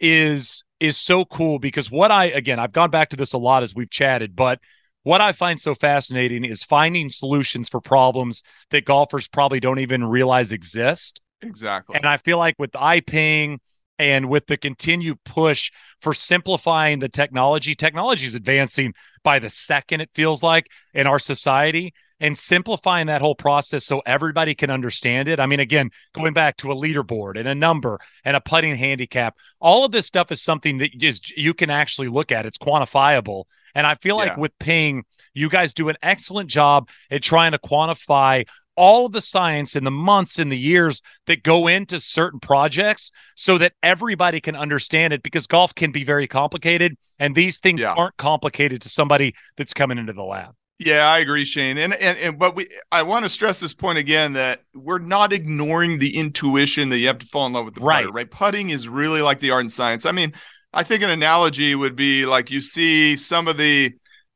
is 0.00 0.63
is 0.80 0.96
so 0.96 1.24
cool 1.24 1.58
because 1.58 1.90
what 1.90 2.10
I 2.10 2.26
again 2.26 2.58
I've 2.58 2.72
gone 2.72 2.90
back 2.90 3.10
to 3.10 3.16
this 3.16 3.32
a 3.32 3.38
lot 3.38 3.62
as 3.62 3.74
we've 3.74 3.90
chatted, 3.90 4.36
but 4.36 4.60
what 5.02 5.20
I 5.20 5.32
find 5.32 5.60
so 5.60 5.74
fascinating 5.74 6.44
is 6.44 6.64
finding 6.64 7.08
solutions 7.08 7.68
for 7.68 7.80
problems 7.80 8.42
that 8.70 8.84
golfers 8.86 9.28
probably 9.28 9.60
don't 9.60 9.78
even 9.78 10.04
realize 10.04 10.50
exist. 10.50 11.20
Exactly. 11.42 11.96
And 11.96 12.06
I 12.06 12.16
feel 12.16 12.38
like 12.38 12.54
with 12.58 12.72
iPing 12.72 13.58
and 13.98 14.28
with 14.28 14.46
the 14.46 14.56
continued 14.56 15.22
push 15.24 15.70
for 16.00 16.14
simplifying 16.14 16.98
the 16.98 17.08
technology, 17.08 17.74
technology 17.74 18.26
is 18.26 18.34
advancing 18.34 18.94
by 19.22 19.38
the 19.38 19.50
second, 19.50 20.00
it 20.00 20.10
feels 20.14 20.42
like, 20.42 20.66
in 20.94 21.06
our 21.06 21.18
society. 21.18 21.92
And 22.24 22.38
simplifying 22.38 23.08
that 23.08 23.20
whole 23.20 23.34
process 23.34 23.84
so 23.84 24.00
everybody 24.06 24.54
can 24.54 24.70
understand 24.70 25.28
it. 25.28 25.38
I 25.38 25.44
mean, 25.44 25.60
again, 25.60 25.90
going 26.14 26.32
back 26.32 26.56
to 26.58 26.72
a 26.72 26.74
leaderboard 26.74 27.38
and 27.38 27.46
a 27.46 27.54
number 27.54 28.00
and 28.24 28.34
a 28.34 28.40
putting 28.40 28.74
handicap, 28.76 29.36
all 29.60 29.84
of 29.84 29.92
this 29.92 30.06
stuff 30.06 30.32
is 30.32 30.40
something 30.40 30.78
that 30.78 30.90
is 31.04 31.20
you 31.36 31.52
can 31.52 31.68
actually 31.68 32.08
look 32.08 32.32
at. 32.32 32.46
It's 32.46 32.56
quantifiable. 32.56 33.44
And 33.74 33.86
I 33.86 33.96
feel 33.96 34.16
like 34.16 34.28
yeah. 34.28 34.38
with 34.38 34.58
Ping, 34.58 35.04
you 35.34 35.50
guys 35.50 35.74
do 35.74 35.90
an 35.90 35.96
excellent 36.02 36.48
job 36.48 36.88
at 37.10 37.22
trying 37.22 37.52
to 37.52 37.58
quantify 37.58 38.46
all 38.74 39.04
of 39.04 39.12
the 39.12 39.20
science 39.20 39.76
in 39.76 39.84
the 39.84 39.90
months 39.90 40.38
and 40.38 40.50
the 40.50 40.58
years 40.58 41.02
that 41.26 41.42
go 41.42 41.66
into 41.66 42.00
certain 42.00 42.40
projects 42.40 43.12
so 43.36 43.58
that 43.58 43.74
everybody 43.82 44.40
can 44.40 44.56
understand 44.56 45.12
it 45.12 45.22
because 45.22 45.46
golf 45.46 45.74
can 45.74 45.92
be 45.92 46.04
very 46.04 46.26
complicated 46.26 46.96
and 47.18 47.34
these 47.34 47.58
things 47.58 47.82
yeah. 47.82 47.92
aren't 47.92 48.16
complicated 48.16 48.80
to 48.80 48.88
somebody 48.88 49.34
that's 49.56 49.74
coming 49.74 49.98
into 49.98 50.14
the 50.14 50.24
lab. 50.24 50.54
Yeah, 50.78 51.06
I 51.06 51.18
agree, 51.18 51.44
Shane. 51.44 51.78
And 51.78 51.94
and 51.94 52.18
and 52.18 52.38
but 52.38 52.56
we 52.56 52.68
I 52.90 53.02
want 53.02 53.24
to 53.24 53.28
stress 53.28 53.60
this 53.60 53.74
point 53.74 53.98
again 53.98 54.32
that 54.32 54.62
we're 54.74 54.98
not 54.98 55.32
ignoring 55.32 55.98
the 55.98 56.16
intuition 56.16 56.88
that 56.88 56.98
you 56.98 57.06
have 57.06 57.18
to 57.18 57.26
fall 57.26 57.46
in 57.46 57.52
love 57.52 57.64
with 57.64 57.74
the 57.74 57.80
right. 57.80 58.04
putter, 58.04 58.12
right? 58.12 58.30
Putting 58.30 58.70
is 58.70 58.88
really 58.88 59.22
like 59.22 59.38
the 59.38 59.52
art 59.52 59.60
and 59.60 59.72
science. 59.72 60.04
I 60.04 60.12
mean, 60.12 60.32
I 60.72 60.82
think 60.82 61.02
an 61.02 61.10
analogy 61.10 61.74
would 61.76 61.94
be 61.94 62.26
like 62.26 62.50
you 62.50 62.60
see 62.60 63.16
some 63.16 63.46
of 63.46 63.56
the 63.56 63.94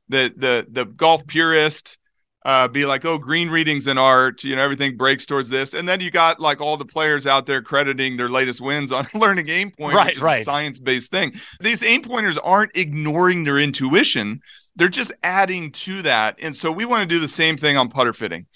the 0.08 0.32
the 0.36 0.66
the 0.70 0.84
golf 0.84 1.26
purist 1.26 1.98
uh, 2.44 2.66
be 2.66 2.86
like, 2.86 3.04
oh, 3.04 3.18
green 3.18 3.50
readings 3.50 3.86
in 3.86 3.98
art, 3.98 4.42
you 4.42 4.56
know, 4.56 4.62
everything 4.62 4.96
breaks 4.96 5.26
towards 5.26 5.50
this. 5.50 5.74
And 5.74 5.86
then 5.86 6.00
you 6.00 6.10
got 6.10 6.40
like 6.40 6.62
all 6.62 6.78
the 6.78 6.86
players 6.86 7.26
out 7.26 7.44
there 7.44 7.60
crediting 7.60 8.16
their 8.16 8.30
latest 8.30 8.60
wins 8.60 8.90
on 8.90 9.06
learning 9.14 9.46
AimPoint, 9.46 9.92
right, 9.92 10.06
which 10.06 10.16
is 10.16 10.22
right. 10.22 10.40
a 10.40 10.44
science 10.44 10.80
based 10.80 11.10
thing. 11.10 11.34
These 11.60 11.82
aim 11.82 12.02
pointers 12.02 12.38
aren't 12.38 12.74
ignoring 12.74 13.44
their 13.44 13.58
intuition, 13.58 14.40
they're 14.78 14.88
just 14.88 15.12
adding 15.22 15.72
to 15.72 16.02
that. 16.02 16.38
And 16.40 16.56
so 16.56 16.70
we 16.70 16.84
want 16.84 17.02
to 17.02 17.14
do 17.14 17.20
the 17.20 17.28
same 17.28 17.56
thing 17.56 17.76
on 17.76 17.90
putter 17.90 18.12
fitting. 18.12 18.46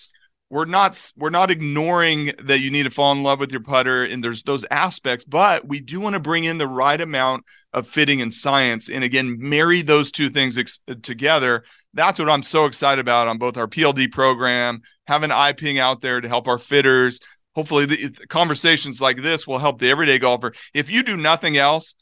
We're 0.49 0.67
not 0.67 1.13
we're 1.17 1.31
not 1.31 1.51
ignoring 1.51 2.33
that 2.39 2.61
you 2.61 2.71
need 2.71 2.83
to 2.83 2.91
fall 2.91 3.11
in 3.13 3.23
love 3.23 3.41
with 3.41 3.51
your 3.51 3.63
putter 3.63 4.05
and 4.05 4.23
there's 4.23 4.43
those 4.43 4.67
aspects 4.71 5.25
but 5.25 5.67
we 5.67 5.81
do 5.81 5.99
want 5.99 6.13
to 6.13 6.21
bring 6.21 6.45
in 6.45 6.59
the 6.59 6.67
right 6.67 7.01
amount 7.01 7.45
of 7.73 7.89
fitting 7.89 8.21
and 8.21 8.35
science 8.35 8.91
and 8.91 9.03
again 9.03 9.39
marry 9.39 9.81
those 9.81 10.11
two 10.11 10.29
things 10.29 10.59
ex- 10.59 10.79
uh, 10.89 10.95
together. 11.03 11.65
That's 11.95 12.19
what 12.19 12.29
i'm 12.29 12.43
so 12.43 12.67
excited 12.67 13.01
about 13.01 13.29
on 13.29 13.39
both 13.39 13.57
our 13.57 13.67
pld 13.67 14.13
program 14.13 14.83
having 15.07 15.31
iPing 15.31 15.79
out 15.79 16.03
there 16.03 16.21
to 16.21 16.29
help 16.29 16.47
our 16.47 16.59
fitters. 16.59 17.19
Hopefully 17.55 17.87
the, 17.87 18.11
conversations 18.29 19.01
like 19.01 19.23
this 19.23 19.47
will 19.47 19.59
help 19.59 19.79
the 19.79 19.89
everyday 19.89 20.19
golfer. 20.19 20.53
If 20.75 20.91
you 20.91 21.03
do 21.03 21.17
nothing 21.17 21.57
else 21.57 21.95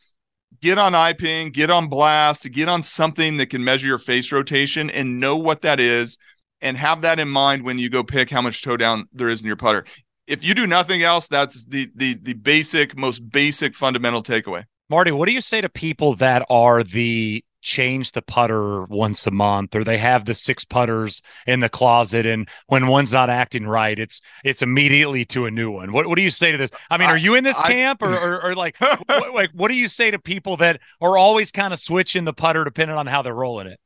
get 0.60 0.78
on 0.78 0.92
iPing, 0.92 1.52
get 1.52 1.70
on 1.70 1.88
blast, 1.88 2.50
get 2.52 2.68
on 2.68 2.82
something 2.82 3.36
that 3.38 3.46
can 3.46 3.64
measure 3.64 3.86
your 3.86 3.98
face 3.98 4.32
rotation 4.32 4.90
and 4.90 5.20
know 5.20 5.36
what 5.36 5.62
that 5.62 5.80
is 5.80 6.18
and 6.60 6.76
have 6.76 7.02
that 7.02 7.18
in 7.18 7.28
mind 7.28 7.64
when 7.64 7.78
you 7.78 7.88
go 7.88 8.02
pick 8.02 8.30
how 8.30 8.42
much 8.42 8.62
toe 8.62 8.76
down 8.76 9.06
there 9.12 9.28
is 9.28 9.40
in 9.40 9.46
your 9.46 9.56
putter. 9.56 9.84
If 10.26 10.44
you 10.44 10.54
do 10.54 10.66
nothing 10.66 11.02
else, 11.02 11.28
that's 11.28 11.64
the 11.64 11.88
the 11.94 12.14
the 12.14 12.34
basic, 12.34 12.96
most 12.96 13.30
basic 13.30 13.74
fundamental 13.74 14.22
takeaway. 14.22 14.64
Marty, 14.88 15.12
what 15.12 15.26
do 15.26 15.32
you 15.32 15.40
say 15.40 15.60
to 15.60 15.68
people 15.68 16.14
that 16.16 16.44
are 16.50 16.82
the 16.82 17.44
change 17.60 18.12
the 18.12 18.22
putter 18.22 18.84
once 18.84 19.26
a 19.26 19.30
month 19.30 19.74
or 19.74 19.84
they 19.84 19.98
have 19.98 20.24
the 20.24 20.34
six 20.34 20.64
putters 20.64 21.22
in 21.46 21.60
the 21.60 21.68
closet 21.68 22.26
and 22.26 22.48
when 22.68 22.86
one's 22.86 23.12
not 23.12 23.28
acting 23.30 23.66
right 23.66 23.98
it's 23.98 24.20
it's 24.44 24.62
immediately 24.62 25.24
to 25.24 25.46
a 25.46 25.50
new 25.50 25.70
one 25.70 25.92
what, 25.92 26.06
what 26.06 26.16
do 26.16 26.22
you 26.22 26.30
say 26.30 26.52
to 26.52 26.58
this 26.58 26.70
i 26.90 26.96
mean 26.96 27.08
are 27.08 27.18
you 27.18 27.34
in 27.34 27.44
this 27.44 27.58
I, 27.58 27.72
camp 27.72 28.02
or, 28.02 28.14
or, 28.14 28.42
or 28.46 28.54
like 28.54 28.76
what, 29.06 29.34
like 29.34 29.50
what 29.52 29.68
do 29.68 29.76
you 29.76 29.88
say 29.88 30.10
to 30.10 30.18
people 30.18 30.56
that 30.58 30.80
are 31.00 31.18
always 31.18 31.52
kind 31.52 31.72
of 31.72 31.78
switching 31.78 32.24
the 32.24 32.32
putter 32.32 32.64
depending 32.64 32.96
on 32.96 33.06
how 33.06 33.22
they're 33.22 33.34
rolling 33.34 33.66
it 33.66 33.78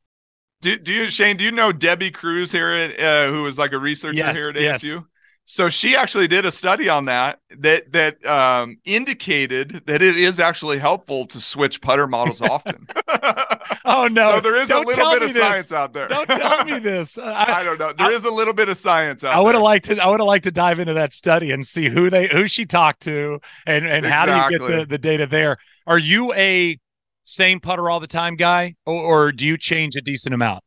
do, 0.65 0.79
do 0.79 0.95
you, 0.95 1.11
Shane? 1.11 1.37
Do 1.37 1.45
you 1.45 1.53
know 1.53 1.73
Debbie 1.73 2.11
Crews 2.11 2.51
here, 2.51 2.71
at, 2.71 2.99
uh, 2.99 3.31
who 3.31 3.43
was 3.43 3.59
like 3.59 3.73
a 3.75 3.79
researcher 3.79 4.17
yes, 4.17 4.35
here 4.35 4.49
at 4.49 4.59
yes. 4.59 4.83
ASU? 4.83 5.05
So 5.47 5.69
she 5.69 5.95
actually 5.95 6.27
did 6.27 6.47
a 6.47 6.51
study 6.51 6.89
on 6.89 7.05
that 7.05 7.39
that 7.59 7.93
that 7.93 8.27
um, 8.27 8.79
indicated 8.85 9.83
that 9.87 10.01
it 10.01 10.17
is 10.17 10.41
actually 10.41 10.79
helpful 10.79 11.27
to 11.27 11.41
switch 11.41 11.83
putter 11.83 12.07
models 12.07 12.41
often. 12.43 12.87
oh 13.85 14.09
no! 14.11 14.33
So 14.33 14.41
there 14.41 14.57
is 14.57 14.69
don't 14.69 14.85
a 14.85 14.89
little 14.89 15.11
bit 15.13 15.23
of 15.23 15.29
this. 15.29 15.37
science 15.37 15.71
out 15.71 15.93
there. 15.93 16.09
Don't 16.09 16.27
tell 16.27 16.65
me 16.65 16.79
this. 16.81 17.19
I, 17.19 17.61
I 17.61 17.63
don't 17.63 17.79
know. 17.79 17.93
There 17.93 18.07
I, 18.07 18.11
is 18.11 18.25
a 18.25 18.33
little 18.33 18.55
bit 18.55 18.71
of 18.71 18.79
science 18.79 19.23
out 19.23 19.35
I 19.35 19.41
would 19.41 19.55
have 19.55 19.63
liked 19.63 19.85
to. 19.87 19.99
I 19.99 20.09
would 20.09 20.21
have 20.21 20.27
liked 20.27 20.45
to 20.45 20.51
dive 20.51 20.79
into 20.79 20.95
that 20.95 21.13
study 21.13 21.51
and 21.51 21.65
see 21.67 21.91
who 21.91 22.09
they 22.09 22.27
who 22.27 22.49
she 22.49 22.65
talked 22.65 23.03
to 23.03 23.39
and 23.67 23.87
and 23.87 24.07
exactly. 24.07 24.33
how 24.33 24.49
do 24.49 24.55
you 24.55 24.59
get 24.59 24.67
the 24.67 24.87
the 24.87 24.99
data 24.99 25.27
there. 25.27 25.59
Are 25.87 25.99
you 25.99 26.33
a 26.33 26.79
same 27.25 27.61
putter 27.61 27.91
all 27.91 28.01
the 28.01 28.07
time 28.07 28.37
guy, 28.37 28.77
or, 28.87 28.95
or 29.27 29.33
do 29.33 29.45
you 29.45 29.59
change 29.59 29.95
a 29.97 30.01
decent 30.01 30.35
amount? 30.35 30.64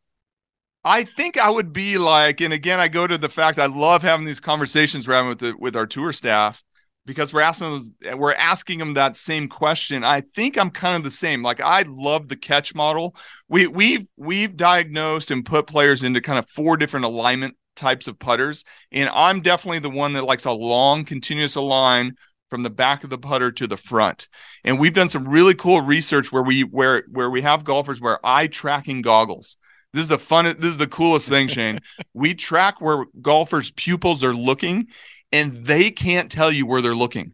I 0.83 1.03
think 1.03 1.37
I 1.37 1.49
would 1.49 1.73
be 1.73 1.97
like, 1.97 2.41
and 2.41 2.53
again, 2.53 2.79
I 2.79 2.87
go 2.87 3.05
to 3.05 3.17
the 3.17 3.29
fact 3.29 3.59
I 3.59 3.65
love 3.65 4.03
having 4.03 4.25
these 4.25 4.39
conversations 4.39 5.07
we're 5.07 5.15
having 5.15 5.29
with 5.29 5.39
the, 5.39 5.55
with 5.57 5.75
our 5.75 5.85
tour 5.85 6.13
staff 6.13 6.63
because 7.07 7.33
we're 7.33 7.41
asking 7.41 7.95
we're 8.15 8.33
asking 8.33 8.79
them 8.79 8.93
that 8.93 9.15
same 9.15 9.47
question. 9.47 10.03
I 10.03 10.21
think 10.35 10.57
I'm 10.57 10.69
kind 10.69 10.95
of 10.95 11.03
the 11.03 11.09
same. 11.09 11.41
Like 11.41 11.61
I 11.63 11.83
love 11.87 12.27
the 12.27 12.35
Ketsch 12.35 12.75
model. 12.75 13.15
We 13.47 13.65
we've 13.65 14.05
we've 14.17 14.55
diagnosed 14.55 15.31
and 15.31 15.45
put 15.45 15.65
players 15.65 16.03
into 16.03 16.21
kind 16.21 16.37
of 16.37 16.47
four 16.49 16.77
different 16.77 17.05
alignment 17.05 17.55
types 17.75 18.07
of 18.07 18.19
putters, 18.19 18.63
and 18.91 19.09
I'm 19.13 19.41
definitely 19.41 19.79
the 19.79 19.89
one 19.89 20.13
that 20.13 20.25
likes 20.25 20.45
a 20.45 20.51
long 20.51 21.05
continuous 21.05 21.55
align 21.55 22.15
from 22.49 22.63
the 22.63 22.69
back 22.69 23.03
of 23.03 23.09
the 23.09 23.17
putter 23.17 23.51
to 23.51 23.67
the 23.67 23.77
front. 23.77 24.27
And 24.63 24.79
we've 24.79 24.93
done 24.93 25.09
some 25.09 25.27
really 25.27 25.53
cool 25.53 25.81
research 25.81 26.31
where 26.31 26.43
we 26.43 26.61
where 26.61 27.03
where 27.09 27.29
we 27.29 27.41
have 27.41 27.63
golfers 27.63 28.01
wear 28.01 28.25
eye 28.25 28.47
tracking 28.47 29.01
goggles. 29.01 29.57
This 29.93 30.03
is 30.03 30.09
the 30.09 30.19
fun. 30.19 30.45
This 30.45 30.65
is 30.65 30.77
the 30.77 30.87
coolest 30.87 31.29
thing, 31.29 31.47
Shane. 31.47 31.79
we 32.13 32.33
track 32.33 32.81
where 32.81 33.05
golfers' 33.21 33.71
pupils 33.71 34.23
are 34.23 34.33
looking, 34.33 34.87
and 35.31 35.53
they 35.65 35.91
can't 35.91 36.31
tell 36.31 36.51
you 36.51 36.65
where 36.65 36.81
they're 36.81 36.95
looking. 36.95 37.33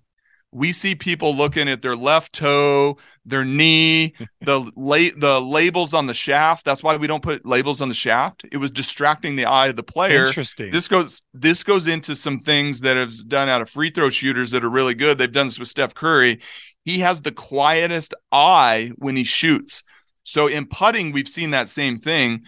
We 0.51 0.71
see 0.71 0.93
people 0.93 1.35
looking 1.35 1.67
at 1.67 1.81
their 1.81 1.95
left 1.95 2.33
toe, 2.33 2.97
their 3.25 3.43
knee, 3.43 4.13
the 4.41 4.71
la- 4.75 5.17
the 5.17 5.41
labels 5.41 5.95
on 5.95 6.05
the 6.05 6.13
shaft. 6.13 6.63
That's 6.63 6.83
why 6.83 6.95
we 6.95 7.07
don't 7.07 7.23
put 7.23 7.43
labels 7.43 7.81
on 7.81 7.89
the 7.89 7.95
shaft. 7.95 8.45
It 8.51 8.57
was 8.57 8.69
distracting 8.69 9.35
the 9.35 9.45
eye 9.45 9.67
of 9.69 9.75
the 9.75 9.83
player. 9.83 10.27
Interesting. 10.27 10.69
This 10.69 10.87
goes 10.87 11.23
this 11.33 11.63
goes 11.63 11.87
into 11.87 12.15
some 12.15 12.39
things 12.39 12.81
that 12.81 12.95
have 12.95 13.13
done 13.27 13.49
out 13.49 13.61
of 13.61 13.69
free 13.69 13.89
throw 13.89 14.11
shooters 14.11 14.51
that 14.51 14.63
are 14.63 14.69
really 14.69 14.93
good. 14.93 15.17
They've 15.17 15.31
done 15.31 15.47
this 15.47 15.57
with 15.57 15.69
Steph 15.69 15.95
Curry. 15.95 16.39
He 16.85 16.99
has 16.99 17.21
the 17.21 17.31
quietest 17.31 18.13
eye 18.31 18.91
when 18.97 19.15
he 19.15 19.23
shoots. 19.23 19.83
So 20.23 20.47
in 20.47 20.65
putting, 20.65 21.11
we've 21.11 21.27
seen 21.27 21.51
that 21.51 21.69
same 21.69 21.99
thing. 21.99 22.43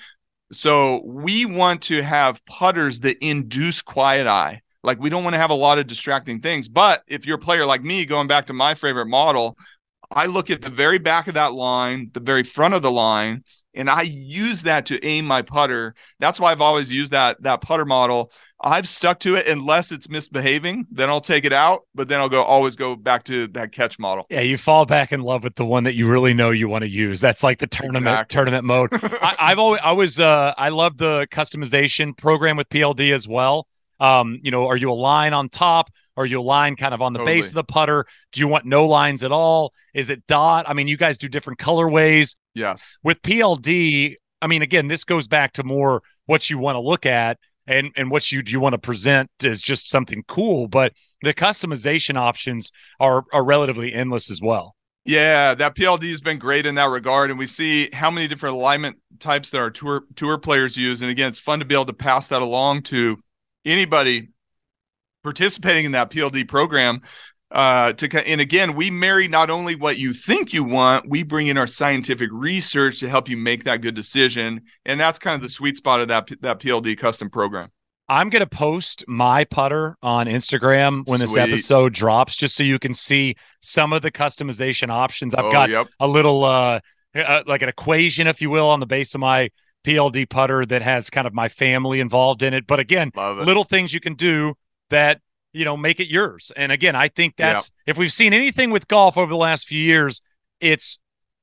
So 0.51 1.01
we 1.05 1.45
want 1.45 1.81
to 1.83 2.01
have 2.01 2.43
putters 2.45 3.01
that 3.01 3.17
induce 3.25 3.81
quiet 3.81 4.27
eye. 4.27 4.61
Like 4.83 4.99
we 4.99 5.09
don't 5.09 5.23
want 5.23 5.33
to 5.33 5.39
have 5.39 5.49
a 5.49 5.55
lot 5.55 5.79
of 5.79 5.87
distracting 5.87 6.39
things. 6.39 6.67
But 6.67 7.03
if 7.07 7.25
you're 7.25 7.37
a 7.37 7.39
player 7.39 7.65
like 7.65 7.83
me, 7.83 8.05
going 8.05 8.27
back 8.27 8.45
to 8.47 8.53
my 8.53 8.75
favorite 8.75 9.07
model, 9.07 9.57
I 10.11 10.27
look 10.27 10.49
at 10.49 10.61
the 10.61 10.69
very 10.69 10.99
back 10.99 11.27
of 11.27 11.33
that 11.33 11.53
line, 11.53 12.11
the 12.13 12.19
very 12.19 12.43
front 12.43 12.75
of 12.75 12.81
the 12.81 12.91
line, 12.91 13.43
and 13.73 13.89
I 13.89 14.03
use 14.03 14.63
that 14.63 14.85
to 14.87 15.03
aim 15.05 15.25
my 15.25 15.41
putter. 15.41 15.95
That's 16.19 16.39
why 16.39 16.51
I've 16.51 16.61
always 16.61 16.93
used 16.93 17.11
that 17.11 17.41
that 17.43 17.61
putter 17.61 17.85
model. 17.85 18.31
I've 18.61 18.87
stuck 18.87 19.19
to 19.19 19.35
it 19.35 19.47
unless 19.47 19.91
it's 19.91 20.09
misbehaving, 20.09 20.87
then 20.89 21.09
I'll 21.09 21.21
take 21.21 21.45
it 21.45 21.53
out, 21.53 21.81
but 21.93 22.07
then 22.07 22.19
I'll 22.19 22.29
go 22.29 22.41
always 22.41 22.75
go 22.75 22.95
back 22.95 23.23
to 23.25 23.47
that 23.47 23.71
Ketsch 23.71 23.99
model. 23.99 24.25
Yeah, 24.29 24.41
you 24.41 24.57
fall 24.57 24.85
back 24.85 25.11
in 25.11 25.21
love 25.21 25.43
with 25.43 25.55
the 25.55 25.65
one 25.65 25.83
that 25.83 25.95
you 25.95 26.09
really 26.09 26.33
know 26.33 26.51
you 26.51 26.69
want 26.69 26.83
to 26.83 26.89
use. 26.89 27.19
That's 27.19 27.43
like 27.43 27.59
the 27.59 27.67
tournament 27.67 28.07
exactly. 28.07 28.35
tournament 28.35 28.63
mode. 28.63 28.89
I, 28.93 29.35
have 29.49 29.59
always 29.59 29.81
I 29.83 29.91
was 29.91 30.19
uh 30.19 30.53
I 30.57 30.69
love 30.69 30.97
the 30.97 31.27
customization 31.31 32.15
program 32.17 32.55
with 32.55 32.69
PLD 32.69 33.13
as 33.13 33.27
well. 33.27 33.67
Um, 33.99 34.39
you 34.43 34.51
know, 34.51 34.67
are 34.67 34.77
you 34.77 34.91
a 34.91 34.93
line 34.93 35.33
on 35.33 35.49
top? 35.49 35.89
Are 36.17 36.25
you 36.25 36.39
a 36.39 36.43
line 36.43 36.75
kind 36.75 36.93
of 36.93 37.01
on 37.01 37.13
the 37.13 37.19
totally. 37.19 37.37
base 37.37 37.49
of 37.49 37.55
the 37.55 37.63
putter? 37.63 38.05
Do 38.31 38.39
you 38.39 38.47
want 38.47 38.65
no 38.65 38.85
lines 38.87 39.23
at 39.23 39.31
all? 39.31 39.73
Is 39.93 40.09
it 40.09 40.25
dot? 40.27 40.65
I 40.67 40.73
mean, 40.73 40.87
you 40.87 40.97
guys 40.97 41.17
do 41.17 41.27
different 41.27 41.59
colorways. 41.59 42.35
Yes. 42.53 42.97
With 43.03 43.21
PLD, 43.21 44.15
I 44.41 44.47
mean, 44.47 44.61
again, 44.61 44.87
this 44.87 45.03
goes 45.03 45.27
back 45.27 45.53
to 45.53 45.63
more 45.63 46.03
what 46.25 46.49
you 46.49 46.57
want 46.57 46.75
to 46.75 46.79
look 46.79 47.05
at 47.05 47.37
and 47.67 47.91
and 47.95 48.11
what 48.11 48.31
you 48.31 48.43
do 48.43 48.51
you 48.51 48.59
want 48.59 48.73
to 48.73 48.79
present 48.79 49.29
is 49.43 49.61
just 49.61 49.89
something 49.89 50.23
cool, 50.27 50.67
but 50.67 50.93
the 51.21 51.33
customization 51.33 52.15
options 52.15 52.71
are 52.99 53.23
are 53.33 53.43
relatively 53.43 53.93
endless 53.93 54.29
as 54.29 54.41
well. 54.41 54.75
Yeah, 55.05 55.53
that 55.53 55.75
PLD 55.75 56.09
has 56.09 56.21
been 56.21 56.39
great 56.39 56.65
in 56.65 56.75
that 56.75 56.89
regard, 56.89 57.29
and 57.29 57.37
we 57.37 57.45
see 57.45 57.89
how 57.93 58.09
many 58.09 58.27
different 58.27 58.55
alignment 58.55 58.97
types 59.19 59.51
that 59.51 59.59
our 59.59 59.69
tour 59.69 60.03
tour 60.15 60.37
players 60.37 60.75
use. 60.75 61.01
And 61.01 61.11
again, 61.11 61.27
it's 61.27 61.39
fun 61.39 61.59
to 61.59 61.65
be 61.65 61.75
able 61.75 61.85
to 61.85 61.93
pass 61.93 62.27
that 62.29 62.41
along 62.41 62.83
to 62.83 63.17
anybody 63.65 64.29
participating 65.23 65.85
in 65.85 65.91
that 65.91 66.09
PLD 66.09 66.47
program. 66.47 67.01
Uh, 67.51 67.93
to 67.93 68.27
and 68.27 68.41
again, 68.41 68.73
we 68.73 68.89
marry 68.89 69.27
not 69.27 69.49
only 69.49 69.75
what 69.75 69.97
you 69.97 70.13
think 70.13 70.51
you 70.51 70.63
want, 70.63 71.07
we 71.07 71.23
bring 71.23 71.47
in 71.47 71.57
our 71.57 71.67
scientific 71.67 72.29
research 72.33 72.99
to 72.99 73.07
help 73.07 73.29
you 73.29 73.37
make 73.37 73.63
that 73.63 73.81
good 73.81 73.95
decision, 73.95 74.61
and 74.85 74.99
that's 74.99 75.19
kind 75.19 75.35
of 75.35 75.41
the 75.41 75.49
sweet 75.49 75.77
spot 75.77 76.01
of 76.01 76.07
that 76.07 76.27
that 76.41 76.59
PLD 76.59 76.97
custom 76.97 77.29
program. 77.29 77.69
I'm 78.07 78.29
going 78.29 78.41
to 78.41 78.49
post 78.49 79.03
my 79.07 79.45
putter 79.45 79.97
on 80.03 80.27
Instagram 80.27 81.07
when 81.07 81.19
Sweet. 81.19 81.27
this 81.27 81.37
episode 81.37 81.93
drops, 81.93 82.35
just 82.35 82.55
so 82.55 82.63
you 82.63 82.77
can 82.77 82.93
see 82.93 83.35
some 83.61 83.93
of 83.93 84.03
the 84.03 84.11
customization 84.11 84.89
options. 84.89 85.33
I've 85.33 85.45
oh, 85.45 85.51
got 85.51 85.69
yep. 85.69 85.87
a 85.99 86.07
little, 86.07 86.43
uh, 86.43 86.81
uh, 87.15 87.43
like 87.47 87.63
an 87.63 87.69
equation, 87.69 88.27
if 88.27 88.41
you 88.41 88.51
will, 88.51 88.69
on 88.69 88.79
the 88.79 88.85
base 88.85 89.15
of 89.15 89.21
my 89.21 89.49
PLD 89.83 90.29
putter 90.29 90.65
that 90.67 90.83
has 90.83 91.09
kind 91.09 91.25
of 91.25 91.33
my 91.33 91.47
family 91.47 91.99
involved 91.99 92.43
in 92.43 92.53
it. 92.53 92.67
But 92.67 92.79
again, 92.79 93.11
little 93.15 93.63
things 93.63 93.93
you 93.93 93.99
can 93.99 94.13
do 94.13 94.53
that, 94.89 95.19
you 95.55 95.65
know, 95.65 95.77
make 95.77 95.99
it 95.99 96.07
yours. 96.07 96.51
And 96.55 96.71
again, 96.71 96.95
I 96.95 97.07
think 97.07 97.35
that's, 97.35 97.71
yep. 97.85 97.95
if 97.95 97.97
we've 97.97 98.11
seen 98.11 98.33
anything 98.33 98.71
with 98.71 98.87
golf 98.87 99.17
over 99.17 99.29
the 99.29 99.37
last 99.37 99.67
few 99.67 99.79
years, 99.79 100.21
it's, 100.59 100.99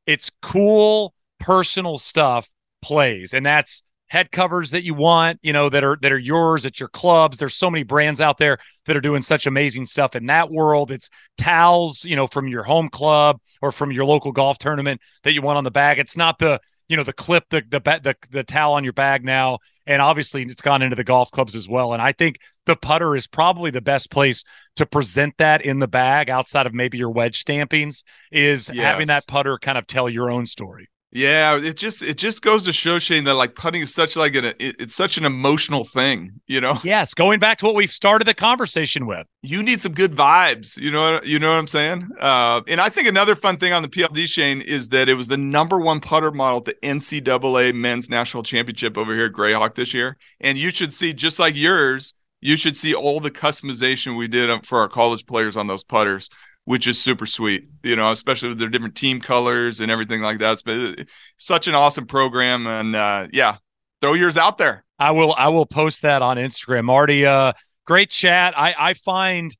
it's 0.06 0.30
cool 0.40 1.14
personal 1.40 1.98
stuff 1.98 2.48
plays. 2.82 3.32
And 3.34 3.44
that's, 3.44 3.82
head 4.12 4.30
covers 4.30 4.72
that 4.72 4.84
you 4.84 4.92
want, 4.92 5.38
you 5.42 5.54
know, 5.54 5.70
that 5.70 5.82
are 5.82 5.96
that 6.02 6.12
are 6.12 6.18
yours 6.18 6.66
at 6.66 6.78
your 6.78 6.90
clubs. 6.90 7.38
There's 7.38 7.54
so 7.54 7.70
many 7.70 7.82
brands 7.82 8.20
out 8.20 8.36
there 8.36 8.58
that 8.84 8.94
are 8.94 9.00
doing 9.00 9.22
such 9.22 9.46
amazing 9.46 9.86
stuff 9.86 10.14
in 10.14 10.26
that 10.26 10.50
world. 10.50 10.90
It's 10.90 11.08
towels, 11.38 12.04
you 12.04 12.14
know, 12.14 12.26
from 12.26 12.46
your 12.46 12.62
home 12.62 12.90
club 12.90 13.40
or 13.62 13.72
from 13.72 13.90
your 13.90 14.04
local 14.04 14.30
golf 14.30 14.58
tournament 14.58 15.00
that 15.22 15.32
you 15.32 15.40
want 15.40 15.56
on 15.56 15.64
the 15.64 15.70
bag. 15.70 15.98
It's 15.98 16.14
not 16.14 16.38
the 16.38 16.60
you 16.90 16.96
know 16.98 17.04
the 17.04 17.14
clip 17.14 17.44
the 17.48 17.62
the 17.70 17.80
the, 17.80 18.14
the 18.28 18.44
towel 18.44 18.74
on 18.74 18.84
your 18.84 18.92
bag 18.92 19.24
now 19.24 19.60
and 19.86 20.00
obviously 20.00 20.42
it's 20.42 20.62
gone 20.62 20.82
into 20.82 20.96
the 20.96 21.04
golf 21.04 21.30
clubs 21.30 21.54
as 21.54 21.68
well 21.68 21.92
and 21.92 22.02
i 22.02 22.12
think 22.12 22.38
the 22.66 22.76
putter 22.76 23.16
is 23.16 23.26
probably 23.26 23.70
the 23.70 23.80
best 23.80 24.10
place 24.10 24.44
to 24.76 24.86
present 24.86 25.34
that 25.38 25.62
in 25.62 25.78
the 25.78 25.88
bag 25.88 26.30
outside 26.30 26.66
of 26.66 26.74
maybe 26.74 26.98
your 26.98 27.10
wedge 27.10 27.44
stampings 27.44 28.04
is 28.30 28.70
yes. 28.72 28.84
having 28.84 29.08
that 29.08 29.26
putter 29.26 29.58
kind 29.58 29.78
of 29.78 29.86
tell 29.86 30.08
your 30.08 30.30
own 30.30 30.46
story 30.46 30.88
yeah, 31.14 31.58
it 31.58 31.76
just 31.76 32.02
it 32.02 32.16
just 32.16 32.40
goes 32.40 32.62
to 32.62 32.72
show 32.72 32.98
Shane 32.98 33.24
that 33.24 33.34
like 33.34 33.54
putting 33.54 33.82
is 33.82 33.94
such 33.94 34.16
like 34.16 34.34
an 34.34 34.46
it, 34.46 34.56
it's 34.58 34.94
such 34.94 35.18
an 35.18 35.26
emotional 35.26 35.84
thing, 35.84 36.40
you 36.46 36.60
know. 36.60 36.78
Yes, 36.92 37.14
going 37.14 37.38
back 37.38 37.58
to 37.58 37.66
what 37.66 37.74
we've 37.74 37.92
started 37.92 38.26
the 38.26 38.34
conversation 38.34 39.06
with. 39.06 39.26
You 39.42 39.62
need 39.62 39.80
some 39.80 39.92
good 39.92 40.12
vibes, 40.12 40.78
you 40.78 40.90
know. 40.90 41.20
You 41.22 41.38
know 41.38 41.50
what 41.52 41.58
I'm 41.58 41.66
saying? 41.66 42.08
Uh, 42.18 42.62
and 42.66 42.80
I 42.80 42.88
think 42.88 43.08
another 43.08 43.34
fun 43.34 43.58
thing 43.58 43.72
on 43.72 43.82
the 43.82 43.88
PLD 43.88 44.26
Shane 44.26 44.62
is 44.62 44.88
that 44.88 45.08
it 45.08 45.14
was 45.14 45.28
the 45.28 45.36
number 45.36 45.78
one 45.78 46.00
putter 46.00 46.30
model 46.30 46.58
at 46.58 46.64
the 46.64 46.74
NCAA 46.82 47.74
Men's 47.74 48.08
National 48.08 48.42
Championship 48.42 48.96
over 48.96 49.14
here 49.14 49.26
at 49.26 49.32
Grayhawk 49.32 49.74
this 49.74 49.92
year. 49.92 50.16
And 50.40 50.56
you 50.56 50.70
should 50.70 50.92
see 50.92 51.12
just 51.12 51.38
like 51.38 51.54
yours, 51.56 52.14
you 52.40 52.56
should 52.56 52.76
see 52.76 52.94
all 52.94 53.20
the 53.20 53.30
customization 53.30 54.18
we 54.18 54.28
did 54.28 54.66
for 54.66 54.80
our 54.80 54.88
college 54.88 55.26
players 55.26 55.56
on 55.56 55.66
those 55.66 55.84
putters 55.84 56.28
which 56.64 56.86
is 56.86 57.00
super 57.00 57.26
sweet. 57.26 57.68
You 57.82 57.96
know, 57.96 58.10
especially 58.12 58.50
with 58.50 58.58
their 58.58 58.68
different 58.68 58.94
team 58.94 59.20
colors 59.20 59.80
and 59.80 59.90
everything 59.90 60.20
like 60.20 60.38
that. 60.38 60.52
It's 60.52 60.62
been 60.62 61.06
such 61.38 61.68
an 61.68 61.74
awesome 61.74 62.06
program, 62.06 62.66
and 62.66 62.94
uh, 62.94 63.28
yeah, 63.32 63.56
throw 64.00 64.14
yours 64.14 64.36
out 64.36 64.58
there. 64.58 64.84
I 64.98 65.10
will. 65.10 65.34
I 65.36 65.48
will 65.48 65.66
post 65.66 66.02
that 66.02 66.22
on 66.22 66.36
Instagram. 66.36 66.84
Marty, 66.84 67.26
uh, 67.26 67.52
great 67.86 68.10
chat. 68.10 68.58
I 68.58 68.74
I 68.78 68.94
find. 68.94 69.56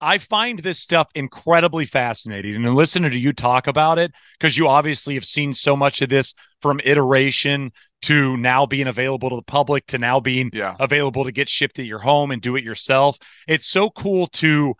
I 0.00 0.18
find 0.18 0.58
this 0.58 0.78
stuff 0.78 1.08
incredibly 1.14 1.86
fascinating 1.86 2.56
and 2.56 2.74
listening 2.74 3.10
to 3.12 3.18
you 3.18 3.32
talk 3.32 3.66
about 3.66 3.98
it 3.98 4.12
because 4.38 4.58
you 4.58 4.68
obviously 4.68 5.14
have 5.14 5.24
seen 5.24 5.54
so 5.54 5.76
much 5.76 6.02
of 6.02 6.10
this 6.10 6.34
from 6.60 6.78
iteration 6.84 7.72
to 8.02 8.36
now 8.36 8.66
being 8.66 8.86
available 8.86 9.30
to 9.30 9.36
the 9.36 9.42
public 9.42 9.86
to 9.86 9.96
now 9.96 10.20
being 10.20 10.50
yeah. 10.52 10.76
available 10.78 11.24
to 11.24 11.32
get 11.32 11.48
shipped 11.48 11.78
at 11.78 11.86
your 11.86 12.00
home 12.00 12.30
and 12.30 12.42
do 12.42 12.54
it 12.54 12.62
yourself. 12.62 13.16
It's 13.48 13.66
so 13.66 13.88
cool 13.88 14.26
to 14.26 14.74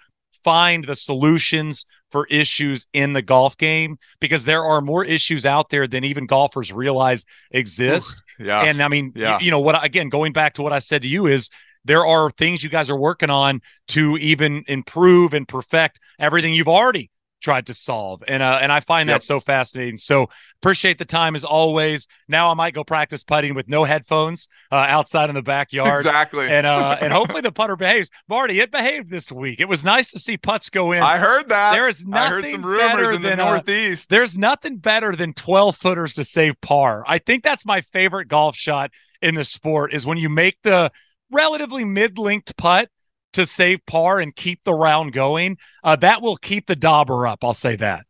find 0.45 0.85
the 0.85 0.95
solutions 0.95 1.85
for 2.11 2.27
issues 2.27 2.87
in 2.93 3.13
the 3.13 3.23
golf 3.23 3.57
game 3.57 3.99
because 4.21 4.45
there 4.45 4.63
are 4.63 4.81
more 4.81 5.05
issues 5.05 5.45
out 5.45 5.71
there 5.71 5.89
than 5.89 6.05
even 6.05 6.27
golfers 6.27 6.73
realize 6.73 7.25
exist. 7.51 8.23
Ooh, 8.41 8.45
yeah. 8.45 8.63
And 8.63 8.83
I 8.83 8.89
mean, 8.89 9.13
yeah. 9.17 9.39
you, 9.39 9.47
you 9.47 9.51
know 9.51 9.61
what 9.61 9.83
again, 9.83 10.09
going 10.11 10.33
back 10.33 10.55
to 10.55 10.63
what 10.63 10.73
I 10.73 10.79
said 10.79 11.03
to 11.03 11.09
you 11.09 11.27
is 11.27 11.51
there 11.85 12.07
are 12.07 12.31
things 12.31 12.63
you 12.63 12.71
guys 12.71 12.89
are 12.91 12.99
working 12.99 13.31
on 13.31 13.61
to 13.89 14.17
even 14.19 14.65
improve 14.69 15.35
and 15.35 15.47
perfect 15.49 15.99
everything 16.19 16.55
you've 16.55 16.69
already 16.69 17.11
tried 17.45 17.67
to 17.67 17.75
solve. 17.75 18.25
And 18.27 18.43
uh, 18.43 18.59
and 18.61 18.73
I 18.73 18.81
find 18.81 19.09
yep. 19.09 19.17
that 19.17 19.23
so 19.23 19.39
fascinating. 19.39 19.99
So 19.99 20.31
appreciate 20.61 20.99
the 20.99 21.05
time 21.05 21.35
as 21.35 21.45
always. 21.45 22.09
Now 22.27 22.51
I 22.51 22.55
might 22.55 22.75
go 22.75 22.83
practice 22.83 23.23
putting 23.23 23.55
with 23.55 23.69
no 23.69 23.85
headphones 23.85 24.49
uh, 24.73 24.77
outside 24.77 25.29
in 25.29 25.37
the 25.37 25.43
backyard. 25.43 25.99
Exactly. 25.99 26.49
And 26.49 26.67
uh 26.67 26.97
and 27.01 27.13
hopefully 27.19 27.43
the 27.43 27.53
putter 27.53 27.77
behaves. 27.77 28.11
Marty, 28.29 28.59
it 28.61 28.73
behaved 28.73 29.11
this 29.11 29.31
week. 29.31 29.61
It 29.61 29.67
was 29.67 29.85
nice 29.85 30.11
to 30.13 30.19
see 30.19 30.37
putts 30.37 30.71
go 30.71 30.93
in. 30.93 31.03
I 31.03 31.19
heard 31.19 31.51
that. 31.51 31.75
There 31.75 31.87
is 31.87 32.05
nothing 32.05 32.17
I 32.17 32.29
heard 32.29 32.49
some 32.49 32.67
rumors 32.67 33.13
in 33.13 33.23
the 33.23 33.29
than, 33.29 33.41
uh, 33.41 33.51
Northeast. 33.51 34.09
There's 34.09 34.37
nothing 34.39 34.79
better 34.79 35.15
than 35.15 35.35
12 35.35 35.77
footers 35.77 36.15
to 36.15 36.25
save 36.25 36.61
par. 36.63 37.05
I 37.07 37.19
think 37.19 37.45
that's 37.45 37.67
my 37.67 37.83
favorite 37.83 38.29
golf 38.29 38.57
shot 38.57 38.91
in 39.21 39.35
the 39.35 39.45
sport 39.45 39.93
is 39.95 40.07
when 40.07 40.19
you 40.19 40.29
make 40.29 40.57
the 40.63 40.91
relatively 41.31 41.85
mid-linked 41.85 42.57
putt 42.57 42.89
to 43.35 43.47
save 43.47 43.85
par 43.87 44.19
and 44.19 44.35
keep 44.35 44.65
the 44.65 44.75
round 44.75 45.13
going. 45.13 45.59
Uh, 45.83 45.97
that 45.97 46.23
will 46.23 46.37
keep 46.37 46.67
the 46.67 46.77
dauber 46.77 47.27
up. 47.27 47.45
I'll 47.45 47.55
say 47.55 47.77
that. 47.77 48.07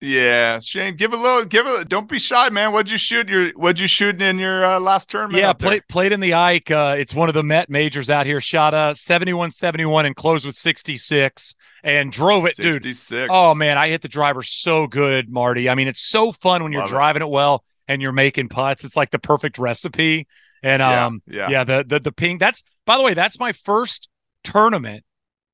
Yeah, 0.00 0.58
Shane, 0.58 0.96
give 0.96 1.14
a 1.14 1.16
little, 1.16 1.46
give 1.46 1.66
it. 1.66 1.88
Don't 1.88 2.08
be 2.08 2.18
shy, 2.18 2.50
man. 2.50 2.72
What'd 2.72 2.90
you 2.90 2.98
shoot? 2.98 3.26
Your 3.28 3.50
what'd 3.52 3.80
you 3.80 3.88
shoot 3.88 4.20
in 4.20 4.38
your 4.38 4.62
uh, 4.62 4.78
last 4.78 5.08
tournament? 5.08 5.38
Yeah, 5.40 5.54
played 5.54 5.88
played 5.88 6.12
in 6.12 6.20
the 6.20 6.34
Ike. 6.34 6.70
Uh, 6.70 6.96
it's 6.98 7.14
one 7.14 7.30
of 7.30 7.34
the 7.34 7.42
Met 7.42 7.70
majors 7.70 8.10
out 8.10 8.26
here. 8.26 8.38
Shot 8.40 8.74
a 8.74 8.92
71-71 8.94 10.04
and 10.04 10.14
closed 10.14 10.44
with 10.44 10.56
sixty 10.56 10.96
six 10.96 11.54
and 11.82 12.12
drove 12.12 12.44
it, 12.44 12.54
66. 12.54 13.08
dude. 13.08 13.28
Oh 13.32 13.54
man, 13.54 13.78
I 13.78 13.88
hit 13.88 14.02
the 14.02 14.08
driver 14.08 14.42
so 14.42 14.86
good, 14.86 15.30
Marty. 15.30 15.70
I 15.70 15.74
mean, 15.74 15.88
it's 15.88 16.02
so 16.02 16.32
fun 16.32 16.62
when 16.62 16.72
you're 16.72 16.82
Love 16.82 16.90
driving 16.90 17.22
it. 17.22 17.26
it 17.26 17.30
well 17.30 17.64
and 17.88 18.02
you're 18.02 18.12
making 18.12 18.50
putts. 18.50 18.84
It's 18.84 18.96
like 18.96 19.10
the 19.10 19.18
perfect 19.18 19.58
recipe. 19.58 20.26
And 20.62 20.82
um, 20.82 21.22
yeah, 21.26 21.36
yeah. 21.36 21.50
yeah 21.50 21.64
the 21.64 21.84
the 21.86 22.00
the 22.00 22.12
ping. 22.12 22.36
That's 22.36 22.62
by 22.84 22.98
the 22.98 23.04
way, 23.04 23.14
that's 23.14 23.38
my 23.38 23.52
first 23.52 24.08
tournament 24.44 25.04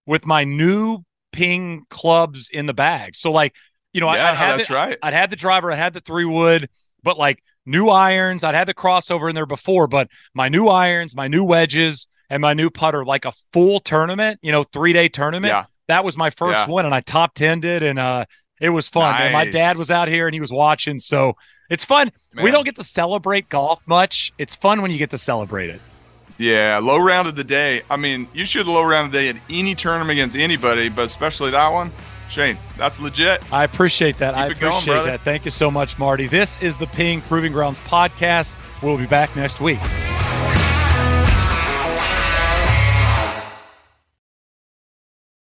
with 0.06 0.26
my 0.26 0.44
new 0.44 0.98
ping 1.32 1.84
clubs 1.88 2.50
in 2.52 2.66
the 2.66 2.74
bag. 2.74 3.14
So 3.16 3.32
like, 3.32 3.54
you 3.92 4.00
know, 4.00 4.12
yeah, 4.12 4.30
I, 4.30 4.34
had 4.34 4.58
that's 4.58 4.68
the, 4.68 4.74
right. 4.74 4.98
I'd 5.02 5.12
had 5.12 5.30
the 5.30 5.36
driver, 5.36 5.72
I 5.72 5.76
had 5.76 5.94
the 5.94 6.00
three 6.00 6.24
wood, 6.24 6.68
but 7.02 7.18
like 7.18 7.42
new 7.64 7.88
irons, 7.88 8.44
I'd 8.44 8.54
had 8.54 8.68
the 8.68 8.74
crossover 8.74 9.28
in 9.28 9.34
there 9.34 9.46
before, 9.46 9.86
but 9.86 10.08
my 10.34 10.48
new 10.48 10.68
irons, 10.68 11.14
my 11.14 11.28
new 11.28 11.44
wedges, 11.44 12.06
and 12.28 12.40
my 12.40 12.54
new 12.54 12.70
putter, 12.70 13.04
like 13.04 13.24
a 13.24 13.32
full 13.52 13.80
tournament, 13.80 14.38
you 14.42 14.52
know, 14.52 14.62
three 14.62 14.92
day 14.92 15.08
tournament. 15.08 15.50
Yeah. 15.50 15.64
That 15.88 16.04
was 16.04 16.16
my 16.16 16.30
first 16.30 16.60
yeah. 16.60 16.72
one, 16.72 16.86
and 16.86 16.94
I 16.94 17.00
top 17.00 17.34
tended, 17.34 17.82
and 17.82 17.98
uh, 17.98 18.24
it 18.60 18.68
was 18.68 18.86
fun. 18.86 19.12
Nice. 19.12 19.32
My 19.32 19.50
dad 19.50 19.76
was 19.76 19.90
out 19.90 20.06
here 20.06 20.28
and 20.28 20.34
he 20.34 20.40
was 20.40 20.52
watching, 20.52 21.00
so 21.00 21.34
it's 21.68 21.84
fun. 21.84 22.12
Man. 22.32 22.44
We 22.44 22.52
don't 22.52 22.64
get 22.64 22.76
to 22.76 22.84
celebrate 22.84 23.48
golf 23.48 23.82
much. 23.86 24.32
It's 24.38 24.54
fun 24.54 24.82
when 24.82 24.92
you 24.92 24.98
get 24.98 25.10
to 25.10 25.18
celebrate 25.18 25.70
it. 25.70 25.80
Yeah, 26.40 26.80
low 26.82 26.96
round 26.96 27.28
of 27.28 27.36
the 27.36 27.44
day. 27.44 27.82
I 27.90 27.98
mean, 27.98 28.26
you 28.32 28.46
shoot 28.46 28.66
a 28.66 28.70
low 28.70 28.82
round 28.82 29.04
of 29.04 29.12
the 29.12 29.18
day 29.18 29.28
at 29.28 29.36
any 29.50 29.74
tournament 29.74 30.12
against 30.12 30.34
anybody, 30.34 30.88
but 30.88 31.04
especially 31.04 31.50
that 31.50 31.68
one. 31.68 31.92
Shane, 32.30 32.56
that's 32.78 32.98
legit. 32.98 33.42
I 33.52 33.64
appreciate 33.64 34.16
that. 34.18 34.32
Keep 34.32 34.40
I 34.40 34.46
appreciate 34.46 34.94
going, 34.94 35.06
that. 35.06 35.20
Thank 35.20 35.44
you 35.44 35.50
so 35.50 35.70
much, 35.70 35.98
Marty. 35.98 36.28
This 36.28 36.56
is 36.62 36.78
the 36.78 36.86
Ping 36.86 37.20
Proving 37.20 37.52
Grounds 37.52 37.78
podcast. 37.80 38.56
We'll 38.82 38.96
be 38.96 39.04
back 39.04 39.36
next 39.36 39.60
week. 39.60 39.80